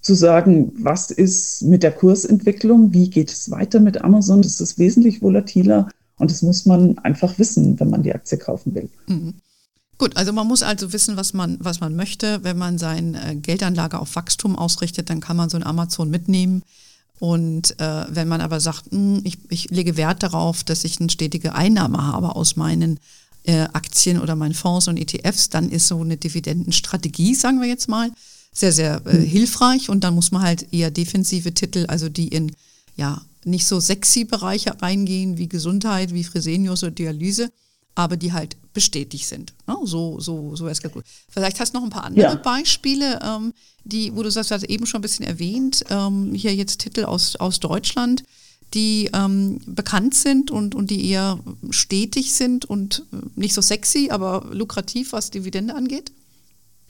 zu 0.00 0.14
sagen, 0.14 0.72
was 0.78 1.10
ist 1.10 1.62
mit 1.62 1.82
der 1.82 1.90
Kursentwicklung, 1.90 2.92
wie 2.92 3.10
geht 3.10 3.30
es 3.30 3.50
weiter 3.50 3.80
mit 3.80 4.02
Amazon. 4.02 4.42
Das 4.42 4.60
ist 4.60 4.78
wesentlich 4.78 5.22
volatiler 5.22 5.88
und 6.18 6.30
das 6.30 6.42
muss 6.42 6.66
man 6.66 6.98
einfach 6.98 7.38
wissen, 7.38 7.78
wenn 7.80 7.90
man 7.90 8.02
die 8.02 8.14
Aktie 8.14 8.38
kaufen 8.38 8.74
will. 8.74 8.88
Mhm. 9.08 9.34
Gut, 9.98 10.16
also 10.16 10.32
man 10.32 10.46
muss 10.46 10.62
also 10.62 10.92
wissen, 10.92 11.16
was 11.16 11.34
man, 11.34 11.58
was 11.60 11.80
man 11.80 11.96
möchte. 11.96 12.44
Wenn 12.44 12.56
man 12.56 12.78
seine 12.78 13.32
äh, 13.32 13.34
Geldanlage 13.34 13.98
auf 13.98 14.14
Wachstum 14.14 14.56
ausrichtet, 14.56 15.10
dann 15.10 15.20
kann 15.20 15.36
man 15.36 15.50
so 15.50 15.56
ein 15.56 15.66
Amazon 15.66 16.08
mitnehmen. 16.08 16.62
Und 17.18 17.78
äh, 17.80 18.04
wenn 18.08 18.28
man 18.28 18.40
aber 18.40 18.60
sagt, 18.60 18.92
mh, 18.92 19.16
hm, 19.16 19.20
ich, 19.24 19.38
ich 19.48 19.70
lege 19.70 19.96
Wert 19.96 20.22
darauf, 20.22 20.62
dass 20.62 20.84
ich 20.84 21.00
eine 21.00 21.10
stetige 21.10 21.54
Einnahme 21.54 22.06
habe 22.06 22.36
aus 22.36 22.54
meinen 22.54 23.00
äh, 23.42 23.62
Aktien 23.72 24.20
oder 24.20 24.36
meinen 24.36 24.54
Fonds 24.54 24.86
und 24.86 24.98
ETFs, 24.98 25.48
dann 25.48 25.68
ist 25.68 25.88
so 25.88 26.00
eine 26.00 26.16
Dividendenstrategie, 26.16 27.34
sagen 27.34 27.60
wir 27.60 27.66
jetzt 27.66 27.88
mal, 27.88 28.12
sehr, 28.52 28.72
sehr 28.72 29.02
äh, 29.04 29.14
mhm. 29.14 29.22
hilfreich. 29.24 29.90
Und 29.90 30.04
dann 30.04 30.14
muss 30.14 30.30
man 30.30 30.42
halt 30.42 30.72
eher 30.72 30.92
defensive 30.92 31.54
Titel, 31.54 31.86
also 31.88 32.08
die 32.08 32.28
in 32.28 32.52
ja 32.96 33.20
nicht 33.44 33.66
so 33.66 33.80
sexy 33.80 34.24
Bereiche 34.24 34.80
reingehen 34.80 35.38
wie 35.38 35.48
Gesundheit, 35.48 36.14
wie 36.14 36.24
Fresenius 36.24 36.84
oder 36.84 36.92
Dialyse, 36.92 37.50
aber 37.98 38.16
die 38.16 38.32
halt 38.32 38.56
bestätigt 38.74 39.26
sind. 39.26 39.54
Ne? 39.66 39.76
So, 39.82 40.20
so, 40.20 40.54
so 40.54 40.64
wäre 40.64 40.72
es 40.72 40.80
gut. 40.80 41.04
Vielleicht 41.28 41.58
hast 41.58 41.74
du 41.74 41.78
noch 41.78 41.84
ein 41.84 41.90
paar 41.90 42.04
andere 42.04 42.28
ja. 42.28 42.34
Beispiele, 42.36 43.18
ähm, 43.24 43.52
die, 43.82 44.14
wo 44.14 44.22
du 44.22 44.30
sagst, 44.30 44.52
du 44.52 44.54
hast 44.54 44.62
eben 44.62 44.86
schon 44.86 45.00
ein 45.00 45.02
bisschen 45.02 45.26
erwähnt, 45.26 45.84
ähm, 45.90 46.32
hier 46.32 46.54
jetzt 46.54 46.78
Titel 46.78 47.04
aus, 47.06 47.34
aus 47.34 47.58
Deutschland, 47.58 48.22
die 48.72 49.10
ähm, 49.12 49.60
bekannt 49.66 50.14
sind 50.14 50.52
und, 50.52 50.76
und 50.76 50.90
die 50.90 51.10
eher 51.10 51.40
stetig 51.70 52.34
sind 52.34 52.66
und 52.66 53.04
äh, 53.12 53.16
nicht 53.34 53.52
so 53.52 53.62
sexy, 53.62 54.10
aber 54.12 54.46
lukrativ, 54.52 55.12
was 55.12 55.32
Dividende 55.32 55.74
angeht? 55.74 56.12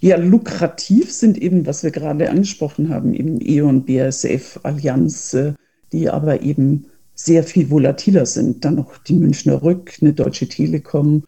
Ja, 0.00 0.18
lukrativ 0.18 1.10
sind 1.10 1.38
eben, 1.38 1.64
was 1.64 1.82
wir 1.82 1.90
gerade 1.90 2.28
angesprochen 2.28 2.90
haben, 2.90 3.14
eben 3.14 3.40
E.ON, 3.40 3.86
BASF, 3.86 4.60
Allianz, 4.62 5.32
äh, 5.32 5.54
die 5.90 6.10
aber 6.10 6.42
eben 6.42 6.84
sehr 7.18 7.42
viel 7.42 7.68
volatiler 7.68 8.26
sind. 8.26 8.64
Dann 8.64 8.76
noch 8.76 8.96
die 8.98 9.14
Münchner 9.14 9.62
Rück, 9.62 9.92
eine 10.00 10.12
Deutsche 10.12 10.48
Telekom, 10.48 11.24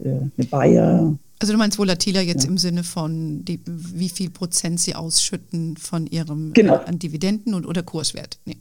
äh, 0.00 0.08
eine 0.08 0.46
Bayer. 0.50 1.16
Also 1.38 1.52
du 1.52 1.58
meinst 1.58 1.78
volatiler 1.78 2.20
jetzt 2.20 2.44
ja. 2.44 2.50
im 2.50 2.58
Sinne 2.58 2.82
von, 2.82 3.44
die, 3.44 3.60
wie 3.64 4.08
viel 4.08 4.28
Prozent 4.28 4.80
sie 4.80 4.94
ausschütten 4.94 5.76
von 5.76 6.06
ihrem 6.06 6.52
genau. 6.52 6.74
äh, 6.76 6.84
an 6.84 6.98
Dividenden 6.98 7.54
und 7.54 7.64
oder 7.64 7.82
Kurswert? 7.82 8.40
Nee. 8.44 8.56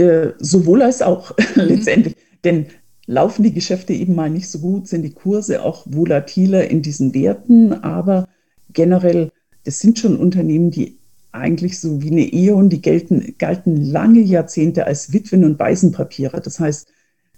Äh, 0.00 0.34
sowohl 0.38 0.82
als 0.82 1.00
auch 1.00 1.34
mhm. 1.56 1.62
letztendlich. 1.62 2.16
Denn 2.44 2.66
laufen 3.06 3.42
die 3.42 3.54
Geschäfte 3.54 3.94
eben 3.94 4.14
mal 4.14 4.30
nicht 4.30 4.50
so 4.50 4.58
gut, 4.58 4.88
sind 4.88 5.02
die 5.02 5.14
Kurse 5.14 5.62
auch 5.62 5.86
volatiler 5.86 6.70
in 6.70 6.82
diesen 6.82 7.14
Werten, 7.14 7.72
aber 7.72 8.28
generell, 8.72 9.32
das 9.64 9.78
sind 9.78 9.98
schon 9.98 10.18
Unternehmen, 10.18 10.70
die 10.70 10.98
eigentlich 11.38 11.78
so 11.80 12.02
wie 12.02 12.10
eine 12.10 12.32
Eon, 12.32 12.68
die 12.68 12.80
gelten, 12.80 13.34
galten 13.38 13.84
lange 13.84 14.20
Jahrzehnte 14.20 14.86
als 14.86 15.12
Witwen- 15.12 15.44
und 15.44 15.58
Waisenpapiere. 15.58 16.40
Das 16.40 16.60
heißt, 16.60 16.88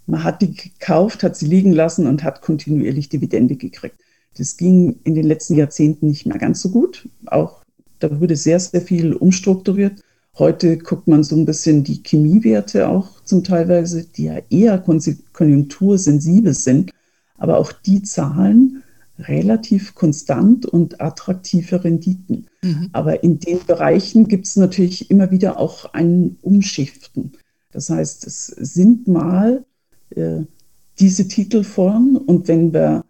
man 0.06 0.24
hat 0.24 0.40
die 0.42 0.54
gekauft, 0.54 1.22
hat 1.22 1.36
sie 1.36 1.46
liegen 1.46 1.72
lassen 1.72 2.06
und 2.06 2.24
hat 2.24 2.40
kontinuierlich 2.42 3.08
Dividende 3.08 3.56
gekriegt. 3.56 3.96
Das 4.36 4.56
ging 4.56 5.00
in 5.04 5.14
den 5.14 5.26
letzten 5.26 5.56
Jahrzehnten 5.56 6.08
nicht 6.08 6.26
mehr 6.26 6.38
ganz 6.38 6.60
so 6.60 6.70
gut. 6.70 7.08
Auch 7.26 7.62
da 7.98 8.20
wurde 8.20 8.36
sehr, 8.36 8.60
sehr 8.60 8.80
viel 8.80 9.12
umstrukturiert. 9.14 10.00
Heute 10.38 10.78
guckt 10.78 11.08
man 11.08 11.24
so 11.24 11.36
ein 11.36 11.44
bisschen 11.44 11.82
die 11.82 12.00
Chemiewerte 12.04 12.88
auch 12.88 13.22
zum 13.24 13.42
Teilweise, 13.42 14.04
die 14.04 14.24
ja 14.24 14.38
eher 14.50 14.82
konjunktursensibel 15.32 16.54
sind. 16.54 16.92
Aber 17.36 17.58
auch 17.58 17.72
die 17.72 18.02
Zahlen 18.02 18.82
relativ 19.18 19.94
konstant 19.94 20.66
und 20.66 21.00
attraktive 21.00 21.82
Renditen. 21.84 22.46
Mhm. 22.62 22.90
Aber 22.92 23.22
in 23.22 23.38
den 23.40 23.58
Bereichen 23.66 24.28
gibt 24.28 24.46
es 24.46 24.56
natürlich 24.56 25.10
immer 25.10 25.30
wieder 25.30 25.58
auch 25.58 25.92
ein 25.92 26.36
Umschiften. 26.42 27.32
Das 27.72 27.90
heißt, 27.90 28.26
es 28.26 28.46
sind 28.46 29.08
mal 29.08 29.64
äh, 30.10 30.42
diese 30.98 31.28
Titelformen 31.28 32.16
und 32.16 32.48
wenn 32.48 32.72
wir 32.72 33.04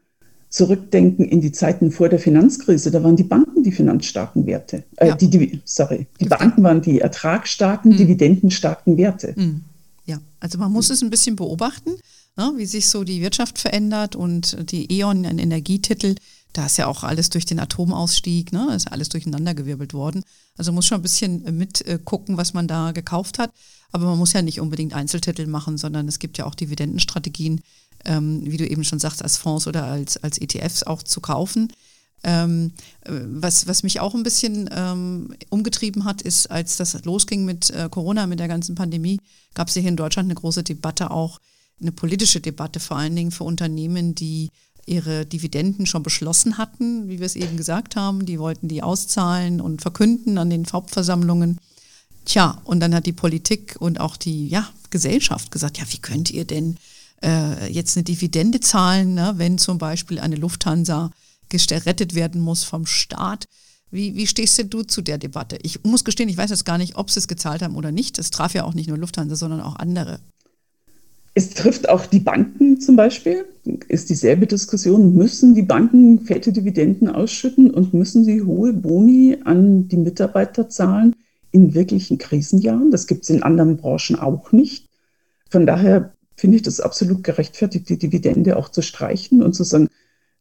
zurückdenken 0.51 1.27
in 1.27 1.43
die 1.43 1.53
Zeiten 1.53 1.91
vor 1.91 2.09
der 2.09 2.19
Finanzkrise, 2.19 2.91
da 2.91 3.03
waren 3.05 3.17
die 3.17 3.25
Banken 3.25 3.63
die 3.63 3.73
finanzstarken 3.73 4.47
Werte. 4.47 4.85
Äh, 4.97 5.09
ja. 5.09 5.15
die, 5.15 5.29
die, 5.29 5.61
sorry, 5.65 6.07
die 6.21 6.25
Banken 6.25 6.63
waren 6.63 6.81
die 6.81 7.01
ertragsstarken, 7.01 7.93
mhm. 7.93 7.97
dividendenstarken 7.99 8.97
Werte. 8.97 9.35
Mhm. 9.37 9.63
Ja, 10.07 10.19
also 10.41 10.57
man 10.57 10.73
muss 10.73 10.89
es 10.89 11.03
ein 11.03 11.11
bisschen 11.11 11.37
beobachten 11.37 11.91
ne, 12.39 12.53
wie 12.57 12.67
sich 12.67 12.89
so 12.89 13.05
die 13.05 13.21
Wirtschaft 13.21 13.59
verändert 13.59 14.17
und 14.17 14.71
die 14.71 14.91
E.ON, 14.91 15.27
ein 15.27 15.39
Energietitel, 15.39 16.15
da 16.55 16.67
ist 16.67 16.79
ja 16.79 16.87
auch 16.87 17.05
alles 17.05 17.29
durch 17.29 17.45
den 17.45 17.61
Atomausstieg, 17.61 18.53
ne, 18.53 18.75
ist 18.75 18.91
alles 18.91 19.11
durcheinandergewirbelt 19.11 19.93
worden. 19.93 20.25
Also 20.57 20.73
muss 20.73 20.87
schon 20.87 20.99
ein 20.99 21.03
bisschen 21.03 21.59
mitgucken, 21.59 22.37
was 22.37 22.55
man 22.55 22.67
da 22.67 22.93
gekauft 22.93 23.39
hat. 23.39 23.53
Aber 23.93 24.07
man 24.07 24.19
muss 24.19 24.33
ja 24.33 24.43
nicht 24.43 24.61
unbedingt 24.61 24.95
Einzeltitel 24.95 25.47
machen, 25.47 25.79
sondern 25.79 26.09
es 26.09 26.19
gibt 26.19 26.39
ja 26.39 26.47
auch 26.47 26.55
Dividendenstrategien, 26.55 27.61
ähm, 28.05 28.43
wie 28.45 28.57
du 28.57 28.67
eben 28.67 28.85
schon 28.85 28.99
sagst, 28.99 29.23
als 29.23 29.37
Fonds 29.37 29.67
oder 29.67 29.85
als, 29.85 30.17
als 30.19 30.39
ETFs 30.39 30.83
auch 30.83 31.03
zu 31.03 31.21
kaufen. 31.21 31.73
Ähm, 32.25 32.73
was, 33.07 33.67
was 33.67 33.83
mich 33.83 34.01
auch 34.01 34.15
ein 34.15 34.25
bisschen 34.25 34.69
ähm, 34.73 35.35
umgetrieben 35.51 36.05
hat, 36.05 36.23
ist, 36.23 36.51
als 36.51 36.77
das 36.77 37.05
losging 37.05 37.45
mit 37.45 37.71
äh, 37.71 37.89
Corona, 37.91 38.27
mit 38.27 38.41
der 38.41 38.49
ganzen 38.49 38.75
Pandemie, 38.75 39.21
gab 39.55 39.69
es 39.69 39.75
hier 39.75 39.87
in 39.87 39.97
Deutschland 39.97 40.27
eine 40.27 40.35
große 40.35 40.65
Debatte 40.65 41.11
auch, 41.11 41.39
eine 41.81 41.93
politische 41.93 42.41
Debatte, 42.41 42.81
vor 42.81 42.97
allen 42.97 43.17
Dingen 43.17 43.31
für 43.31 43.45
Unternehmen, 43.45 44.15
die 44.15 44.51
ihre 44.87 45.27
Dividenden 45.27 45.87
schon 45.87 46.03
beschlossen 46.03 46.59
hatten, 46.59 47.09
wie 47.09 47.19
wir 47.19 47.27
es 47.27 47.37
eben 47.37 47.57
gesagt 47.57 47.95
haben. 47.95 48.27
Die 48.27 48.39
wollten 48.39 48.69
die 48.69 48.83
auszahlen 48.83 49.61
und 49.61 49.83
verkünden 49.83 50.39
an 50.39 50.51
den 50.51 50.67
Hauptversammlungen. 50.67 51.59
Tja, 52.25 52.61
und 52.65 52.81
dann 52.81 52.95
hat 52.95 53.07
die 53.07 53.13
Politik 53.13 53.77
und 53.79 54.01
auch 54.01 54.17
die 54.17 54.49
ja, 54.49 54.69
Gesellschaft 54.91 55.51
gesagt, 55.51 55.79
ja, 55.79 55.85
wie 55.91 55.99
könnt 55.99 56.31
ihr 56.31 56.45
denn 56.45 56.77
äh, 57.23 57.71
jetzt 57.71 57.97
eine 57.97 58.05
Dividende 58.05 58.61
zahlen, 58.61 59.15
ne, 59.15 59.35
wenn 59.37 59.59
zum 59.59 59.79
Beispiel 59.79 60.19
eine 60.19 60.37
Lufthansa 60.37 61.11
gerettet 61.49 62.15
werden 62.15 62.41
muss 62.41 62.65
vom 62.65 62.87
Staat? 62.87 63.47
Wie, 63.91 64.15
wie 64.17 64.27
stehst 64.27 64.59
denn 64.59 64.69
du 64.69 64.83
zu 64.83 65.01
der 65.01 65.17
Debatte? 65.17 65.59
Ich 65.63 65.85
muss 65.85 66.05
gestehen, 66.05 66.29
ich 66.29 66.37
weiß 66.37 66.51
jetzt 66.51 66.67
gar 66.67 66.77
nicht, 66.77 66.97
ob 66.97 67.11
sie 67.11 67.21
es 67.21 67.29
gezahlt 67.29 67.63
haben 67.63 67.77
oder 67.77 67.93
nicht. 67.93 68.19
Es 68.19 68.31
traf 68.31 68.53
ja 68.55 68.65
auch 68.65 68.75
nicht 68.75 68.89
nur 68.89 68.99
Lufthansa, 68.99 69.37
sondern 69.37 69.63
auch 69.63 69.77
andere. 69.77 70.21
Es 71.39 71.51
trifft 71.51 71.89
auch 71.89 72.05
die 72.05 72.19
Banken 72.19 72.81
zum 72.81 72.97
Beispiel, 72.97 73.45
ist 73.87 74.11
dieselbe 74.11 74.49
Diskussion. 74.49 75.15
Müssen 75.15 75.55
die 75.55 75.63
Banken 75.63 76.19
fette 76.19 76.51
Dividenden 76.53 77.09
ausschütten 77.09 77.71
und 77.71 77.95
müssen 77.95 78.25
sie 78.25 78.43
hohe 78.43 78.73
Boni 78.73 79.37
an 79.45 79.87
die 79.87 79.99
Mitarbeiter 79.99 80.69
zahlen 80.69 81.15
in 81.53 81.75
wirklichen 81.75 82.19
Krisenjahren? 82.19 82.91
Das 82.91 83.07
gibt 83.07 83.23
es 83.23 83.31
in 83.31 83.45
anderen 83.45 83.77
Branchen 83.77 84.19
auch 84.19 84.51
nicht. 84.51 84.89
Von 85.49 85.65
daher 85.65 86.13
finde 86.35 86.57
ich 86.57 86.65
das 86.65 86.81
absolut 86.81 87.23
gerechtfertigt, 87.23 87.89
die 87.89 87.99
Dividende 87.99 88.57
auch 88.57 88.71
zu 88.71 88.83
streichen 88.83 89.41
und 89.41 89.53
zu 89.53 89.63
sagen, 89.63 89.91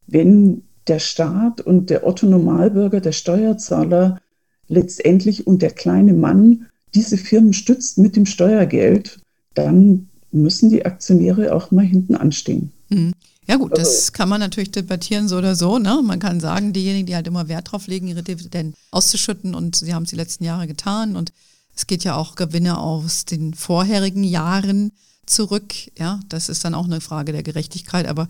wenn 0.08 0.62
der 0.88 0.98
Staat 0.98 1.60
und 1.60 1.90
der 1.90 2.04
Otto 2.08 2.26
Normalbürger, 2.26 3.00
der 3.00 3.12
Steuerzahler 3.12 4.20
letztendlich 4.66 5.46
und 5.46 5.62
der 5.62 5.70
kleine 5.70 6.14
Mann 6.14 6.66
diese 6.96 7.18
Firmen 7.18 7.52
stützt 7.52 7.98
mit 7.98 8.16
dem 8.16 8.26
Steuergeld, 8.26 9.20
dann 9.54 10.07
müssen 10.30 10.70
die 10.70 10.84
Aktionäre 10.84 11.54
auch 11.54 11.70
mal 11.70 11.84
hinten 11.84 12.14
anstehen. 12.14 12.72
Mhm. 12.88 13.12
Ja 13.46 13.56
gut, 13.56 13.72
also, 13.72 13.82
das 13.82 14.12
kann 14.12 14.28
man 14.28 14.40
natürlich 14.40 14.70
debattieren 14.72 15.26
so 15.26 15.38
oder 15.38 15.54
so. 15.54 15.78
Ne? 15.78 16.02
Man 16.04 16.18
kann 16.18 16.38
sagen, 16.38 16.74
diejenigen, 16.74 17.06
die 17.06 17.14
halt 17.14 17.26
immer 17.26 17.48
Wert 17.48 17.72
drauf 17.72 17.86
legen, 17.86 18.06
ihre 18.06 18.22
Dividenden 18.22 18.74
auszuschütten 18.90 19.54
und 19.54 19.76
sie 19.76 19.94
haben 19.94 20.02
es 20.02 20.10
die 20.10 20.16
letzten 20.16 20.44
Jahre 20.44 20.66
getan 20.66 21.16
und 21.16 21.32
es 21.74 21.86
geht 21.86 22.04
ja 22.04 22.14
auch 22.16 22.34
Gewinne 22.34 22.78
aus 22.78 23.24
den 23.24 23.54
vorherigen 23.54 24.22
Jahren 24.22 24.92
zurück. 25.24 25.72
Ja, 25.98 26.20
das 26.28 26.50
ist 26.50 26.64
dann 26.64 26.74
auch 26.74 26.84
eine 26.84 27.00
Frage 27.00 27.32
der 27.32 27.42
Gerechtigkeit, 27.42 28.06
aber 28.06 28.28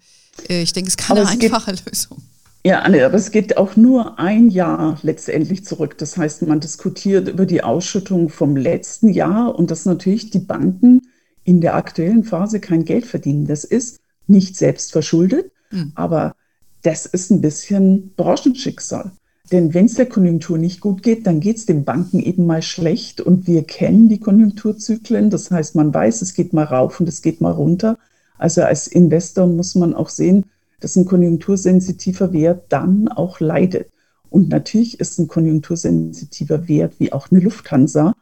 äh, 0.49 0.63
ich 0.63 0.73
denke, 0.73 0.89
es 0.89 0.95
ist 0.95 0.99
keine 0.99 1.23
es 1.23 1.29
einfache 1.31 1.73
geht, 1.73 1.87
Lösung. 1.91 2.23
Ja, 2.65 2.81
Anne, 2.81 3.05
aber 3.05 3.15
es 3.15 3.31
geht 3.31 3.57
auch 3.57 3.77
nur 3.77 4.19
ein 4.19 4.51
Jahr 4.51 4.99
letztendlich 5.03 5.65
zurück. 5.65 5.97
Das 5.99 6.17
heißt, 6.17 6.43
man 6.43 6.61
diskutiert 6.61 7.29
über 7.29 7.47
die 7.47 7.63
Ausschüttung 7.63 8.29
vom 8.29 8.57
letzten 8.57 9.09
Jahr 9.09 9.55
und 9.55 9.71
dass 9.71 9.85
natürlich 9.85 10.31
die 10.31 10.41
Banken 10.41 11.03
in 11.49 11.63
der 11.63 11.77
aktuellen 11.77 12.25
Phase 12.25 12.61
kein 12.61 12.85
Geld 12.85 13.07
verdienen. 13.07 13.47
Das 13.47 13.65
ist 13.65 14.01
nicht 14.27 14.55
selbst 14.55 14.93
verschuldet, 14.93 15.51
mhm. 15.71 15.93
aber 15.95 16.37
das 16.83 17.07
ist 17.07 17.31
ein 17.31 17.41
bisschen 17.41 18.13
Branchenschicksal. 18.17 19.13
Denn 19.51 19.73
wenn 19.73 19.87
es 19.87 19.95
der 19.95 20.05
Konjunktur 20.05 20.59
nicht 20.59 20.83
gut 20.83 21.03
geht, 21.03 21.27
dann 21.27 21.41
geht 21.41 21.57
es 21.57 21.65
den 21.65 21.85
Banken 21.85 22.19
eben 22.21 22.45
mal 22.45 22.61
schlecht 22.61 23.23
und 23.23 23.47
wir 23.47 23.65
kennen 23.65 24.11
die 24.11 24.21
Konjunkturzyklen. 24.21 25.31
Das 25.31 25.51
heißt, 25.51 25.75
man 25.75 25.95
weiß, 25.95 26.21
es 26.21 26.35
geht 26.35 26.53
mal 26.53 26.65
rauf 26.65 27.01
und 27.01 27.09
es 27.09 27.23
geht 27.23 27.41
mal 27.41 27.53
runter. 27.53 27.97
Also 28.37 28.61
als 28.61 28.87
Investor 28.87 29.47
muss 29.47 29.75
man 29.75 29.95
auch 29.95 30.11
sehen, 30.11 30.45
dass 30.81 30.97
ein 30.97 31.07
konjunktursensitiver 31.07 32.35
Wert 32.35 32.67
dann 32.69 33.09
auch 33.09 33.41
leidet. 33.41 33.89
Und 34.29 34.51
natürlich 34.51 35.01
ist 35.01 35.19
ein 35.19 35.29
konjunktursensitiver 35.29 36.69
Wert 36.69 36.93
wie 36.99 37.15
auch 37.15 37.31
eine 37.31 37.41
Lufthansa 37.41 38.15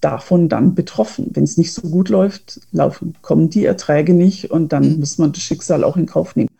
davon 0.00 0.48
dann 0.48 0.74
betroffen. 0.74 1.30
Wenn 1.32 1.44
es 1.44 1.56
nicht 1.56 1.72
so 1.72 1.82
gut 1.82 2.08
läuft, 2.08 2.60
laufen, 2.72 3.14
kommen 3.22 3.50
die 3.50 3.64
Erträge 3.64 4.14
nicht 4.14 4.50
und 4.50 4.72
dann 4.72 4.94
mhm. 4.94 5.00
muss 5.00 5.18
man 5.18 5.32
das 5.32 5.42
Schicksal 5.42 5.84
auch 5.84 5.96
in 5.96 6.06
Kauf 6.06 6.36
nehmen. 6.36 6.50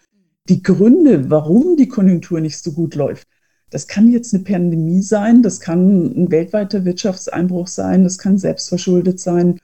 Die 0.48 0.62
Gründe, 0.62 1.30
warum 1.30 1.76
die 1.76 1.88
Konjunktur 1.88 2.40
nicht 2.40 2.58
so 2.58 2.72
gut 2.72 2.94
läuft, 2.94 3.26
das 3.70 3.86
kann 3.86 4.10
jetzt 4.10 4.34
eine 4.34 4.42
Pandemie 4.42 5.00
sein, 5.00 5.42
das 5.42 5.60
kann 5.60 6.06
ein 6.06 6.30
weltweiter 6.30 6.84
Wirtschaftseinbruch 6.84 7.68
sein, 7.68 8.02
das 8.04 8.18
kann 8.18 8.36
selbstverschuldet 8.36 9.20
sein, 9.20 9.60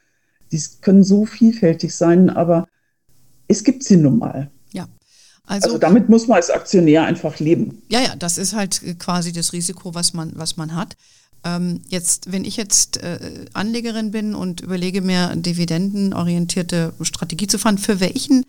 die 0.53 0.63
können 0.81 1.03
so 1.03 1.27
vielfältig 1.27 1.95
sein, 1.95 2.31
aber 2.31 2.69
es 3.49 3.65
gibt 3.65 3.83
sie 3.83 3.97
nun 3.97 4.19
mal. 4.19 4.51
Ja. 4.73 4.87
Also, 5.45 5.69
also, 5.69 5.79
damit 5.79 6.09
muss 6.09 6.29
man 6.29 6.37
als 6.37 6.51
Aktionär 6.51 7.05
einfach 7.05 7.39
leben. 7.41 7.83
Ja, 7.89 8.01
ja, 8.01 8.15
das 8.17 8.39
ist 8.39 8.55
halt 8.55 8.81
quasi 8.99 9.33
das 9.33 9.53
Risiko, 9.53 9.95
was 9.95 10.15
man, 10.15 10.33
was 10.37 10.57
man 10.57 10.75
hat. 10.77 10.97
Ähm, 11.47 11.81
jetzt, 11.89 12.33
wenn 12.33 12.45
ich 12.45 12.57
jetzt 12.57 13.03
äh, 13.03 13.19
Anlegerin 13.53 14.11
bin 14.11 14.35
und 14.35 14.61
überlege 14.63 15.01
mir, 15.01 15.35
dividendenorientierte 15.37 16.93
Strategie 17.03 17.47
zu 17.47 17.59
fahren, 17.59 17.79
für 17.79 18.01
welchen 18.01 18.45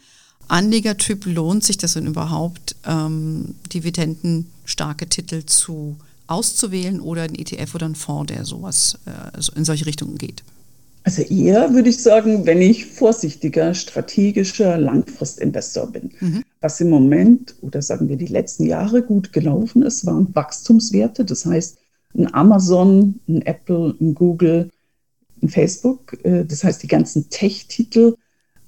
Anlegertyp 0.47 1.25
lohnt 1.25 1.63
sich 1.63 1.77
das 1.77 1.93
denn 1.93 2.07
überhaupt, 2.07 2.75
ähm, 2.87 3.53
dividendenstarke 3.71 5.07
Titel 5.07 5.45
zu 5.45 5.97
auszuwählen 6.25 6.99
oder 6.99 7.23
ein 7.23 7.35
ETF 7.35 7.75
oder 7.75 7.85
ein 7.87 7.95
Fonds, 7.95 8.33
der 8.33 8.45
sowas 8.45 8.97
äh, 9.05 9.57
in 9.57 9.65
solche 9.65 9.85
Richtungen 9.85 10.17
geht? 10.17 10.43
Also 11.03 11.21
eher 11.21 11.73
würde 11.73 11.89
ich 11.89 12.01
sagen, 12.01 12.45
wenn 12.45 12.61
ich 12.61 12.85
vorsichtiger, 12.85 13.73
strategischer 13.73 14.77
Langfristinvestor 14.77 15.87
bin. 15.87 16.11
Mhm. 16.19 16.43
Was 16.59 16.81
im 16.81 16.89
Moment 16.89 17.55
oder 17.61 17.81
sagen 17.81 18.09
wir 18.09 18.17
die 18.17 18.25
letzten 18.25 18.65
Jahre 18.65 19.01
gut 19.03 19.31
gelaufen 19.31 19.83
ist, 19.83 20.05
waren 20.05 20.33
Wachstumswerte. 20.35 21.23
Das 21.23 21.45
heißt, 21.45 21.77
ein 22.15 22.33
Amazon, 22.33 23.19
ein 23.27 23.41
Apple, 23.43 23.95
ein 23.99 24.15
Google, 24.15 24.69
ein 25.41 25.49
Facebook. 25.49 26.17
Äh, 26.23 26.45
das 26.45 26.63
heißt, 26.63 26.81
die 26.83 26.87
ganzen 26.87 27.29
Tech-Titel, 27.29 28.15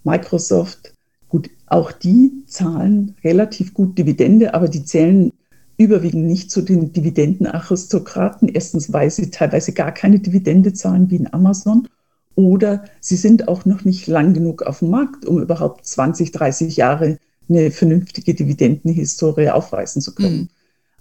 Microsoft, 0.04 0.93
gut, 1.28 1.49
auch 1.67 1.91
die 1.91 2.43
zahlen 2.47 3.15
relativ 3.23 3.73
gut 3.73 3.97
Dividende, 3.97 4.54
aber 4.54 4.67
die 4.67 4.84
zählen 4.84 5.32
überwiegend 5.78 6.25
nicht 6.25 6.52
zu 6.52 6.62
den 6.62 6.91
Dividendenaristokraten. 6.91 8.49
Erstens, 8.49 8.91
weil 8.91 9.10
sie 9.10 9.32
teilweise 9.32 9.71
gar 9.71 9.93
keine 9.93 10.19
Dividende 10.19 10.73
zahlen 10.73 11.10
wie 11.10 11.15
in 11.15 11.34
Amazon. 11.34 11.88
Oder 12.36 12.86
sie 12.99 13.15
sind 13.15 13.47
auch 13.47 13.65
noch 13.65 13.86
nicht 13.86 14.08
lang 14.08 14.34
genug 14.34 14.63
auf 14.63 14.80
dem 14.80 14.89
Markt, 14.89 15.25
um 15.25 15.41
überhaupt 15.41 15.86
20, 15.86 16.32
30 16.32 16.75
Jahre 16.78 17.17
eine 17.47 17.71
vernünftige 17.71 18.34
Dividendenhistorie 18.34 19.49
aufweisen 19.49 20.02
zu 20.02 20.13
können. 20.13 20.38
Mhm. 20.38 20.49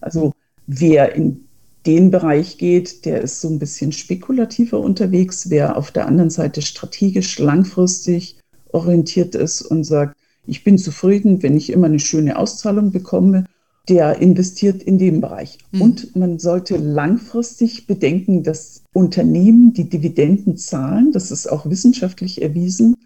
Also 0.01 0.33
wer 0.67 1.15
in 1.15 1.48
den 1.87 2.11
Bereich 2.11 2.59
geht, 2.59 3.05
der 3.05 3.23
ist 3.23 3.41
so 3.41 3.49
ein 3.49 3.59
bisschen 3.59 3.93
spekulativer 3.93 4.81
unterwegs. 4.81 5.51
Wer 5.51 5.77
auf 5.77 5.91
der 5.91 6.07
anderen 6.07 6.31
Seite 6.31 6.63
strategisch 6.63 7.39
langfristig 7.39 8.37
orientiert 8.71 9.35
ist 9.35 9.63
und 9.63 9.85
sagt, 9.85 10.17
ich 10.47 10.65
bin 10.65 10.79
zufrieden, 10.79 11.43
wenn 11.43 11.57
ich 11.57 11.71
immer 11.71 11.87
eine 11.87 11.99
schöne 11.99 12.39
Auszahlung 12.39 12.91
bekomme 12.91 13.45
der 13.89 14.19
investiert 14.19 14.83
in 14.83 14.99
dem 14.99 15.21
Bereich. 15.21 15.59
Mhm. 15.73 15.83
Und 15.83 16.17
man 16.17 16.39
sollte 16.39 16.77
langfristig 16.77 17.87
bedenken, 17.87 18.43
dass 18.43 18.83
Unternehmen, 18.93 19.73
die 19.73 19.89
Dividenden 19.89 20.57
zahlen, 20.57 21.13
das 21.13 21.31
ist 21.31 21.47
auch 21.47 21.69
wissenschaftlich 21.69 22.43
erwiesen, 22.43 22.97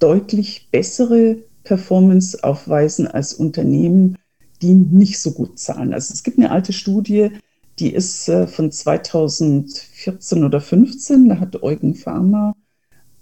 deutlich 0.00 0.68
bessere 0.72 1.36
Performance 1.62 2.42
aufweisen 2.42 3.06
als 3.06 3.32
Unternehmen, 3.34 4.18
die 4.60 4.74
nicht 4.74 5.18
so 5.20 5.32
gut 5.32 5.58
zahlen. 5.58 5.94
Also 5.94 6.12
es 6.12 6.22
gibt 6.22 6.38
eine 6.38 6.50
alte 6.50 6.72
Studie, 6.72 7.30
die 7.78 7.92
ist 7.92 8.28
äh, 8.28 8.46
von 8.46 8.70
2014 8.70 10.44
oder 10.44 10.60
15, 10.60 11.28
da 11.28 11.40
hat 11.40 11.62
Eugen 11.62 11.94
Farmer, 11.94 12.54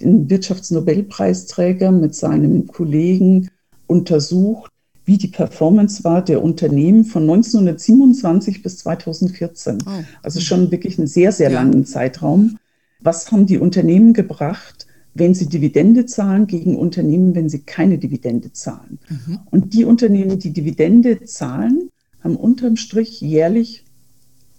den 0.01 0.29
Wirtschaftsnobelpreisträger, 0.29 1.91
mit 1.93 2.15
seinem 2.15 2.67
Kollegen 2.67 3.51
untersucht, 3.87 4.71
wie 5.05 5.19
die 5.19 5.29
Performance 5.29 6.05
war 6.05 6.25
der 6.25 6.43
Unternehmen 6.43 7.05
von 7.05 7.23
1927 7.23 8.63
bis 8.63 8.79
2014. 8.79 9.79
Oh. 9.85 9.91
Also 10.23 10.41
schon 10.41 10.71
wirklich 10.71 10.99
einen 10.99 11.09
sehr, 11.09 11.33
sehr 11.33 11.51
ja. 11.51 11.61
langen 11.61 11.85
Zeitraum. 11.87 12.59
Was 13.01 13.33
haben 13.33 13.47
die 13.47 13.59
Unternehmen 13.59 14.13
gebracht, 14.13 14.87
wenn 15.15 15.35
sie 15.35 15.49
Dividende 15.49 16.07
zahlen, 16.07 16.47
gegen 16.47 16.77
Unternehmen, 16.77 17.35
wenn 17.35 17.49
sie 17.49 17.61
keine 17.61 17.99
Dividende 17.99 18.53
zahlen? 18.53 19.01
Mhm. 19.09 19.41
Und 19.51 19.75
die 19.75 19.85
Unternehmen, 19.85 20.39
die 20.39 20.53
Dividende 20.53 21.25
zahlen, 21.25 21.91
haben 22.23 22.37
unterm 22.37 22.77
Strich 22.77 23.21
jährlich 23.21 23.85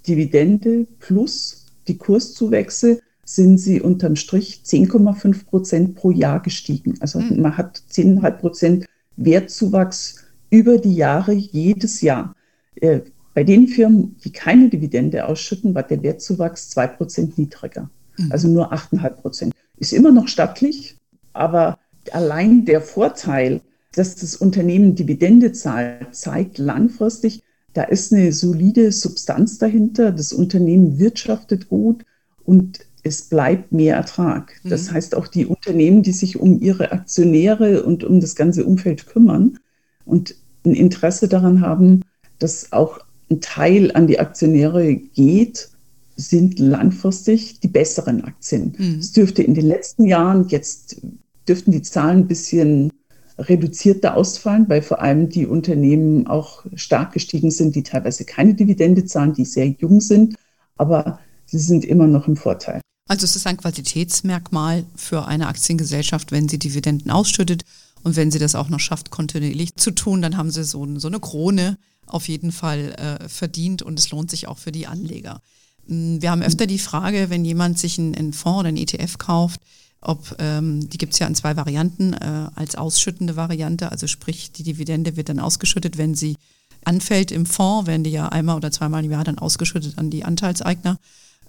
Dividende 0.07 0.87
plus 0.99 1.65
die 1.87 1.97
Kurszuwächse 1.97 2.99
sind 3.25 3.57
sie 3.57 3.81
unterm 3.81 4.15
Strich 4.15 4.61
10,5 4.65 5.45
Prozent 5.45 5.95
pro 5.95 6.11
Jahr 6.11 6.41
gestiegen. 6.41 6.95
Also 6.99 7.19
mhm. 7.19 7.41
man 7.41 7.57
hat 7.57 7.81
10,5 7.91 8.31
Prozent 8.31 8.85
Wertzuwachs 9.15 10.23
über 10.49 10.77
die 10.77 10.95
Jahre 10.95 11.33
jedes 11.33 12.01
Jahr. 12.01 12.35
Äh, 12.75 13.01
bei 13.33 13.43
den 13.43 13.67
Firmen, 13.67 14.15
die 14.23 14.31
keine 14.31 14.69
Dividende 14.69 15.25
ausschütten, 15.25 15.73
war 15.73 15.83
der 15.83 16.03
Wertzuwachs 16.03 16.75
2% 16.77 17.33
niedriger. 17.37 17.89
Mhm. 18.17 18.31
Also 18.31 18.47
nur 18.47 18.71
8,5%. 18.73 19.51
Ist 19.77 19.93
immer 19.93 20.11
noch 20.11 20.27
stattlich, 20.27 20.97
aber 21.31 21.79
allein 22.11 22.65
der 22.65 22.81
Vorteil, 22.81 23.61
dass 23.93 24.15
das 24.15 24.35
Unternehmen 24.35 24.95
Dividende 24.95 25.51
zahlt, 25.51 26.13
zeigt 26.13 26.57
langfristig, 26.57 27.41
da 27.73 27.83
ist 27.83 28.13
eine 28.13 28.31
solide 28.31 28.91
Substanz 28.91 29.57
dahinter. 29.57 30.11
Das 30.11 30.31
Unternehmen 30.31 30.99
wirtschaftet 30.99 31.69
gut 31.69 32.05
und 32.45 32.79
es 33.03 33.23
bleibt 33.23 33.71
mehr 33.71 33.95
Ertrag. 33.95 34.53
Das 34.63 34.89
mhm. 34.89 34.93
heißt, 34.93 35.15
auch 35.15 35.27
die 35.27 35.45
Unternehmen, 35.45 36.03
die 36.03 36.13
sich 36.13 36.39
um 36.39 36.61
ihre 36.61 36.91
Aktionäre 36.91 37.83
und 37.83 38.03
um 38.03 38.21
das 38.21 38.35
ganze 38.35 38.65
Umfeld 38.65 39.07
kümmern 39.07 39.59
und 40.05 40.35
ein 40.65 40.73
Interesse 40.73 41.27
daran 41.27 41.61
haben, 41.61 42.01
dass 42.39 42.71
auch 42.71 42.99
ein 43.29 43.41
Teil 43.41 43.91
an 43.93 44.07
die 44.07 44.19
Aktionäre 44.19 44.95
geht, 44.95 45.69
sind 46.15 46.59
langfristig 46.59 47.59
die 47.59 47.67
besseren 47.67 48.23
Aktien. 48.23 48.75
Mhm. 48.77 48.99
Es 48.99 49.11
dürfte 49.11 49.43
in 49.43 49.55
den 49.55 49.65
letzten 49.65 50.05
Jahren, 50.05 50.47
jetzt 50.47 51.01
dürften 51.47 51.71
die 51.71 51.81
Zahlen 51.81 52.19
ein 52.19 52.27
bisschen 52.27 52.91
reduzierter 53.37 54.15
ausfallen, 54.15 54.65
weil 54.69 54.81
vor 54.81 55.01
allem 55.01 55.29
die 55.29 55.45
Unternehmen 55.47 56.27
auch 56.27 56.65
stark 56.75 57.13
gestiegen 57.13 57.51
sind, 57.51 57.75
die 57.75 57.83
teilweise 57.83 58.25
keine 58.25 58.53
Dividende 58.53 59.05
zahlen, 59.05 59.33
die 59.33 59.45
sehr 59.45 59.67
jung 59.67 60.01
sind, 60.01 60.35
aber 60.77 61.19
sie 61.45 61.59
sind 61.59 61.85
immer 61.85 62.07
noch 62.07 62.27
im 62.27 62.35
Vorteil. 62.35 62.81
Also 63.07 63.25
es 63.25 63.35
ist 63.35 63.47
ein 63.47 63.57
Qualitätsmerkmal 63.57 64.85
für 64.95 65.25
eine 65.25 65.47
Aktiengesellschaft, 65.47 66.31
wenn 66.31 66.47
sie 66.47 66.59
Dividenden 66.59 67.11
ausschüttet 67.11 67.63
und 68.03 68.15
wenn 68.15 68.31
sie 68.31 68.39
das 68.39 68.55
auch 68.55 68.69
noch 68.69 68.79
schafft, 68.79 69.11
kontinuierlich 69.11 69.75
zu 69.75 69.91
tun, 69.91 70.21
dann 70.21 70.37
haben 70.37 70.51
sie 70.51 70.63
so, 70.63 70.87
so 70.99 71.07
eine 71.07 71.19
Krone 71.19 71.77
auf 72.05 72.27
jeden 72.27 72.51
Fall 72.51 72.93
äh, 72.97 73.29
verdient 73.29 73.81
und 73.81 73.99
es 73.99 74.11
lohnt 74.11 74.29
sich 74.29 74.47
auch 74.47 74.57
für 74.57 74.71
die 74.71 74.87
Anleger. 74.87 75.41
Mm, 75.87 76.21
wir 76.21 76.31
haben 76.31 76.43
öfter 76.43 76.67
die 76.67 76.79
Frage, 76.79 77.29
wenn 77.29 77.45
jemand 77.45 77.79
sich 77.79 77.97
einen, 77.97 78.15
einen 78.15 78.33
Fonds 78.33 78.59
oder 78.59 78.69
einen 78.69 78.77
ETF 78.77 79.17
kauft, 79.17 79.61
ob 80.03 80.35
ähm, 80.39 80.89
die 80.89 80.97
gibt 80.97 81.13
es 81.13 81.19
ja 81.19 81.27
in 81.27 81.35
zwei 81.35 81.55
Varianten, 81.55 82.13
äh, 82.13 82.49
als 82.55 82.75
ausschüttende 82.75 83.35
Variante, 83.35 83.91
also 83.91 84.07
sprich 84.07 84.51
die 84.51 84.63
Dividende 84.63 85.15
wird 85.15 85.29
dann 85.29 85.39
ausgeschüttet, 85.39 85.97
wenn 85.97 86.13
sie 86.15 86.35
anfällt 86.83 87.31
im 87.31 87.45
Fonds, 87.45 87.87
werden 87.87 88.03
die 88.03 88.11
ja 88.11 88.29
einmal 88.29 88.57
oder 88.57 88.71
zweimal 88.71 89.05
im 89.05 89.11
Jahr 89.11 89.23
dann 89.23 89.37
ausgeschüttet 89.37 89.97
an 89.97 90.09
die 90.09 90.25
Anteilseigner 90.25 90.99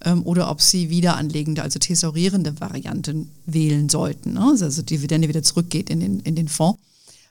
ähm, 0.04 0.22
oder 0.24 0.50
ob 0.50 0.60
sie 0.60 0.90
wiederanlegende, 0.90 1.62
also 1.62 1.78
tesorierende 1.78 2.60
Varianten 2.60 3.30
wählen 3.46 3.88
sollten. 3.88 4.34
Ne? 4.34 4.56
Also 4.60 4.82
Dividende 4.82 5.28
wieder 5.28 5.42
zurückgeht 5.42 5.90
in 5.90 6.00
den, 6.00 6.20
in 6.20 6.36
den 6.36 6.48
Fonds. 6.48 6.80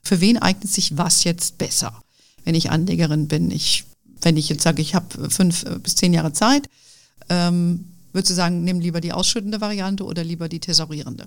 Für 0.03 0.19
wen 0.19 0.38
eignet 0.38 0.69
sich 0.69 0.97
was 0.97 1.23
jetzt 1.23 1.57
besser? 1.57 2.03
Wenn 2.43 2.55
ich 2.55 2.71
Anlegerin 2.71 3.27
bin, 3.29 3.51
ich, 3.51 3.86
wenn 4.21 4.36
ich 4.36 4.49
jetzt 4.49 4.63
sage, 4.63 4.81
ich 4.81 4.95
habe 4.95 5.29
fünf 5.29 5.63
äh, 5.63 5.79
bis 5.79 5.95
zehn 5.95 6.13
Jahre 6.13 6.33
Zeit, 6.33 6.69
ähm, 7.29 7.86
würdest 8.13 8.32
du 8.32 8.36
sagen, 8.36 8.63
nimm 8.63 8.80
lieber 8.80 9.02
die 9.02 9.12
ausschüttende 9.12 9.62
Variante 9.62 10.06
oder 10.06 10.23
lieber 10.23 10.47
die 10.47 10.60
tesorierende? 10.60 11.26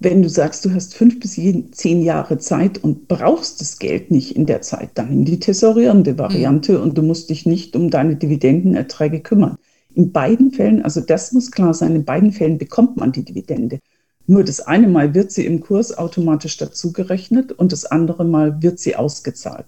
Wenn 0.00 0.22
du 0.22 0.28
sagst, 0.28 0.64
du 0.64 0.72
hast 0.72 0.94
fünf 0.94 1.18
bis 1.18 1.40
zehn 1.72 2.02
Jahre 2.02 2.38
Zeit 2.38 2.78
und 2.78 3.08
brauchst 3.08 3.60
das 3.60 3.78
Geld 3.80 4.12
nicht 4.12 4.36
in 4.36 4.46
der 4.46 4.62
Zeit, 4.62 4.90
dann 4.94 5.08
nimm 5.08 5.24
die 5.24 5.40
tesorierende 5.40 6.18
Variante 6.18 6.78
mhm. 6.78 6.82
und 6.82 6.98
du 6.98 7.02
musst 7.02 7.30
dich 7.30 7.46
nicht 7.46 7.74
um 7.74 7.90
deine 7.90 8.14
Dividendenerträge 8.14 9.20
kümmern. 9.20 9.56
In 9.94 10.12
beiden 10.12 10.52
Fällen, 10.52 10.82
also 10.82 11.00
das 11.00 11.32
muss 11.32 11.50
klar 11.50 11.74
sein, 11.74 11.96
in 11.96 12.04
beiden 12.04 12.30
Fällen 12.30 12.58
bekommt 12.58 12.96
man 12.96 13.10
die 13.10 13.24
Dividende. 13.24 13.80
Nur 14.28 14.44
das 14.44 14.60
eine 14.60 14.86
Mal 14.86 15.14
wird 15.14 15.32
sie 15.32 15.46
im 15.46 15.60
Kurs 15.60 15.96
automatisch 15.96 16.58
dazugerechnet 16.58 17.50
und 17.50 17.72
das 17.72 17.86
andere 17.86 18.24
Mal 18.24 18.62
wird 18.62 18.78
sie 18.78 18.94
ausgezahlt 18.94 19.66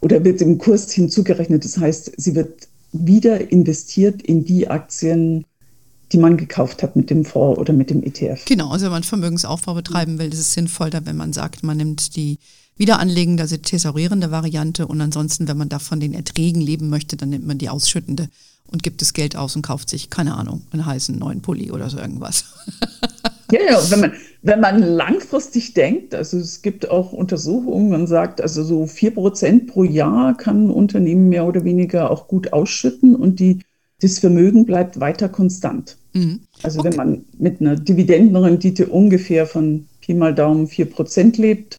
oder 0.00 0.24
wird 0.24 0.42
im 0.42 0.58
Kurs 0.58 0.90
hinzugerechnet. 0.92 1.64
Das 1.64 1.78
heißt, 1.78 2.12
sie 2.16 2.34
wird 2.34 2.68
wieder 2.92 3.50
investiert 3.50 4.20
in 4.20 4.44
die 4.44 4.68
Aktien, 4.68 5.44
die 6.12 6.18
man 6.18 6.36
gekauft 6.36 6.82
hat 6.82 6.96
mit 6.96 7.10
dem 7.10 7.24
Fonds 7.24 7.58
oder 7.58 7.72
mit 7.72 7.90
dem 7.90 8.02
ETF. 8.02 8.44
Genau, 8.46 8.70
also 8.70 8.86
wenn 8.86 8.92
man 8.92 9.02
Vermögensaufbau 9.04 9.74
betreiben 9.74 10.18
will, 10.18 10.32
ist 10.32 10.40
es 10.40 10.52
sinnvoller, 10.52 11.06
wenn 11.06 11.16
man 11.16 11.32
sagt, 11.32 11.62
man 11.62 11.76
nimmt 11.76 12.16
die 12.16 12.38
wiederanlegende, 12.76 13.42
also 13.42 13.56
tesorierende 13.58 14.30
Variante 14.30 14.86
und 14.86 15.00
ansonsten, 15.00 15.46
wenn 15.46 15.58
man 15.58 15.68
davon 15.68 16.00
den 16.00 16.14
Erträgen 16.14 16.62
leben 16.62 16.88
möchte, 16.88 17.16
dann 17.16 17.28
nimmt 17.28 17.46
man 17.46 17.58
die 17.58 17.68
ausschüttende 17.68 18.28
und 18.72 18.82
gibt 18.82 19.02
das 19.02 19.12
Geld 19.12 19.36
aus 19.36 19.54
und 19.54 19.62
kauft 19.62 19.90
sich, 19.90 20.10
keine 20.10 20.34
Ahnung, 20.34 20.62
einen 20.72 20.86
heißen 20.86 21.18
neuen 21.18 21.42
Pulli 21.42 21.70
oder 21.70 21.90
so 21.90 21.98
irgendwas. 21.98 22.44
ja, 23.52 23.60
ja, 23.68 23.90
wenn 23.90 24.00
man, 24.00 24.12
wenn 24.42 24.60
man 24.60 24.82
langfristig 24.82 25.74
denkt, 25.74 26.14
also 26.14 26.38
es 26.38 26.62
gibt 26.62 26.88
auch 26.90 27.12
Untersuchungen, 27.12 27.90
man 27.90 28.06
sagt, 28.06 28.40
also 28.40 28.64
so 28.64 28.84
4% 28.84 29.66
pro 29.66 29.84
Jahr 29.84 30.36
kann 30.36 30.66
ein 30.66 30.70
Unternehmen 30.70 31.28
mehr 31.28 31.46
oder 31.46 31.64
weniger 31.64 32.10
auch 32.10 32.28
gut 32.28 32.52
ausschütten 32.52 33.14
und 33.14 33.40
die, 33.40 33.60
das 34.00 34.18
Vermögen 34.20 34.64
bleibt 34.64 35.00
weiter 35.00 35.28
konstant. 35.28 35.98
Mhm. 36.12 36.40
Also 36.62 36.80
okay. 36.80 36.90
wenn 36.90 36.96
man 36.96 37.24
mit 37.38 37.60
einer 37.60 37.76
Dividendenrendite 37.76 38.86
ungefähr 38.86 39.46
von 39.46 39.86
Pi 40.00 40.14
mal 40.14 40.34
Daumen 40.34 40.66
4% 40.66 41.40
lebt, 41.40 41.76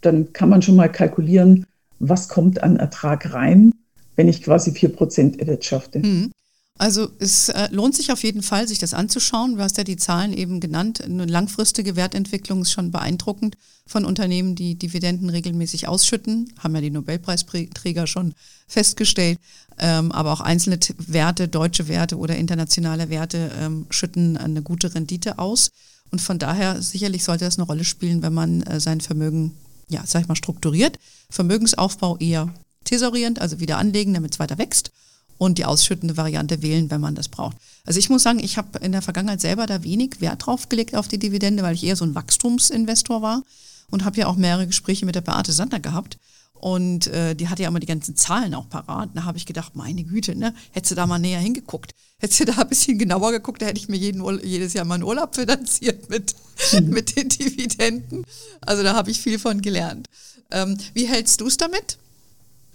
dann 0.00 0.32
kann 0.32 0.48
man 0.48 0.62
schon 0.62 0.76
mal 0.76 0.88
kalkulieren, 0.88 1.66
was 1.98 2.28
kommt 2.28 2.62
an 2.62 2.76
Ertrag 2.76 3.32
rein 3.32 3.72
wenn 4.16 4.28
ich 4.28 4.42
quasi 4.42 4.70
4% 4.70 5.38
erwirtschafte. 5.40 6.00
Mhm. 6.00 6.32
Also 6.76 7.08
es 7.20 7.50
äh, 7.50 7.68
lohnt 7.70 7.94
sich 7.94 8.10
auf 8.10 8.24
jeden 8.24 8.42
Fall, 8.42 8.66
sich 8.66 8.80
das 8.80 8.94
anzuschauen. 8.94 9.56
Du 9.56 9.62
hast 9.62 9.78
ja 9.78 9.84
die 9.84 9.96
Zahlen 9.96 10.32
eben 10.32 10.58
genannt. 10.58 11.02
Eine 11.02 11.24
langfristige 11.24 11.94
Wertentwicklung 11.94 12.62
ist 12.62 12.72
schon 12.72 12.90
beeindruckend 12.90 13.56
von 13.86 14.04
Unternehmen, 14.04 14.56
die 14.56 14.74
Dividenden 14.74 15.30
regelmäßig 15.30 15.86
ausschütten. 15.86 16.52
Haben 16.58 16.74
ja 16.74 16.80
die 16.80 16.90
Nobelpreisträger 16.90 18.08
schon 18.08 18.34
festgestellt. 18.66 19.38
Ähm, 19.78 20.10
aber 20.10 20.32
auch 20.32 20.40
einzelne 20.40 20.80
Werte, 20.98 21.46
deutsche 21.46 21.86
Werte 21.86 22.18
oder 22.18 22.36
internationale 22.36 23.08
Werte 23.08 23.52
ähm, 23.60 23.86
schütten 23.90 24.36
eine 24.36 24.62
gute 24.62 24.92
Rendite 24.94 25.38
aus. 25.38 25.70
Und 26.10 26.20
von 26.20 26.40
daher 26.40 26.82
sicherlich 26.82 27.22
sollte 27.22 27.44
das 27.44 27.56
eine 27.56 27.66
Rolle 27.66 27.84
spielen, 27.84 28.22
wenn 28.22 28.34
man 28.34 28.62
äh, 28.62 28.80
sein 28.80 29.00
Vermögen, 29.00 29.52
ja, 29.88 30.02
sag 30.06 30.22
ich 30.22 30.28
mal, 30.28 30.34
strukturiert. 30.34 30.98
Vermögensaufbau 31.30 32.16
eher 32.18 32.52
thesaurierend, 32.82 33.40
also 33.40 33.60
wieder 33.60 33.78
anlegen, 33.78 34.12
damit 34.12 34.32
es 34.32 34.40
weiter 34.40 34.58
wächst 34.58 34.90
und 35.38 35.58
die 35.58 35.64
ausschüttende 35.64 36.16
Variante 36.16 36.62
wählen, 36.62 36.90
wenn 36.90 37.00
man 37.00 37.14
das 37.14 37.28
braucht. 37.28 37.56
Also 37.84 37.98
ich 37.98 38.08
muss 38.08 38.22
sagen, 38.22 38.38
ich 38.38 38.56
habe 38.56 38.78
in 38.78 38.92
der 38.92 39.02
Vergangenheit 39.02 39.40
selber 39.40 39.66
da 39.66 39.82
wenig 39.82 40.20
Wert 40.20 40.46
drauf 40.46 40.68
gelegt 40.68 40.94
auf 40.94 41.08
die 41.08 41.18
Dividende, 41.18 41.62
weil 41.62 41.74
ich 41.74 41.84
eher 41.84 41.96
so 41.96 42.04
ein 42.04 42.14
Wachstumsinvestor 42.14 43.22
war 43.22 43.42
und 43.90 44.04
habe 44.04 44.18
ja 44.18 44.26
auch 44.26 44.36
mehrere 44.36 44.66
Gespräche 44.66 45.06
mit 45.06 45.14
der 45.14 45.20
Beate 45.20 45.52
Sander 45.52 45.80
gehabt. 45.80 46.18
Und 46.54 47.08
äh, 47.08 47.34
die 47.34 47.48
hatte 47.48 47.62
ja 47.62 47.68
immer 47.68 47.80
die 47.80 47.86
ganzen 47.86 48.16
Zahlen 48.16 48.54
auch 48.54 48.68
parat. 48.70 49.10
Da 49.12 49.24
habe 49.24 49.36
ich 49.36 49.44
gedacht, 49.44 49.76
meine 49.76 50.02
Güte, 50.02 50.34
ne, 50.34 50.54
hättest 50.70 50.92
du 50.92 50.94
da 50.94 51.06
mal 51.06 51.18
näher 51.18 51.40
hingeguckt. 51.40 51.94
Hättest 52.18 52.40
du 52.40 52.44
da 52.46 52.54
ein 52.54 52.68
bisschen 52.68 52.96
genauer 52.96 53.32
geguckt, 53.32 53.60
da 53.60 53.66
hätte 53.66 53.78
ich 53.78 53.88
mir 53.88 53.98
jeden, 53.98 54.24
jedes 54.42 54.72
Jahr 54.72 54.86
meinen 54.86 55.02
Urlaub 55.02 55.34
finanziert 55.34 56.08
mit, 56.08 56.34
mhm. 56.72 56.88
mit 56.88 57.16
den 57.16 57.28
Dividenden. 57.28 58.24
Also 58.62 58.82
da 58.82 58.94
habe 58.94 59.10
ich 59.10 59.20
viel 59.20 59.38
von 59.38 59.60
gelernt. 59.60 60.08
Ähm, 60.50 60.78
wie 60.94 61.06
hältst 61.06 61.42
du 61.42 61.48
es 61.48 61.58
damit? 61.58 61.98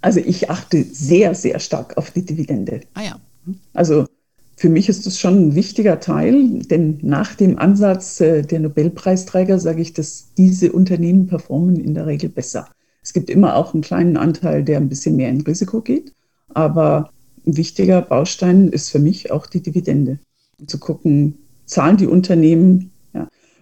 Also 0.02 0.20
ich 0.20 0.50
achte 0.50 0.84
sehr, 0.84 1.36
sehr 1.36 1.60
stark 1.60 1.98
auf 1.98 2.12
die 2.12 2.26
Dividende. 2.26 2.82
Ah 2.94 3.04
ja. 3.04 3.20
Also 3.74 4.06
für 4.56 4.70
mich 4.70 4.90
ist 4.90 5.06
das 5.06 5.18
schon 5.18 5.50
ein 5.50 5.56
wichtiger 5.56 6.00
Teil, 6.00 6.60
denn 6.64 7.00
nach 7.02 7.36
dem 7.36 7.58
Ansatz 7.58 8.20
äh, 8.20 8.42
der 8.44 8.60
Nobelpreisträger 8.60 9.60
sage 9.60 9.82
ich, 9.82 9.94
dass 9.94 10.34
diese 10.38 10.72
Unternehmen 10.72 11.28
performen 11.28 11.80
in 11.80 11.94
der 11.94 12.06
Regel 12.06 12.30
besser. 12.30 12.68
Es 13.02 13.14
gibt 13.14 13.30
immer 13.30 13.56
auch 13.56 13.74
einen 13.74 13.84
kleinen 13.84 14.18
Anteil, 14.18 14.64
der 14.64 14.78
ein 14.78 14.90
bisschen 14.90 15.16
mehr 15.16 15.30
in 15.30 15.42
Risiko 15.42 15.82
geht, 15.82 16.14
aber 16.50 17.10
ein 17.48 17.56
wichtiger 17.56 18.02
Baustein 18.02 18.68
ist 18.68 18.90
für 18.90 19.00
mich 19.00 19.32
auch 19.32 19.48
die 19.48 19.62
Dividende. 19.62 20.20
Zu 20.68 20.78
gucken, 20.78 21.38
zahlen 21.66 21.98
die 21.98 22.08
Unternehmen 22.08 22.92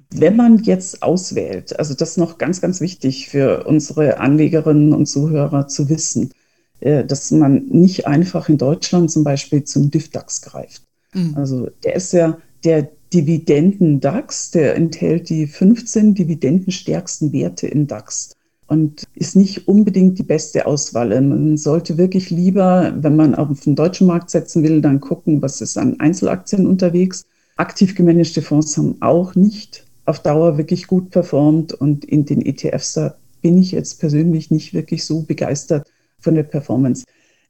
wenn 0.09 0.35
man 0.35 0.63
jetzt 0.63 1.03
auswählt, 1.03 1.77
also 1.77 1.93
das 1.93 2.11
ist 2.11 2.17
noch 2.17 2.37
ganz, 2.37 2.61
ganz 2.61 2.79
wichtig 2.81 3.29
für 3.29 3.65
unsere 3.65 4.19
Anlegerinnen 4.19 4.93
und 4.93 5.05
Zuhörer 5.05 5.67
zu 5.67 5.89
wissen, 5.89 6.31
äh, 6.79 7.03
dass 7.03 7.31
man 7.31 7.65
nicht 7.67 8.07
einfach 8.07 8.49
in 8.49 8.57
Deutschland 8.57 9.11
zum 9.11 9.23
Beispiel 9.23 9.63
zum 9.63 9.91
DIFDAX 9.91 10.41
greift. 10.41 10.83
Mhm. 11.13 11.33
Also 11.35 11.69
der 11.83 11.95
ist 11.95 12.13
ja 12.13 12.37
der 12.63 12.89
Dividenden-DAX, 13.13 14.51
der 14.51 14.75
enthält 14.75 15.29
die 15.29 15.47
15 15.47 16.13
dividendenstärksten 16.13 17.31
Werte 17.31 17.67
im 17.67 17.87
DAX 17.87 18.33
und 18.67 19.03
ist 19.15 19.35
nicht 19.35 19.67
unbedingt 19.67 20.19
die 20.19 20.23
beste 20.23 20.65
Auswahl. 20.65 21.09
Man 21.21 21.55
sollte 21.57 21.97
wirklich 21.97 22.29
lieber, 22.29 22.93
wenn 22.97 23.15
man 23.15 23.33
auf 23.33 23.61
den 23.61 23.75
deutschen 23.75 24.07
Markt 24.07 24.29
setzen 24.29 24.63
will, 24.63 24.81
dann 24.81 24.99
gucken, 24.99 25.41
was 25.41 25.61
ist 25.61 25.77
an 25.77 25.99
Einzelaktien 25.99 26.67
unterwegs. 26.67 27.23
Aktiv 27.55 27.95
gemanagte 27.95 28.41
Fonds 28.41 28.77
haben 28.77 28.97
auch 29.01 29.35
nicht 29.35 29.87
auf 30.07 30.21
Dauer 30.21 30.57
wirklich 30.57 30.87
gut 30.87 31.11
performt 31.11 31.73
und 31.73 32.05
in 32.05 32.25
den 32.25 32.43
ETFs, 32.43 32.93
da 32.93 33.17
bin 33.41 33.57
ich 33.57 33.71
jetzt 33.71 33.99
persönlich 33.99 34.49
nicht 34.49 34.73
wirklich 34.73 35.05
so 35.05 35.21
begeistert 35.21 35.87
von 36.19 36.35
der 36.35 36.43
Performance. 36.43 37.05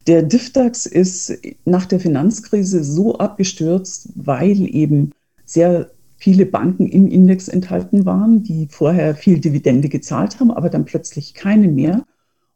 Der 0.08 0.24
DIFDAX 0.24 0.86
ist 0.86 1.38
nach 1.66 1.86
der 1.86 2.00
Finanzkrise 2.00 2.84
so 2.84 3.18
abgestürzt, 3.18 4.10
weil 4.16 4.62
eben 4.74 5.12
sehr 5.46 5.92
viele 6.18 6.46
Banken 6.46 6.88
im 6.88 7.08
Index 7.08 7.48
enthalten 7.48 8.06
waren, 8.06 8.42
die 8.44 8.68
vorher 8.72 9.16
viel 9.16 9.40
Dividende 9.40 9.88
gezahlt 9.88 10.40
haben, 10.40 10.50
aber 10.50 10.70
dann 10.70 10.86
plötzlich 10.86 11.36
keine 11.36 11.68
mehr. 11.68 12.06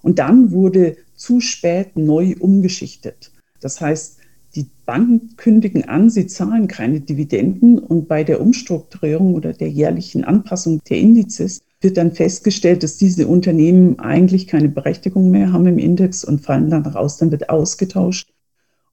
Und 0.01 0.17
dann 0.17 0.51
wurde 0.51 0.97
zu 1.13 1.41
spät 1.41 1.95
neu 1.95 2.35
umgeschichtet. 2.39 3.31
Das 3.59 3.79
heißt, 3.79 4.17
die 4.55 4.67
Banken 4.85 5.35
kündigen 5.37 5.87
an, 5.87 6.09
sie 6.09 6.27
zahlen 6.27 6.67
keine 6.67 6.99
Dividenden 6.99 7.79
und 7.79 8.07
bei 8.07 8.23
der 8.23 8.41
Umstrukturierung 8.41 9.33
oder 9.35 9.53
der 9.53 9.69
jährlichen 9.69 10.23
Anpassung 10.23 10.81
der 10.89 10.97
Indizes 10.97 11.61
wird 11.79 11.97
dann 11.97 12.11
festgestellt, 12.11 12.83
dass 12.83 12.97
diese 12.97 13.27
Unternehmen 13.27 13.99
eigentlich 13.99 14.47
keine 14.47 14.69
Berechtigung 14.69 15.31
mehr 15.31 15.51
haben 15.51 15.67
im 15.67 15.79
Index 15.79 16.23
und 16.23 16.41
fallen 16.41 16.69
dann 16.69 16.85
raus, 16.85 17.17
dann 17.17 17.31
wird 17.31 17.49
ausgetauscht. 17.49 18.29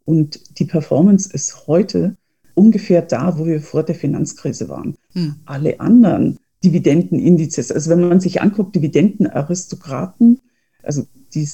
Und 0.05 0.59
die 0.59 0.65
Performance 0.65 1.29
ist 1.33 1.67
heute 1.67 2.17
ungefähr 2.55 3.03
da, 3.03 3.39
wo 3.39 3.47
wir 3.47 3.61
vor 3.61 3.83
der 3.83 3.95
Finanzkrise 3.95 4.69
waren. 4.69 4.97
Hm. 5.13 5.37
Alle 5.45 5.81
anderen 5.81 6.39
Dividendenindizes, 6.65 7.71
also 7.71 7.91
wenn 7.91 8.09
man 8.09 8.21
sich 8.21 8.41
anguckt, 8.41 8.75
Dividendenaristokraten, 8.75 10.41
also 10.83 11.07
die 11.35 11.47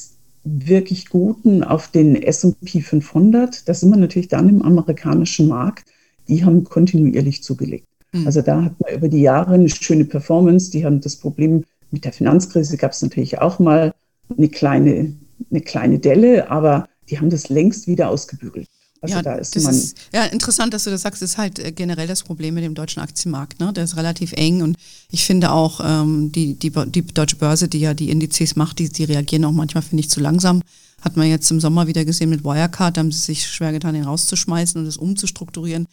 wirklich 0.45 1.09
guten 1.09 1.63
auf 1.63 1.89
den 1.89 2.15
S&P 2.15 2.81
500, 2.81 3.67
da 3.67 3.73
sind 3.73 3.89
wir 3.89 3.97
natürlich 3.97 4.27
dann 4.27 4.47
im 4.47 4.61
amerikanischen 4.61 5.47
Markt, 5.47 5.89
die 6.27 6.45
haben 6.45 6.63
kontinuierlich 6.63 7.43
zugelegt. 7.43 7.87
Mhm. 8.13 8.25
Also 8.25 8.41
da 8.41 8.63
hat 8.63 8.79
man 8.79 8.93
über 8.93 9.09
die 9.09 9.21
Jahre 9.21 9.55
eine 9.55 9.69
schöne 9.69 10.05
Performance. 10.05 10.71
Die 10.71 10.85
haben 10.85 11.01
das 11.01 11.17
Problem 11.17 11.65
mit 11.91 12.05
der 12.05 12.13
Finanzkrise 12.13 12.77
gab 12.77 12.91
es 12.91 13.01
natürlich 13.01 13.39
auch 13.39 13.59
mal 13.59 13.93
eine 14.35 14.49
kleine, 14.49 15.15
eine 15.51 15.61
kleine 15.61 15.99
Delle, 15.99 16.49
aber 16.49 16.87
die 17.09 17.19
haben 17.19 17.29
das 17.29 17.49
längst 17.49 17.87
wieder 17.87 18.09
ausgebügelt. 18.09 18.67
Also 19.05 19.15
ja, 19.15 19.21
da 19.21 19.35
ist 19.35 19.55
man. 19.61 19.73
Ist, 19.73 19.97
ja, 20.13 20.25
interessant, 20.25 20.73
dass 20.73 20.83
du 20.83 20.89
das 20.89 21.01
sagst. 21.01 21.21
Das 21.21 21.31
ist 21.31 21.37
halt 21.37 21.59
äh, 21.59 21.71
generell 21.71 22.07
das 22.07 22.23
Problem 22.23 22.53
mit 22.55 22.63
dem 22.63 22.75
deutschen 22.75 23.01
Aktienmarkt. 23.01 23.59
Ne? 23.59 23.71
Der 23.73 23.83
ist 23.83 23.95
relativ 23.95 24.33
eng 24.33 24.61
und 24.61 24.77
ich 25.09 25.25
finde 25.25 25.51
auch, 25.51 25.81
ähm, 25.83 26.31
die, 26.31 26.55
die, 26.55 26.71
die 26.71 27.05
deutsche 27.05 27.35
Börse, 27.35 27.67
die 27.67 27.79
ja 27.79 27.93
die 27.93 28.09
Indizes 28.09 28.55
macht, 28.55 28.79
die, 28.79 28.89
die 28.89 29.03
reagieren 29.03 29.45
auch 29.45 29.51
manchmal, 29.51 29.83
finde 29.83 30.01
ich, 30.01 30.09
zu 30.09 30.19
langsam. 30.19 30.61
Hat 31.01 31.17
man 31.17 31.27
jetzt 31.27 31.49
im 31.51 31.59
Sommer 31.59 31.87
wieder 31.87 32.03
gesehen 32.03 32.29
mit 32.29 32.43
Wirecard, 32.43 32.97
da 32.97 32.99
haben 32.99 33.11
sie 33.11 33.19
sich 33.19 33.47
schwer 33.47 33.71
getan, 33.71 33.93
den 33.93 34.05
rauszuschmeißen 34.05 34.79
und 34.79 34.85
das 34.85 34.97
umzustrukturieren. 34.97 35.87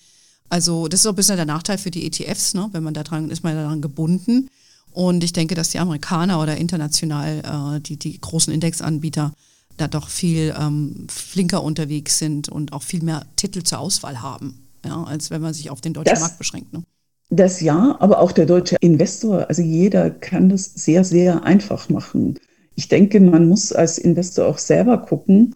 Also, 0.48 0.88
das 0.88 1.00
ist 1.00 1.06
auch 1.06 1.12
ein 1.12 1.16
bisschen 1.16 1.36
der 1.36 1.44
Nachteil 1.44 1.78
für 1.78 1.90
die 1.90 2.06
ETFs, 2.06 2.54
ne? 2.54 2.68
wenn 2.72 2.82
man 2.82 2.94
da 2.94 3.02
dran 3.02 3.30
ist, 3.30 3.42
man 3.42 3.54
daran 3.54 3.82
gebunden. 3.82 4.48
Und 4.92 5.24
ich 5.24 5.32
denke, 5.32 5.54
dass 5.54 5.70
die 5.70 5.78
Amerikaner 5.78 6.40
oder 6.40 6.56
international 6.56 7.76
äh, 7.76 7.80
die, 7.80 7.96
die 7.96 8.20
großen 8.20 8.52
Indexanbieter 8.52 9.32
da 9.76 9.88
doch 9.88 10.08
viel 10.08 10.54
ähm, 10.58 11.06
flinker 11.08 11.62
unterwegs 11.62 12.18
sind 12.18 12.48
und 12.48 12.72
auch 12.72 12.82
viel 12.82 13.02
mehr 13.02 13.24
Titel 13.36 13.62
zur 13.62 13.78
Auswahl 13.78 14.22
haben, 14.22 14.66
ja, 14.84 15.02
als 15.04 15.30
wenn 15.30 15.42
man 15.42 15.54
sich 15.54 15.70
auf 15.70 15.80
den 15.80 15.94
deutschen 15.94 16.14
das, 16.14 16.20
Markt 16.20 16.38
beschränkt. 16.38 16.72
Ne? 16.72 16.82
Das 17.30 17.60
ja, 17.60 17.96
aber 18.00 18.20
auch 18.20 18.32
der 18.32 18.46
deutsche 18.46 18.76
Investor, 18.80 19.48
also 19.48 19.62
jeder 19.62 20.10
kann 20.10 20.48
das 20.48 20.64
sehr, 20.64 21.04
sehr 21.04 21.44
einfach 21.44 21.88
machen. 21.88 22.38
Ich 22.74 22.88
denke, 22.88 23.20
man 23.20 23.48
muss 23.48 23.72
als 23.72 23.98
Investor 23.98 24.46
auch 24.46 24.58
selber 24.58 24.98
gucken 24.98 25.54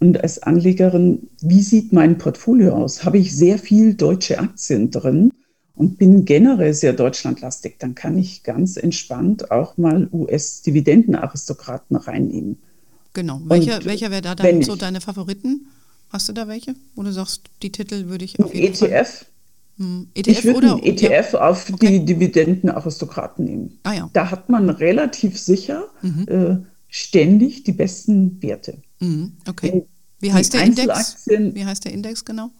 und 0.00 0.20
als 0.22 0.42
Anlegerin, 0.42 1.28
wie 1.40 1.62
sieht 1.62 1.92
mein 1.92 2.18
Portfolio 2.18 2.74
aus? 2.74 3.04
Habe 3.04 3.18
ich 3.18 3.34
sehr 3.34 3.58
viel 3.58 3.94
deutsche 3.94 4.38
Aktien 4.38 4.90
drin? 4.90 5.32
und 5.78 5.96
bin 5.96 6.24
generell 6.24 6.74
sehr 6.74 6.92
deutschlandlastig, 6.92 7.76
dann 7.78 7.94
kann 7.94 8.18
ich 8.18 8.42
ganz 8.42 8.76
entspannt 8.76 9.52
auch 9.52 9.76
mal 9.76 10.08
US-Dividendenaristokraten 10.12 11.96
reinnehmen. 11.96 12.58
Genau. 13.18 13.40
Welcher, 13.46 13.84
welcher 13.84 14.12
wäre 14.12 14.22
da 14.22 14.36
dann 14.36 14.62
so 14.62 14.76
deine 14.76 15.00
Favoriten? 15.00 15.66
Hast 16.10 16.28
du 16.28 16.32
da 16.32 16.46
welche? 16.46 16.76
Wo 16.94 17.02
du 17.02 17.12
sagst, 17.12 17.42
die 17.64 17.72
Titel 17.72 18.06
würde 18.06 18.24
ich 18.24 18.38
auf 18.38 18.54
jeden 18.54 18.72
ETF. 18.72 18.78
Fall. 18.78 19.26
Hm. 19.78 20.06
ETF 20.14 20.28
ich 20.28 20.44
würde 20.44 20.70
einen 20.74 20.82
ETF 20.84 21.32
ja. 21.32 21.48
auf 21.48 21.68
okay. 21.72 21.98
die 21.98 22.04
Dividendenaristokraten 22.04 23.44
nehmen. 23.44 23.78
Ah, 23.82 23.92
ja. 23.94 24.10
Da 24.12 24.30
hat 24.30 24.48
man 24.50 24.70
relativ 24.70 25.36
sicher 25.36 25.88
mhm. 26.00 26.26
äh, 26.28 26.64
ständig 26.86 27.64
die 27.64 27.72
besten 27.72 28.40
Werte. 28.40 28.78
Mhm. 29.00 29.32
Okay. 29.48 29.84
Wie 30.20 30.32
heißt 30.32 30.54
der 30.54 30.62
Index? 30.62 31.26
Wie 31.26 31.64
heißt 31.64 31.86
der 31.86 31.92
Index 31.92 32.24
genau? 32.24 32.50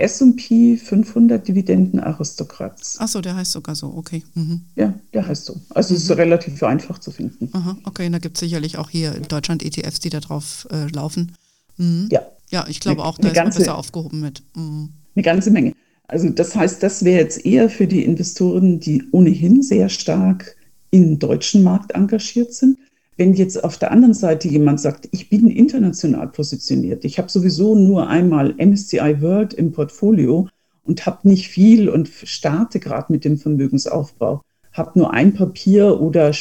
S&P 0.00 0.76
500 0.76 1.46
Dividendenaristokrats. 1.46 2.98
Achso, 2.98 3.20
der 3.20 3.36
heißt 3.36 3.52
sogar 3.52 3.74
so, 3.74 3.92
okay. 3.94 4.22
Mhm. 4.34 4.62
Ja, 4.76 4.94
der 5.12 5.26
heißt 5.26 5.44
so. 5.44 5.60
Also 5.70 5.94
mhm. 5.94 5.98
ist 5.98 6.10
relativ 6.10 6.62
einfach 6.62 6.98
zu 6.98 7.10
finden. 7.10 7.48
Aha, 7.52 7.76
okay, 7.84 8.06
und 8.06 8.12
da 8.12 8.18
gibt 8.18 8.36
es 8.36 8.40
sicherlich 8.40 8.78
auch 8.78 8.90
hier 8.90 9.14
in 9.14 9.24
Deutschland 9.24 9.62
ETFs, 9.62 10.00
die 10.00 10.10
da 10.10 10.20
drauf 10.20 10.66
äh, 10.70 10.86
laufen. 10.88 11.36
Mhm. 11.76 12.08
Ja. 12.10 12.22
Ja, 12.50 12.66
ich 12.68 12.80
glaube 12.80 13.04
auch, 13.04 13.16
da 13.18 13.28
ist 13.28 13.34
ganze, 13.34 13.58
man 13.58 13.66
besser 13.66 13.78
aufgehoben 13.78 14.20
mit. 14.20 14.42
Mhm. 14.56 14.90
Eine 15.14 15.22
ganze 15.22 15.50
Menge. 15.50 15.72
Also 16.08 16.28
das 16.28 16.56
heißt, 16.56 16.82
das 16.82 17.04
wäre 17.04 17.20
jetzt 17.20 17.46
eher 17.46 17.70
für 17.70 17.86
die 17.86 18.04
Investoren, 18.04 18.80
die 18.80 19.04
ohnehin 19.12 19.62
sehr 19.62 19.88
stark 19.88 20.56
im 20.90 21.20
deutschen 21.20 21.62
Markt 21.62 21.92
engagiert 21.92 22.52
sind. 22.52 22.78
Wenn 23.20 23.34
jetzt 23.34 23.62
auf 23.64 23.76
der 23.76 23.90
anderen 23.90 24.14
Seite 24.14 24.48
jemand 24.48 24.80
sagt, 24.80 25.06
ich 25.10 25.28
bin 25.28 25.50
international 25.50 26.26
positioniert, 26.28 27.04
ich 27.04 27.18
habe 27.18 27.28
sowieso 27.28 27.74
nur 27.74 28.08
einmal 28.08 28.54
MSCI 28.54 29.20
World 29.20 29.52
im 29.52 29.72
Portfolio 29.72 30.48
und 30.84 31.04
habe 31.04 31.28
nicht 31.28 31.48
viel 31.48 31.90
und 31.90 32.08
starte 32.08 32.80
gerade 32.80 33.12
mit 33.12 33.26
dem 33.26 33.36
Vermögensaufbau, 33.36 34.40
habe 34.72 34.98
nur 34.98 35.12
ein 35.12 35.34
Papier 35.34 36.00
oder 36.00 36.32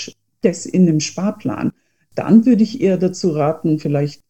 das 0.41 0.65
in 0.65 0.87
einem 0.87 1.01
Sparplan, 1.01 1.73
dann 2.15 2.45
würde 2.45 2.63
ich 2.63 2.79
eher 2.79 2.95
dazu 2.95 3.31
raten, 3.31 3.79
vielleicht 3.79 4.21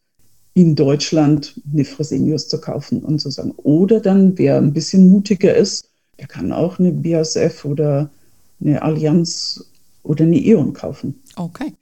in 0.56 0.74
Deutschland 0.74 1.62
eine 1.72 1.86
Fresenius 1.86 2.47
zu 2.47 2.60
kaufen 2.60 3.04
und 3.04 3.20
zu 3.20 3.30
sagen. 3.30 3.52
Oder 3.58 4.00
dann, 4.00 4.39
wer 4.39 4.58
ein 4.58 4.74
bisschen 4.74 5.08
mutiger 5.08 5.56
ist, 5.56 5.88
der 6.18 6.26
kann 6.26 6.52
auch 6.52 6.80
eine 6.80 6.93
BASF 6.93 7.64
oder 7.64 8.10
eine 8.60 8.82
Allianz 8.82 9.64
oder 10.02 10.24
eine 10.24 10.39
E.ON 10.39 10.74
kaufen. 10.74 11.22
Okay. 11.36 11.74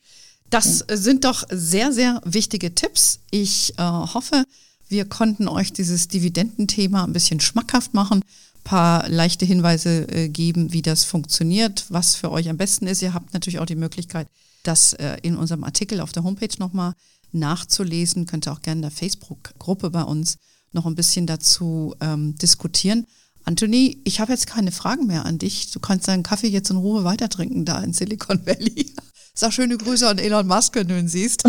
Das 0.49 0.85
sind 0.89 1.25
doch 1.25 1.43
sehr, 1.49 1.91
sehr 1.91 2.21
wichtige 2.23 2.73
Tipps. 2.73 3.19
Ich 3.31 3.73
äh, 3.77 3.81
hoffe, 3.83 4.45
wir 4.87 5.05
konnten 5.05 5.47
euch 5.47 5.73
dieses 5.73 6.07
Dividendenthema 6.07 7.03
ein 7.03 7.13
bisschen 7.13 7.39
schmackhaft 7.41 7.93
machen, 7.93 8.19
ein 8.19 8.63
paar 8.63 9.09
leichte 9.09 9.45
Hinweise 9.45 10.07
äh, 10.09 10.29
geben, 10.29 10.71
wie 10.71 10.81
das 10.81 11.03
funktioniert, 11.03 11.85
was 11.89 12.15
für 12.15 12.31
euch 12.31 12.49
am 12.49 12.57
besten 12.57 12.87
ist. 12.87 13.01
Ihr 13.01 13.13
habt 13.13 13.33
natürlich 13.33 13.59
auch 13.59 13.65
die 13.65 13.75
Möglichkeit, 13.75 14.27
das 14.63 14.93
äh, 14.93 15.17
in 15.21 15.35
unserem 15.35 15.65
Artikel 15.65 15.99
auf 15.99 16.13
der 16.13 16.23
Homepage 16.23 16.55
nochmal 16.59 16.93
nachzulesen. 17.33 18.25
Könnt 18.25 18.47
ihr 18.47 18.53
auch 18.53 18.61
gerne 18.61 18.79
in 18.79 18.83
der 18.83 18.91
Facebook-Gruppe 18.91 19.89
bei 19.89 20.03
uns 20.03 20.37
noch 20.71 20.85
ein 20.85 20.95
bisschen 20.95 21.27
dazu 21.27 21.95
ähm, 21.99 22.35
diskutieren. 22.37 23.05
Anthony, 23.43 23.97
ich 24.03 24.19
habe 24.19 24.33
jetzt 24.33 24.47
keine 24.47 24.71
Fragen 24.71 25.07
mehr 25.07 25.25
an 25.25 25.37
dich. 25.39 25.71
Du 25.71 25.79
kannst 25.79 26.07
deinen 26.07 26.23
Kaffee 26.23 26.47
jetzt 26.47 26.69
in 26.69 26.77
Ruhe 26.77 27.03
weiter 27.03 27.29
trinken 27.29 27.65
da 27.65 27.81
in 27.81 27.93
Silicon 27.93 28.45
Valley. 28.45 28.93
Sag 29.39 29.53
schöne 29.53 29.77
Grüße 29.77 30.09
an 30.09 30.17
Elon 30.17 30.47
Musk, 30.47 30.73
wenn 30.73 30.88
du 30.88 30.97
ihn 30.97 31.07
siehst. 31.07 31.43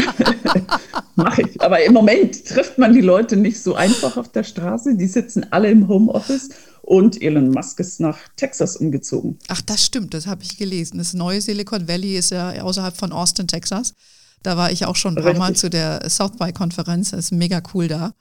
Mache 1.17 1.41
ich. 1.41 1.59
Aber 1.59 1.83
im 1.83 1.95
Moment 1.95 2.45
trifft 2.45 2.77
man 2.77 2.93
die 2.93 3.01
Leute 3.01 3.35
nicht 3.35 3.63
so 3.63 3.77
einfach 3.77 4.19
auf 4.19 4.31
der 4.31 4.45
Straße. 4.45 4.95
Die 4.95 5.07
sitzen 5.07 5.47
alle 5.53 5.71
im 5.71 5.89
Homeoffice 5.89 6.51
und 6.83 7.23
Elon 7.23 7.51
Musk 7.51 7.81
ist 7.81 7.99
nach 7.99 8.19
Texas 8.37 8.77
umgezogen. 8.77 9.39
Ach, 9.49 9.63
das 9.63 9.87
stimmt, 9.87 10.13
das 10.13 10.27
habe 10.27 10.43
ich 10.43 10.59
gelesen. 10.59 10.99
Das 10.99 11.15
neue 11.15 11.41
Silicon 11.41 11.89
Valley 11.89 12.19
ist 12.19 12.31
ja 12.31 12.61
außerhalb 12.63 12.95
von 12.95 13.11
Austin, 13.11 13.49
Texas. 13.49 13.95
Da 14.43 14.59
war 14.59 14.71
ich 14.71 14.85
auch 14.85 14.97
schon 14.97 15.17
ein 15.17 15.25
paar. 15.25 15.33
Mal 15.33 15.57
zu 15.57 15.71
der 15.71 16.11
South 16.11 16.37
by 16.39 16.53
Konferenz. 16.53 17.13
Das 17.13 17.21
ist 17.21 17.33
mega 17.33 17.63
cool 17.73 17.89
da. 17.89 18.13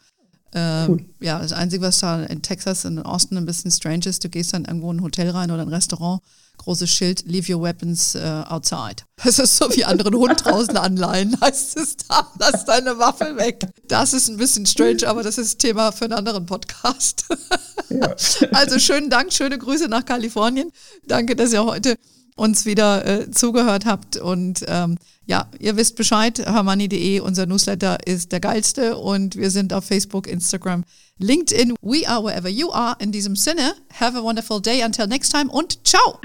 Ähm, 0.53 0.85
cool. 0.87 1.05
Ja, 1.19 1.39
das 1.39 1.51
Einzige, 1.51 1.83
was 1.83 1.99
da 1.99 2.23
in 2.23 2.41
Texas, 2.41 2.85
in 2.85 2.99
Austin 2.99 3.37
ein 3.37 3.45
bisschen 3.45 3.69
strange 3.69 4.05
ist, 4.05 4.23
du 4.23 4.29
gehst 4.29 4.53
dann 4.53 4.63
irgendwo 4.63 4.89
in 4.91 4.99
ein 4.99 5.03
Hotel 5.03 5.29
rein 5.29 5.51
oder 5.51 5.63
ein 5.63 5.67
Restaurant 5.67 6.21
großes 6.57 6.89
Schild, 6.89 7.23
leave 7.25 7.51
your 7.53 7.61
weapons 7.61 8.15
uh, 8.15 8.43
outside. 8.49 9.03
Das 9.23 9.39
ist 9.39 9.57
so 9.57 9.67
wie 9.75 9.83
anderen 9.83 10.13
Hund 10.13 10.45
draußen 10.45 10.77
anleihen, 10.77 11.35
heißt 11.41 11.77
es 11.77 11.97
da, 11.97 12.31
lass 12.39 12.65
deine 12.65 12.99
Waffe 12.99 13.35
weg. 13.37 13.67
Das 13.87 14.13
ist 14.13 14.29
ein 14.29 14.37
bisschen 14.37 14.65
strange, 14.67 15.07
aber 15.07 15.23
das 15.23 15.39
ist 15.39 15.57
Thema 15.57 15.91
für 15.91 16.05
einen 16.05 16.13
anderen 16.13 16.45
Podcast. 16.45 17.25
Ja. 17.89 18.13
Also 18.51 18.79
schönen 18.79 19.09
Dank, 19.09 19.31
schöne 19.31 19.57
Grüße 19.57 19.87
nach 19.87 20.03
Kalifornien. 20.03 20.73
Danke, 21.05 21.37
dass 21.37 21.53
ihr 21.53 21.63
heute 21.63 21.95
uns 22.35 22.65
wieder 22.65 23.05
äh, 23.05 23.31
zugehört 23.31 23.85
habt 23.85 24.17
und 24.17 24.65
ähm, 24.67 24.97
ja, 25.25 25.47
ihr 25.59 25.75
wisst 25.75 25.95
Bescheid, 25.95 26.39
hermanni.de, 26.39 27.19
unser 27.19 27.45
Newsletter 27.45 27.97
ist 28.05 28.31
der 28.31 28.39
geilste 28.39 28.97
und 28.97 29.35
wir 29.35 29.51
sind 29.51 29.73
auf 29.73 29.85
Facebook, 29.85 30.27
Instagram, 30.27 30.83
LinkedIn. 31.19 31.75
We 31.81 32.05
are 32.05 32.21
wherever 32.21 32.49
you 32.49 32.71
are. 32.71 32.95
In 32.99 33.11
diesem 33.11 33.35
Sinne, 33.35 33.73
have 33.99 34.15
a 34.15 34.21
wonderful 34.21 34.59
day. 34.59 34.81
Until 34.81 35.07
next 35.07 35.29
time 35.29 35.49
und 35.49 35.83
ciao. 35.83 36.19